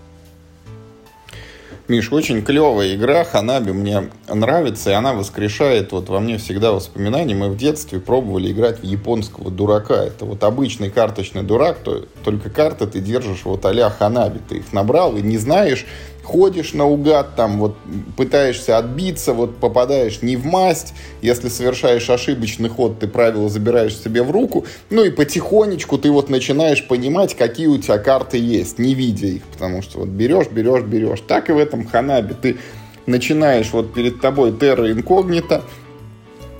Миш, 1.88 2.12
очень 2.12 2.42
клевая 2.42 2.94
игра, 2.94 3.24
Ханаби 3.24 3.70
мне 3.70 4.10
нравится, 4.28 4.90
и 4.90 4.92
она 4.92 5.14
воскрешает 5.14 5.92
вот 5.92 6.10
во 6.10 6.20
мне 6.20 6.36
всегда 6.36 6.72
воспоминания. 6.72 7.34
Мы 7.34 7.48
в 7.48 7.56
детстве 7.56 7.98
пробовали 7.98 8.52
играть 8.52 8.80
в 8.80 8.82
японского 8.82 9.50
дурака. 9.50 10.04
Это 10.04 10.26
вот 10.26 10.44
обычный 10.44 10.90
карточный 10.90 11.44
дурак, 11.44 11.78
то, 11.78 12.04
только 12.24 12.50
карты 12.50 12.86
ты 12.86 13.00
держишь 13.00 13.44
вот 13.44 13.64
а 13.64 13.90
Ханаби. 13.90 14.38
Ты 14.46 14.58
их 14.58 14.74
набрал 14.74 15.16
и 15.16 15.22
не 15.22 15.38
знаешь, 15.38 15.86
ходишь 16.28 16.74
наугад, 16.74 17.36
там 17.36 17.58
вот 17.58 17.76
пытаешься 18.16 18.76
отбиться, 18.76 19.32
вот 19.32 19.56
попадаешь 19.56 20.20
не 20.20 20.36
в 20.36 20.44
масть, 20.44 20.92
если 21.22 21.48
совершаешь 21.48 22.08
ошибочный 22.10 22.68
ход, 22.68 22.98
ты 22.98 23.08
правила 23.08 23.48
забираешь 23.48 23.96
себе 23.96 24.22
в 24.22 24.30
руку, 24.30 24.66
ну 24.90 25.04
и 25.04 25.10
потихонечку 25.10 25.96
ты 25.96 26.10
вот 26.10 26.28
начинаешь 26.28 26.86
понимать, 26.86 27.34
какие 27.34 27.66
у 27.66 27.78
тебя 27.78 27.96
карты 27.96 28.36
есть, 28.36 28.78
не 28.78 28.94
видя 28.94 29.26
их, 29.26 29.42
потому 29.44 29.80
что 29.80 30.00
вот 30.00 30.08
берешь, 30.08 30.48
берешь, 30.48 30.82
берешь. 30.82 31.20
Так 31.26 31.48
и 31.48 31.52
в 31.52 31.58
этом 31.58 31.86
Ханабе. 31.86 32.34
Ты 32.34 32.58
начинаешь 33.06 33.70
вот 33.72 33.94
перед 33.94 34.20
тобой 34.20 34.52
терра 34.52 34.92
инкогнито, 34.92 35.62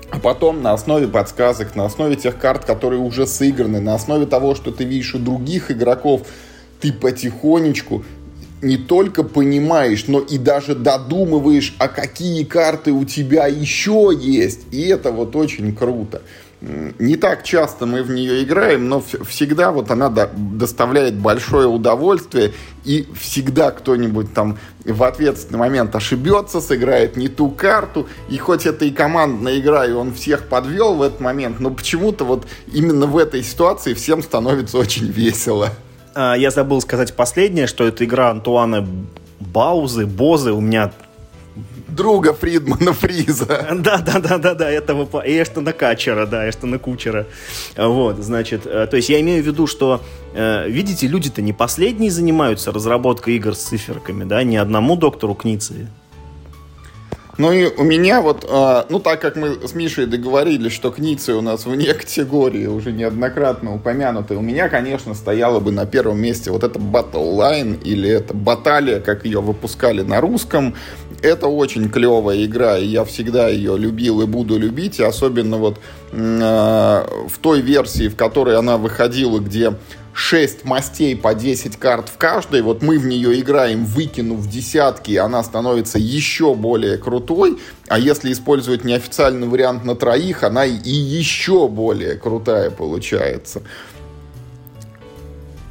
а 0.09 0.17
потом 0.17 0.63
на 0.63 0.73
основе 0.73 1.07
подсказок, 1.07 1.75
на 1.75 1.85
основе 1.85 2.15
тех 2.15 2.39
карт, 2.39 2.65
которые 2.65 2.99
уже 2.99 3.27
сыграны, 3.27 3.79
на 3.79 3.93
основе 3.93 4.25
того, 4.25 4.55
что 4.55 4.71
ты 4.71 4.83
видишь 4.83 5.13
у 5.13 5.19
других 5.19 5.69
игроков, 5.69 6.23
ты 6.81 6.91
потихонечку 6.91 8.03
не 8.61 8.77
только 8.77 9.23
понимаешь, 9.23 10.05
но 10.07 10.19
и 10.19 10.37
даже 10.37 10.75
додумываешь, 10.75 11.75
а 11.77 11.87
какие 11.87 12.43
карты 12.43 12.91
у 12.91 13.05
тебя 13.05 13.47
еще 13.47 14.11
есть. 14.17 14.61
И 14.71 14.87
это 14.87 15.11
вот 15.11 15.35
очень 15.35 15.75
круто. 15.75 16.21
Не 16.61 17.15
так 17.15 17.43
часто 17.43 17.85
мы 17.85 18.03
в 18.03 18.11
нее 18.11 18.43
играем, 18.43 18.89
но 18.89 19.01
всегда 19.25 19.71
вот 19.71 19.91
она 19.91 20.09
доставляет 20.09 21.15
большое 21.15 21.67
удовольствие, 21.67 22.51
и 22.83 23.07
всегда 23.17 23.71
кто-нибудь 23.71 24.33
там 24.33 24.57
в 24.83 25.03
ответственный 25.03 25.59
момент 25.59 25.95
ошибется, 25.95 26.59
сыграет 26.59 27.15
не 27.15 27.29
ту 27.29 27.49
карту, 27.49 28.09
и 28.29 28.37
хоть 28.37 28.65
это 28.65 28.83
и 28.83 28.91
командная 28.91 29.57
игра, 29.57 29.85
и 29.85 29.93
он 29.93 30.13
всех 30.13 30.49
подвел 30.49 30.95
в 30.95 31.01
этот 31.01 31.21
момент, 31.21 31.61
но 31.61 31.71
почему-то 31.71 32.25
вот 32.25 32.45
именно 32.73 33.05
в 33.05 33.17
этой 33.17 33.41
ситуации 33.41 33.93
всем 33.93 34.21
становится 34.21 34.77
очень 34.77 35.07
весело. 35.07 35.69
А, 36.15 36.35
я 36.35 36.51
забыл 36.51 36.81
сказать 36.81 37.15
последнее, 37.15 37.67
что 37.67 37.85
это 37.85 38.05
игра 38.05 38.29
Антуана 38.29 38.87
Баузы, 39.39 40.05
Бозы. 40.05 40.51
У 40.51 40.61
меня 40.61 40.91
друга 41.87 42.33
Фридмана 42.33 42.93
Фриза. 42.93 43.67
Да, 43.79 43.97
да, 43.97 44.19
да, 44.19 44.37
да, 44.37 44.53
да, 44.53 44.69
этого 44.69 45.21
Эштона 45.25 45.73
Качера, 45.73 46.25
да, 46.25 46.49
Эштона 46.49 46.79
Кучера. 46.79 47.25
Вот, 47.75 48.17
значит, 48.19 48.65
э, 48.65 48.87
то 48.87 48.97
есть 48.97 49.09
я 49.09 49.19
имею 49.21 49.43
в 49.43 49.47
виду, 49.47 49.67
что, 49.67 50.01
э, 50.33 50.69
видите, 50.69 51.07
люди-то 51.07 51.41
не 51.41 51.53
последние 51.53 52.11
занимаются 52.11 52.71
разработкой 52.71 53.35
игр 53.35 53.55
с 53.55 53.59
циферками, 53.59 54.23
да, 54.23 54.43
ни 54.43 54.55
одному 54.55 54.95
доктору 54.95 55.33
Книции. 55.35 55.87
Ну 57.39 57.53
и 57.53 57.67
у 57.73 57.83
меня 57.83 58.19
вот, 58.19 58.45
э, 58.45 58.83
ну 58.89 58.99
так 58.99 59.21
как 59.21 59.37
мы 59.37 59.65
с 59.65 59.73
Мишей 59.73 60.07
договорились, 60.07 60.73
что 60.73 60.91
Кницы 60.91 61.35
у 61.35 61.41
нас 61.41 61.65
вне 61.65 61.93
категории, 61.93 62.65
уже 62.65 62.91
неоднократно 62.91 63.73
упомянуты, 63.73 64.35
у 64.35 64.41
меня, 64.41 64.67
конечно, 64.67 65.13
стояла 65.13 65.61
бы 65.61 65.71
на 65.71 65.85
первом 65.85 66.19
месте 66.19 66.51
вот 66.51 66.65
эта 66.65 66.77
Battle 66.77 67.37
Line 67.37 67.81
или 67.81 68.09
это 68.09 68.33
Баталия, 68.33 68.99
как 68.99 69.23
ее 69.23 69.39
выпускали 69.39 70.01
на 70.01 70.19
русском. 70.19 70.75
Это 71.21 71.47
очень 71.47 71.89
клевая 71.89 72.43
игра, 72.43 72.77
и 72.77 72.85
я 72.85 73.05
всегда 73.05 73.47
ее 73.47 73.77
любил 73.77 74.21
и 74.21 74.25
буду 74.25 74.57
любить, 74.57 74.99
и 74.99 75.03
особенно 75.03 75.55
вот 75.57 75.79
э, 76.11 76.17
в 76.17 77.37
той 77.39 77.61
версии, 77.61 78.09
в 78.09 78.17
которой 78.17 78.57
она 78.57 78.77
выходила, 78.77 79.39
где 79.39 79.75
6 80.13 80.65
мастей 80.65 81.15
по 81.15 81.33
10 81.33 81.77
карт 81.77 82.09
в 82.09 82.17
каждой, 82.17 82.61
вот 82.61 82.81
мы 82.81 82.97
в 82.97 83.05
нее 83.05 83.39
играем, 83.39 83.85
выкинув 83.85 84.47
десятки, 84.47 85.15
она 85.15 85.43
становится 85.43 85.97
еще 85.97 86.55
более 86.55 86.97
крутой, 86.97 87.59
а 87.87 87.99
если 87.99 88.31
использовать 88.31 88.83
неофициальный 88.83 89.47
вариант 89.47 89.85
на 89.85 89.95
троих, 89.95 90.43
она 90.43 90.65
и 90.65 90.89
еще 90.89 91.67
более 91.67 92.15
крутая 92.15 92.69
получается. 92.69 93.61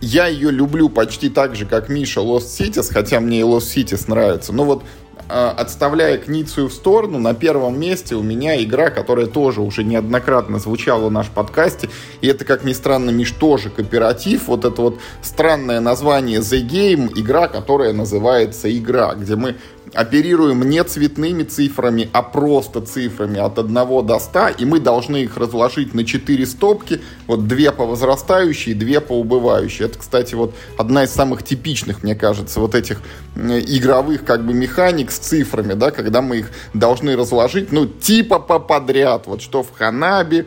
Я 0.00 0.28
ее 0.28 0.52
люблю 0.52 0.88
почти 0.88 1.28
так 1.28 1.56
же, 1.56 1.66
как 1.66 1.88
Миша 1.88 2.20
Lost 2.20 2.46
Cities, 2.56 2.92
хотя 2.92 3.18
мне 3.18 3.40
и 3.40 3.42
Lost 3.42 3.74
Cities 3.74 4.04
нравится. 4.06 4.52
Но 4.52 4.64
вот 4.64 4.84
отставляя 5.28 6.18
Кницию 6.18 6.68
в 6.68 6.72
сторону, 6.72 7.18
на 7.18 7.34
первом 7.34 7.78
месте 7.78 8.14
у 8.14 8.22
меня 8.22 8.62
игра, 8.62 8.90
которая 8.90 9.26
тоже 9.26 9.60
уже 9.60 9.84
неоднократно 9.84 10.58
звучала 10.58 11.08
в 11.08 11.12
нашем 11.12 11.34
подкасте, 11.34 11.88
и 12.20 12.26
это, 12.28 12.44
как 12.44 12.64
ни 12.64 12.72
странно, 12.72 13.10
Миш, 13.10 13.32
тоже 13.32 13.70
кооператив, 13.70 14.48
вот 14.48 14.64
это 14.64 14.82
вот 14.82 14.98
странное 15.22 15.80
название 15.80 16.40
The 16.40 16.66
Game, 16.66 17.12
игра, 17.14 17.48
которая 17.48 17.92
называется 17.92 18.76
«Игра», 18.76 19.14
где 19.14 19.36
мы 19.36 19.56
оперируем 19.94 20.68
не 20.68 20.82
цветными 20.84 21.42
цифрами, 21.42 22.08
а 22.12 22.22
просто 22.22 22.80
цифрами 22.80 23.38
от 23.38 23.58
1 23.58 23.74
до 23.74 24.18
100, 24.18 24.48
и 24.58 24.64
мы 24.64 24.80
должны 24.80 25.18
их 25.18 25.36
разложить 25.36 25.94
на 25.94 26.04
4 26.04 26.46
стопки, 26.46 27.00
вот 27.26 27.46
две 27.46 27.72
по 27.72 27.86
возрастающей, 27.86 28.74
две 28.74 29.00
по 29.00 29.12
убывающей. 29.12 29.84
Это, 29.84 29.98
кстати, 29.98 30.34
вот 30.34 30.54
одна 30.76 31.04
из 31.04 31.10
самых 31.10 31.42
типичных, 31.42 32.02
мне 32.02 32.14
кажется, 32.14 32.60
вот 32.60 32.74
этих 32.74 33.00
игровых 33.36 34.24
как 34.24 34.44
бы 34.46 34.52
механик 34.52 35.10
с 35.10 35.18
цифрами, 35.18 35.74
да, 35.74 35.90
когда 35.90 36.22
мы 36.22 36.38
их 36.38 36.50
должны 36.74 37.16
разложить, 37.16 37.72
ну, 37.72 37.86
типа 37.86 38.38
по 38.38 38.58
подряд, 38.58 39.26
вот 39.26 39.42
что 39.42 39.62
в 39.62 39.72
Ханаби, 39.72 40.46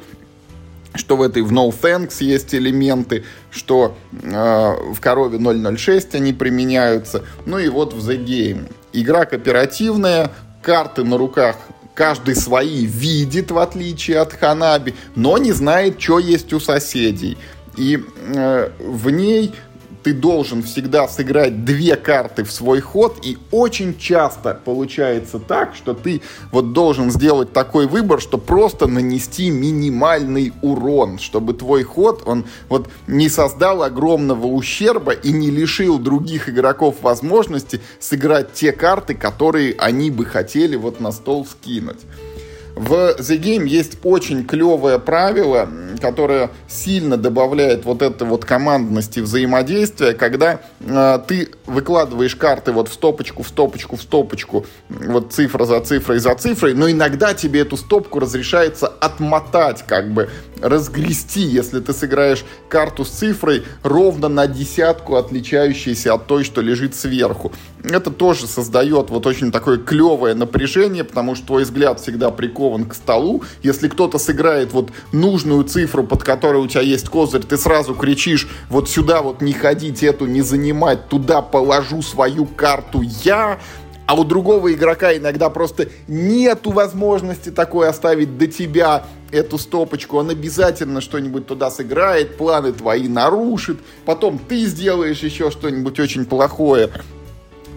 что 0.96 1.16
в 1.16 1.22
этой 1.22 1.42
в 1.42 1.52
No 1.52 1.70
Thanks 1.70 2.18
есть 2.20 2.54
элементы, 2.54 3.24
что 3.50 3.96
э, 4.12 4.94
в 4.94 5.00
корове 5.00 5.40
006 5.78 6.16
они 6.16 6.34
применяются, 6.34 7.24
ну 7.46 7.60
и 7.60 7.70
вот 7.70 7.94
в 7.94 8.10
The 8.10 8.24
Game. 8.24 8.72
Игра 8.94 9.26
кооперативная, 9.26 10.32
карты 10.62 11.04
на 11.04 11.18
руках 11.18 11.56
каждый 11.94 12.36
свои 12.36 12.86
видит, 12.86 13.52
в 13.52 13.58
отличие 13.58 14.20
от 14.20 14.34
Ханаби, 14.34 14.96
но 15.16 15.38
не 15.38 15.52
знает, 15.52 16.02
что 16.02 16.20
есть 16.20 16.54
у 16.54 16.60
соседей. 16.60 17.38
И 17.78 18.04
э, 18.36 18.70
в 18.80 19.10
ней 19.10 19.54
ты 20.04 20.14
должен 20.14 20.64
всегда 20.64 21.08
сыграть 21.08 21.66
две 21.66 21.96
карты 21.96 22.44
в 22.44 22.52
свой 22.52 22.82
ход, 22.82 23.20
и 23.24 23.38
очень 23.52 23.98
часто 23.98 24.60
получается 24.66 25.40
так, 25.40 25.76
что 25.76 25.94
ты 25.94 26.22
вот 26.52 26.74
должен 26.74 27.12
сделать 27.12 27.54
такой 27.54 27.88
выбор, 27.88 28.22
что 28.22 28.38
просто 28.38 28.88
нанести 28.88 29.50
минимальный 29.50 30.54
урон, 30.62 31.20
чтобы 31.20 31.54
твой 31.54 31.84
ход, 31.84 32.24
он 32.26 32.46
вот 32.70 32.90
не 33.08 33.30
создал 33.30 33.84
огромного 33.84 34.48
ущерба 34.48 35.12
и 35.12 35.32
не 35.32 35.50
лишил 35.50 36.00
других 36.00 36.50
игроков 36.50 36.96
возможности 37.02 37.82
сыграть 38.00 38.54
те 38.54 38.72
карты, 38.72 39.14
которые 39.14 39.76
они 39.78 40.12
бы 40.12 40.26
хотели 40.26 40.76
вот 40.76 41.00
на 41.00 41.12
стол 41.12 41.46
скинуть. 41.46 42.00
В 42.82 43.16
The 43.20 43.40
Game 43.40 43.68
есть 43.68 44.00
очень 44.04 44.44
клевое 44.44 44.98
правило, 44.98 45.70
которое 46.02 46.50
сильно 46.68 47.16
добавляет 47.16 47.86
вот 47.86 48.02
этой 48.02 48.28
вот 48.28 48.44
командности 48.44 49.20
взаимодействия, 49.20 50.14
когда 50.14 50.62
э, 50.80 51.20
ты 51.28 51.50
выкладываешь 51.68 52.36
карты 52.36 52.72
вот 52.72 52.90
в 52.90 52.94
стопочку, 52.94 53.44
в 53.44 53.48
стопочку, 53.50 53.98
в 53.98 54.02
стопочку, 54.02 54.66
вот 54.90 55.32
цифра 55.32 55.66
за 55.66 55.80
цифрой 55.82 56.18
за 56.18 56.34
цифрой, 56.34 56.74
но 56.74 56.90
иногда 56.90 57.36
тебе 57.36 57.60
эту 57.60 57.78
стопку 57.78 58.20
разрешается 58.20 58.88
отмотать, 58.88 59.84
как 59.86 60.12
бы 60.12 60.32
разгрести, 60.62 61.42
если 61.42 61.80
ты 61.80 61.94
сыграешь 61.94 62.46
карту 62.70 63.06
с 63.06 63.10
цифрой 63.10 63.64
ровно 63.84 64.28
на 64.28 64.48
десятку, 64.48 65.16
отличающейся 65.16 66.14
от 66.14 66.28
той, 66.28 66.44
что 66.44 66.62
лежит 66.62 66.96
сверху. 66.96 67.52
Это 67.84 68.12
тоже 68.12 68.48
создает 68.48 69.10
вот 69.10 69.26
очень 69.26 69.52
такое 69.52 69.78
клевое 69.78 70.36
напряжение, 70.36 71.04
потому 71.04 71.36
что 71.36 71.48
твой 71.48 71.64
взгляд 71.64 72.00
всегда 72.00 72.30
прикован 72.30 72.86
к 72.86 72.94
столу. 72.94 73.44
Если 73.64 73.88
кто-то 73.88 74.20
сыграет 74.20 74.72
вот 74.72 74.92
нужную 75.12 75.64
цифру, 75.64 76.04
под 76.04 76.24
которой 76.24 76.62
у 76.62 76.68
тебя 76.68 76.82
есть 76.82 77.10
козырь, 77.10 77.42
ты 77.42 77.58
сразу 77.58 77.96
кричишь, 77.96 78.48
вот 78.70 78.90
сюда 78.90 79.22
вот 79.22 79.42
не 79.42 79.54
ходить, 79.54 80.04
эту 80.04 80.26
не 80.26 80.42
занимать, 80.42 81.10
туда 81.10 81.42
положу 81.42 82.02
свою 82.02 82.46
карту 82.46 83.02
я, 83.24 83.60
а 84.12 84.14
у 84.14 84.26
другого 84.26 84.74
игрока 84.74 85.16
иногда 85.16 85.50
просто 85.50 85.88
нету 86.10 86.72
возможности 86.72 87.50
такой 87.50 87.88
оставить 87.88 88.38
до 88.38 88.46
тебя 88.46 89.06
эту 89.32 89.58
стопочку, 89.58 90.18
он 90.18 90.30
обязательно 90.30 91.00
что-нибудь 91.00 91.48
туда 91.48 91.72
сыграет, 91.72 92.36
планы 92.36 92.74
твои 92.74 93.08
нарушит, 93.08 93.78
потом 94.04 94.38
ты 94.38 94.66
сделаешь 94.66 95.20
еще 95.20 95.50
что-нибудь 95.50 95.98
очень 95.98 96.26
плохое. 96.26 96.90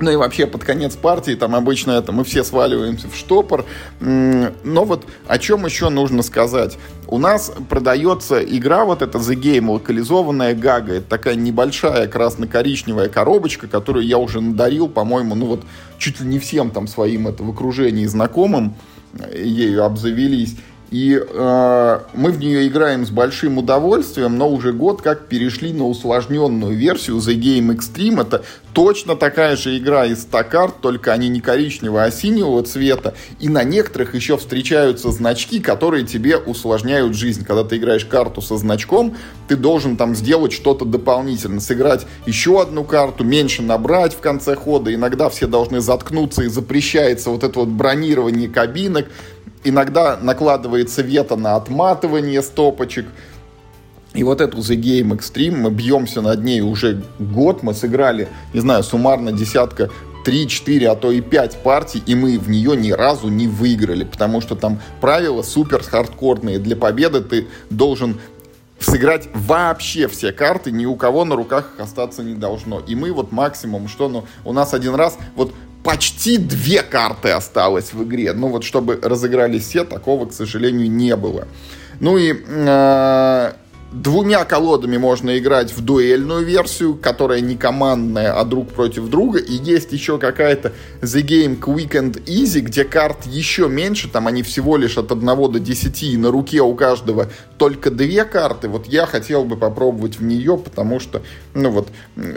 Ну 0.01 0.11
и 0.11 0.17
вообще 0.17 0.47
под 0.47 0.65
конец 0.65 0.97
партии 0.97 1.35
там 1.35 1.55
обычно 1.55 1.93
это 1.93 2.13
мы 2.13 2.25
все 2.25 2.43
сваливаемся 2.43 3.09
в 3.09 3.17
штопор. 3.17 3.65
Но 4.01 4.85
вот 4.85 5.07
о 5.27 5.39
чем 5.39 5.65
еще 5.65 5.89
нужно 5.89 6.23
сказать. 6.23 6.77
У 7.07 7.19
нас 7.19 7.53
продается 7.69 8.43
игра 8.43 8.85
вот 8.85 9.03
эта 9.03 9.19
The 9.19 9.35
Game, 9.35 9.71
локализованная 9.71 10.55
Гага. 10.55 10.95
Это 10.95 11.09
такая 11.09 11.37
небольшая 11.37 12.09
красно-коричневая 12.09 13.09
коробочка, 13.09 13.69
которую 13.69 14.07
я 14.07 14.19
уже 14.19 14.41
надарил, 14.41 14.89
по-моему, 14.89 15.35
ну 15.35 15.47
вот 15.47 15.65
чуть 15.99 16.21
ли 16.21 16.27
не 16.27 16.39
всем 16.39 16.71
там 16.71 16.89
своим 16.89 17.29
это 17.29 17.43
в 17.43 17.51
окружении 17.51 18.07
знакомым 18.07 18.75
ею 19.33 19.85
обзавелись. 19.85 20.57
И 20.95 21.21
э, 21.21 22.01
мы 22.15 22.31
в 22.31 22.39
нее 22.39 22.69
играем 22.69 23.05
с 23.05 23.11
большим 23.11 23.59
удовольствием, 23.59 24.39
но 24.39 24.49
уже 24.49 24.73
год 24.73 25.03
как 25.03 25.27
перешли 25.27 25.73
на 25.73 25.89
усложненную 25.89 26.77
версию 26.77 27.17
The 27.17 27.35
Game 27.35 27.77
Extreme. 27.77 28.21
Это 28.21 28.45
точно 28.73 29.17
такая 29.17 29.57
же 29.57 29.77
игра 29.77 30.07
из 30.07 30.23
100 30.23 30.45
карт, 30.45 30.75
только 30.81 31.13
они 31.13 31.29
не 31.29 31.41
коричневого, 31.41 32.05
а 32.05 32.13
синего 32.13 32.63
цвета. 32.63 33.15
И 33.41 33.49
на 33.49 33.65
некоторых 33.65 34.15
еще 34.15 34.37
встречаются 34.37 35.11
значки, 35.11 35.59
которые 35.59 36.07
тебе 36.07 36.37
усложняют 36.37 37.17
жизнь. 37.17 37.45
Когда 37.45 37.65
ты 37.65 37.79
играешь 37.79 38.05
карту 38.05 38.41
со 38.41 38.57
значком, 38.57 39.17
ты 39.49 39.57
должен 39.57 39.97
там 39.97 40.15
сделать 40.15 40.53
что-то 40.53 40.85
дополнительно. 40.85 41.61
Сыграть 41.61 42.07
еще 42.25 42.63
одну 42.63 42.85
карту, 42.85 43.25
меньше 43.25 43.63
набрать 43.63 44.15
в 44.15 44.21
конце 44.21 44.55
хода. 44.55 44.95
Иногда 44.95 45.29
все 45.29 45.49
должны 45.49 45.81
заткнуться 45.81 46.43
и 46.43 46.47
запрещается 46.47 47.31
вот 47.31 47.43
это 47.43 47.59
вот 47.59 47.69
бронирование 47.71 48.49
кабинок 48.49 49.07
иногда 49.65 50.17
накладывается 50.21 51.03
вето 51.03 51.37
на 51.37 51.57
отматывание 51.57 52.43
стопочек. 52.43 53.07
И 54.13 54.23
вот 54.23 54.41
эту 54.41 54.59
The 54.59 54.77
Game 54.77 55.19
Extreme 55.19 55.57
мы 55.57 55.71
бьемся 55.71 56.21
над 56.21 56.45
ней 56.45 56.61
уже 56.61 57.03
год. 57.19 57.63
Мы 57.63 57.75
сыграли, 57.75 58.29
не 58.53 58.61
знаю, 58.61 58.85
суммарно 58.85 59.33
десятка 59.33 59.91
3, 60.25 60.49
4, 60.49 60.91
а 60.91 60.95
то 60.95 61.11
и 61.11 61.21
5 61.21 61.57
партий, 61.63 62.03
и 62.07 62.15
мы 62.15 62.39
в 62.39 62.49
нее 62.49 62.77
ни 62.77 62.93
разу 62.93 63.29
не 63.29 63.49
выиграли, 63.49 64.05
потому 64.05 64.41
что 64.41 64.55
там 64.55 64.81
правила 65.01 65.43
супер 65.43 65.83
хардкорные. 65.83 66.59
Для 66.59 66.77
победы 66.77 67.21
ты 67.21 67.49
должен 67.71 68.21
сыграть 68.79 69.29
вообще 69.35 70.09
все 70.09 70.33
карты, 70.33 70.71
ни 70.71 70.87
у 70.87 70.97
кого 70.97 71.25
на 71.25 71.37
руках 71.37 71.73
остаться 71.79 72.23
не 72.23 72.35
должно. 72.35 72.81
И 72.81 72.95
мы 72.95 73.13
вот 73.13 73.33
максимум, 73.33 73.89
что 73.89 74.09
ну, 74.09 74.25
у 74.45 74.53
нас 74.53 74.75
один 74.75 74.95
раз, 74.95 75.19
вот 75.37 75.53
почти 75.85 76.39
две 76.39 76.83
карты 76.83 77.31
осталось 77.31 77.93
в 77.93 78.03
игре. 78.03 78.33
Ну 78.33 78.49
вот, 78.49 78.65
чтобы 78.65 78.99
разыграли 79.01 79.59
все, 79.59 79.85
такого, 79.85 80.27
к 80.27 80.33
сожалению, 80.33 80.91
не 80.91 81.15
было. 81.15 81.47
Ну 82.01 82.19
и 82.19 82.33
э, 82.35 83.53
Двумя 83.95 84.45
колодами 84.45 84.97
можно 84.97 85.39
играть 85.39 85.73
в 85.73 85.81
дуэльную 85.81 86.45
версию, 86.45 86.97
которая 86.97 87.39
не 87.39 87.55
командная, 87.55 88.33
а 88.33 88.45
друг 88.45 88.71
против 88.71 89.09
друга. 89.09 89.39
И 89.39 89.53
есть 89.53 89.93
еще 89.93 90.19
какая-то 90.19 90.73
The 91.01 91.23
Game 91.23 91.61
Quick 91.61 91.93
and 91.93 92.25
Easy, 92.25 92.59
где 92.59 92.83
карт 92.83 93.25
еще 93.25 93.69
меньше, 93.69 94.09
там 94.11 94.27
они 94.27 94.43
всего 94.43 94.77
лишь 94.77 94.99
от 94.99 95.13
1 95.13 95.25
до 95.25 95.61
10, 95.61 96.03
и 96.03 96.17
на 96.17 96.33
руке 96.33 96.61
у 96.61 96.75
каждого 96.75 97.31
только 97.57 97.93
две 97.93 98.25
карты. 98.25 98.67
Вот 98.67 98.87
я 98.87 99.07
хотел 99.07 99.45
бы 99.45 99.57
попробовать 99.57 100.19
в 100.19 100.25
нее, 100.25 100.59
потому 100.59 100.99
что, 100.99 101.23
ну 101.55 101.71
вот, 101.71 101.87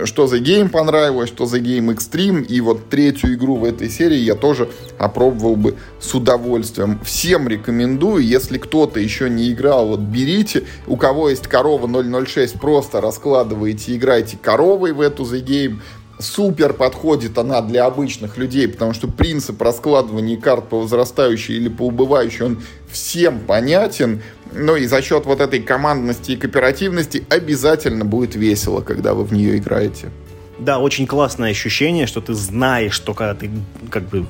что 0.06 0.26
The 0.26 0.40
Game 0.40 0.70
понравилось, 0.70 1.30
что 1.30 1.46
The 1.46 1.60
Game 1.60 1.88
Extreme, 1.88 2.46
и 2.46 2.62
вот 2.62 2.88
третью 2.90 3.34
игру 3.34 3.56
в 3.56 3.64
этой 3.64 3.90
серии 3.90 4.20
я 4.20 4.36
тоже 4.36 4.70
опробовал 5.00 5.56
бы 5.56 5.76
с 6.00 6.14
удовольствием. 6.14 7.00
Всем 7.04 7.48
рекомендую, 7.48 8.24
если 8.24 8.60
кто-то 8.60 9.00
еще 9.00 9.28
не 9.28 9.52
играл, 9.52 9.88
вот 9.88 10.02
берите, 10.02 10.66
у 10.86 10.98
кого 10.98 11.30
есть 11.30 11.47
корова 11.48 11.88
006, 12.26 12.60
просто 12.60 13.02
раскладываете, 13.02 13.96
играете 13.96 14.38
коровой 14.42 14.94
в 14.94 15.02
эту 15.02 15.24
The 15.24 15.44
Game. 15.44 15.80
Супер 16.20 16.74
подходит 16.74 17.38
она 17.38 17.62
для 17.62 17.86
обычных 17.86 18.38
людей, 18.38 18.68
потому 18.68 18.94
что 18.94 19.08
принцип 19.08 19.62
раскладывания 19.62 20.40
карт 20.40 20.68
по 20.70 20.80
возрастающей 20.80 21.56
или 21.56 21.70
по 21.70 21.84
убывающей, 21.84 22.44
он 22.44 22.62
всем 22.92 23.40
понятен. 23.42 24.22
Ну 24.52 24.76
и 24.76 24.88
за 24.88 25.02
счет 25.02 25.26
вот 25.26 25.42
этой 25.42 25.62
командности 25.62 26.32
и 26.32 26.36
кооперативности 26.36 27.26
обязательно 27.30 28.04
будет 28.04 28.36
весело, 28.36 28.82
когда 28.82 29.14
вы 29.14 29.26
в 29.26 29.34
нее 29.34 29.58
играете. 29.58 30.10
Да, 30.58 30.80
очень 30.80 31.06
классное 31.06 31.52
ощущение, 31.52 32.08
что 32.08 32.20
ты 32.20 32.34
знаешь, 32.34 32.94
что 32.94 33.14
когда 33.14 33.36
ты 33.36 33.52
как 33.92 34.10
бы 34.10 34.26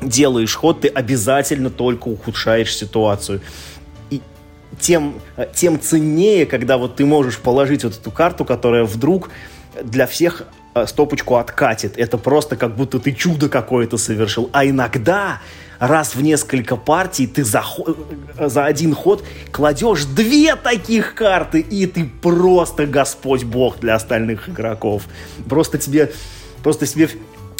делаешь 0.00 0.54
ход, 0.56 0.80
ты 0.80 0.88
обязательно 0.88 1.70
только 1.70 2.08
ухудшаешь 2.08 2.76
ситуацию 2.76 3.40
тем, 4.80 5.14
э, 5.36 5.46
тем 5.54 5.80
ценнее, 5.80 6.46
когда 6.46 6.78
вот 6.78 6.96
ты 6.96 7.04
можешь 7.04 7.38
положить 7.38 7.84
вот 7.84 7.94
эту 7.98 8.10
карту, 8.10 8.44
которая 8.44 8.84
вдруг 8.84 9.30
для 9.82 10.06
всех 10.06 10.44
э, 10.74 10.86
стопочку 10.86 11.36
откатит. 11.36 11.98
Это 11.98 12.18
просто 12.18 12.56
как 12.56 12.76
будто 12.76 12.98
ты 12.98 13.12
чудо 13.12 13.48
какое-то 13.48 13.96
совершил. 13.98 14.50
А 14.52 14.66
иногда 14.66 15.40
раз 15.78 16.14
в 16.14 16.22
несколько 16.22 16.76
партий 16.76 17.26
ты 17.26 17.44
за, 17.44 17.64
э, 18.38 18.48
за 18.48 18.64
один 18.64 18.94
ход 18.94 19.24
кладешь 19.50 20.04
две 20.04 20.56
таких 20.56 21.14
карты, 21.14 21.60
и 21.60 21.86
ты 21.86 22.04
просто 22.04 22.86
Господь 22.86 23.44
Бог 23.44 23.80
для 23.80 23.94
остальных 23.94 24.48
игроков. 24.48 25.04
Просто 25.48 25.78
тебе, 25.78 26.12
просто 26.62 26.86
себе 26.86 27.08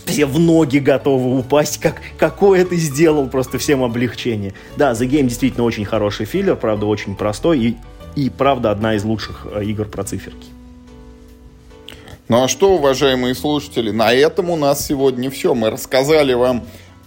все 0.07 0.27
в 0.27 0.39
ноги 0.39 0.79
готовы 0.79 1.39
упасть, 1.39 1.79
как, 1.79 2.01
какое 2.19 2.65
ты 2.65 2.77
сделал, 2.77 3.29
просто 3.29 3.59
всем 3.59 3.83
облегчение. 3.83 4.55
Да, 4.77 4.93
The 4.93 5.09
Game 5.09 5.25
действительно 5.25 5.65
очень 5.65 5.85
хороший 5.85 6.27
филлер, 6.27 6.57
правда, 6.57 6.87
очень 6.87 7.15
простой 7.15 7.61
и, 7.61 7.77
и 8.17 8.31
правда, 8.31 8.71
одна 8.71 8.95
из 8.95 9.05
лучших 9.05 9.47
э, 9.53 9.65
игр 9.65 9.87
про 9.87 10.05
циферки. 10.05 10.47
Ну 12.29 12.45
а 12.45 12.49
что, 12.49 12.75
уважаемые 12.77 13.35
слушатели, 13.35 13.91
на 13.91 14.13
этом 14.13 14.51
у 14.51 14.57
нас 14.57 14.87
сегодня 14.87 15.31
все. 15.31 15.55
Мы 15.55 15.71
рассказали 15.71 16.33
вам 16.33 16.65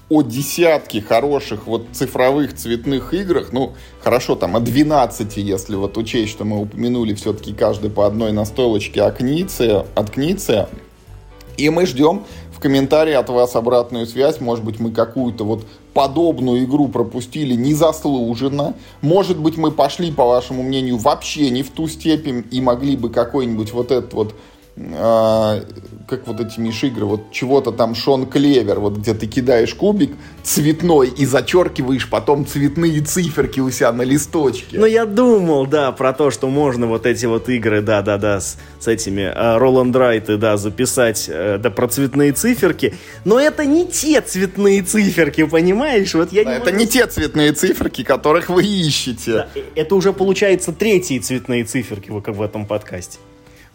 о 0.08 0.22
десятке 0.22 1.02
хороших 1.02 1.66
вот 1.66 1.88
цифровых 1.92 2.56
цветных 2.56 3.14
играх, 3.14 3.52
ну, 3.52 3.74
хорошо, 4.02 4.36
там, 4.36 4.56
о 4.56 4.60
12, 4.60 5.38
если 5.38 5.76
вот 5.76 5.98
учесть, 5.98 6.32
что 6.32 6.46
мы 6.46 6.62
упомянули 6.62 7.16
все-таки 7.16 7.54
каждый 7.54 7.90
по 7.90 8.06
одной 8.06 8.32
настолочке 8.32 9.02
от 9.02 9.18
Книция, 9.18 9.86
от 9.96 10.12
Книция. 10.12 10.70
И 11.58 11.70
мы 11.70 11.86
ждем 11.86 12.26
комментарии 12.66 13.14
от 13.14 13.30
вас 13.30 13.56
обратную 13.56 14.08
связь. 14.08 14.42
Может 14.42 14.66
быть, 14.66 14.80
мы 14.80 14.90
какую-то 14.90 15.44
вот 15.44 15.68
подобную 15.94 16.64
игру 16.64 16.88
пропустили 16.88 17.54
незаслуженно. 17.54 18.74
Может 19.02 19.38
быть, 19.38 19.56
мы 19.56 19.70
пошли, 19.70 20.12
по 20.12 20.26
вашему 20.26 20.64
мнению, 20.64 20.98
вообще 20.98 21.52
не 21.52 21.62
в 21.62 21.70
ту 21.70 21.88
степень 21.88 22.44
и 22.50 22.62
могли 22.62 22.98
бы 22.98 23.12
какой-нибудь 23.12 23.72
вот 23.72 23.92
этот 23.92 24.16
вот 24.16 24.34
а, 24.78 25.62
как 26.08 26.28
вот 26.28 26.42
эти 26.42 26.60
миш-игры, 26.60 27.06
вот 27.06 27.32
чего-то 27.32 27.72
там 27.72 27.96
Шон 27.96 28.26
Клевер, 28.26 28.80
вот 28.80 28.98
где 28.98 29.14
ты 29.14 29.26
кидаешь 29.26 29.74
кубик 29.74 30.12
цветной 30.44 31.08
и 31.08 31.26
зачеркиваешь 31.26 32.10
потом 32.10 32.46
цветные 32.46 33.00
циферки 33.02 33.62
у 33.62 33.72
себя 33.72 33.94
на 33.94 34.02
листочке. 34.02 34.78
Ну, 34.78 34.86
я 34.86 35.06
думал, 35.06 35.66
да, 35.66 35.94
про 35.94 36.12
то, 36.12 36.30
что 36.30 36.50
можно 36.50 36.88
вот 36.88 37.06
эти 37.06 37.26
вот 37.26 37.48
игры, 37.48 37.82
да-да-да, 37.82 38.42
с, 38.42 38.58
с 38.80 38.88
этими 38.88 39.32
Роланд 39.58 39.96
uh, 39.96 40.00
Райты, 40.00 40.36
да, 40.36 40.58
записать, 40.58 41.30
uh, 41.30 41.58
да, 41.58 41.70
про 41.70 41.88
цветные 41.88 42.34
циферки, 42.34 42.96
но 43.24 43.40
это 43.40 43.66
не 43.66 43.88
те 43.88 44.20
цветные 44.20 44.82
циферки, 44.82 45.46
понимаешь? 45.46 46.14
Вот 46.14 46.34
я 46.34 46.44
да, 46.44 46.52
не 46.52 46.58
это 46.58 46.66
могу... 46.66 46.78
не 46.80 46.88
те 46.88 47.08
цветные 47.08 47.54
циферки, 47.54 48.04
которых 48.04 48.50
вы 48.50 48.66
ищете. 48.66 49.32
Да, 49.32 49.48
это 49.76 49.96
уже 49.96 50.12
получается 50.12 50.74
третьи 50.74 51.20
цветные 51.20 51.64
циферки 51.64 52.12
как 52.20 52.36
в 52.36 52.42
этом 52.42 52.66
подкасте. 52.66 53.20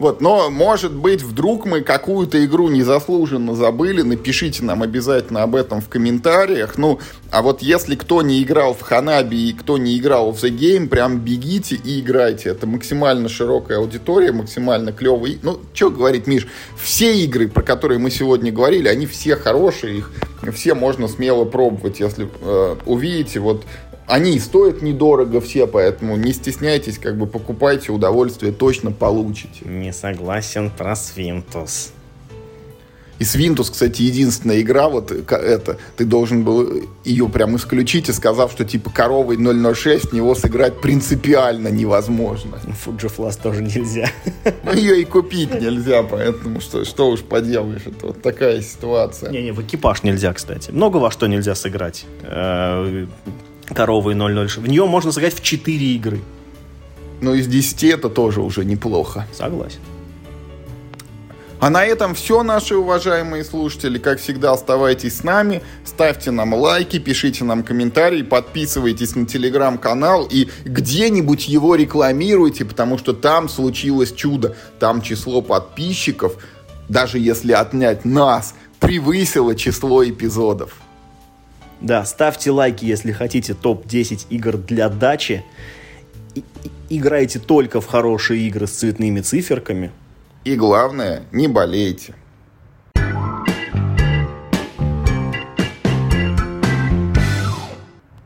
Вот, 0.01 0.19
но, 0.19 0.49
может 0.49 0.95
быть, 0.95 1.21
вдруг 1.21 1.67
мы 1.67 1.81
какую-то 1.81 2.43
игру 2.43 2.69
незаслуженно 2.69 3.53
забыли, 3.53 4.01
напишите 4.01 4.63
нам 4.63 4.81
обязательно 4.81 5.43
об 5.43 5.55
этом 5.55 5.79
в 5.79 5.89
комментариях. 5.89 6.79
Ну, 6.79 6.99
а 7.29 7.43
вот 7.43 7.61
если 7.61 7.93
кто 7.93 8.23
не 8.23 8.41
играл 8.41 8.73
в 8.73 8.81
Ханаби 8.81 9.35
и 9.35 9.53
кто 9.53 9.77
не 9.77 9.95
играл 9.99 10.31
в 10.31 10.43
The 10.43 10.49
Game, 10.49 10.87
прям 10.87 11.19
бегите 11.19 11.75
и 11.75 11.99
играйте. 11.99 12.49
Это 12.49 12.65
максимально 12.65 13.29
широкая 13.29 13.77
аудитория, 13.77 14.31
максимально 14.31 14.91
клевый. 14.91 15.37
Ну, 15.43 15.59
что 15.71 15.91
говорить, 15.91 16.25
Миш, 16.25 16.47
все 16.81 17.13
игры, 17.23 17.47
про 17.47 17.61
которые 17.61 17.99
мы 17.99 18.09
сегодня 18.09 18.51
говорили, 18.51 18.87
они 18.87 19.05
все 19.05 19.35
хорошие, 19.35 19.99
их 19.99 20.11
все 20.51 20.73
можно 20.73 21.07
смело 21.07 21.45
пробовать, 21.45 21.99
если 21.99 22.27
э, 22.41 22.75
увидите 22.87 23.39
вот 23.39 23.65
они 24.11 24.37
стоят 24.39 24.81
недорого 24.81 25.39
все, 25.39 25.67
поэтому 25.67 26.17
не 26.17 26.33
стесняйтесь, 26.33 26.97
как 26.97 27.17
бы 27.17 27.27
покупайте, 27.27 27.93
удовольствие 27.93 28.51
точно 28.51 28.91
получите. 28.91 29.65
Не 29.65 29.93
согласен 29.93 30.69
про 30.69 30.97
Свинтус. 30.97 31.93
И 33.19 33.23
Свинтус, 33.23 33.69
кстати, 33.69 34.01
единственная 34.01 34.61
игра, 34.61 34.89
вот 34.89 35.11
это, 35.11 35.77
ты 35.95 36.05
должен 36.05 36.43
был 36.43 36.89
ее 37.05 37.29
прям 37.29 37.55
исключить 37.55 38.09
и 38.09 38.13
сказав, 38.13 38.51
что 38.51 38.65
типа 38.65 38.89
коровой 38.89 39.37
006 39.37 40.05
в 40.05 40.13
него 40.13 40.33
сыграть 40.33 40.81
принципиально 40.81 41.67
невозможно. 41.67 42.57
Фуджифлас 42.83 43.37
тоже 43.37 43.61
нельзя. 43.61 44.09
Ну, 44.63 44.73
ее 44.73 45.01
и 45.01 45.05
купить 45.05 45.53
нельзя, 45.61 46.03
поэтому 46.03 46.59
что, 46.59 46.83
что 46.83 47.11
уж 47.11 47.21
поделаешь, 47.21 47.83
это 47.85 48.07
вот 48.07 48.21
такая 48.23 48.61
ситуация. 48.61 49.31
Не-не, 49.31 49.51
в 49.51 49.61
экипаж 49.61 50.03
нельзя, 50.03 50.33
кстати. 50.33 50.71
Много 50.71 50.97
во 50.97 51.11
что 51.11 51.27
нельзя 51.27 51.53
сыграть. 51.53 52.05
Коровой 53.73 54.15
006. 54.15 54.57
В 54.57 54.67
нее 54.67 54.85
можно 54.85 55.11
сыграть 55.11 55.35
в 55.35 55.41
4 55.41 55.95
игры. 55.95 56.21
Но 57.21 57.33
из 57.33 57.47
10 57.47 57.83
это 57.85 58.09
тоже 58.09 58.41
уже 58.41 58.65
неплохо. 58.65 59.27
Согласен. 59.33 59.79
А 61.61 61.69
на 61.69 61.85
этом 61.85 62.15
все, 62.15 62.41
наши 62.41 62.75
уважаемые 62.75 63.43
слушатели. 63.43 63.99
Как 63.99 64.19
всегда, 64.19 64.53
оставайтесь 64.53 65.17
с 65.17 65.23
нами, 65.23 65.61
ставьте 65.85 66.31
нам 66.31 66.55
лайки, 66.55 66.97
пишите 66.97 67.43
нам 67.43 67.61
комментарии, 67.61 68.23
подписывайтесь 68.23 69.15
на 69.15 69.27
телеграм-канал 69.27 70.27
и 70.27 70.49
где-нибудь 70.65 71.47
его 71.47 71.75
рекламируйте, 71.75 72.65
потому 72.65 72.97
что 72.97 73.13
там 73.13 73.47
случилось 73.47 74.11
чудо. 74.11 74.55
Там 74.79 75.03
число 75.03 75.43
подписчиков, 75.43 76.33
даже 76.89 77.19
если 77.19 77.51
отнять 77.51 78.05
нас, 78.05 78.55
превысило 78.79 79.55
число 79.55 80.03
эпизодов. 80.03 80.73
Да, 81.81 82.05
ставьте 82.05 82.51
лайки, 82.51 82.85
если 82.85 83.11
хотите 83.11 83.53
топ-10 83.55 84.27
игр 84.29 84.57
для 84.57 84.87
дачи. 84.87 85.43
Играйте 86.89 87.39
только 87.39 87.81
в 87.81 87.87
хорошие 87.87 88.47
игры 88.47 88.67
с 88.67 88.71
цветными 88.71 89.21
циферками. 89.21 89.91
И 90.43 90.55
главное, 90.55 91.23
не 91.31 91.47
болейте. 91.47 92.13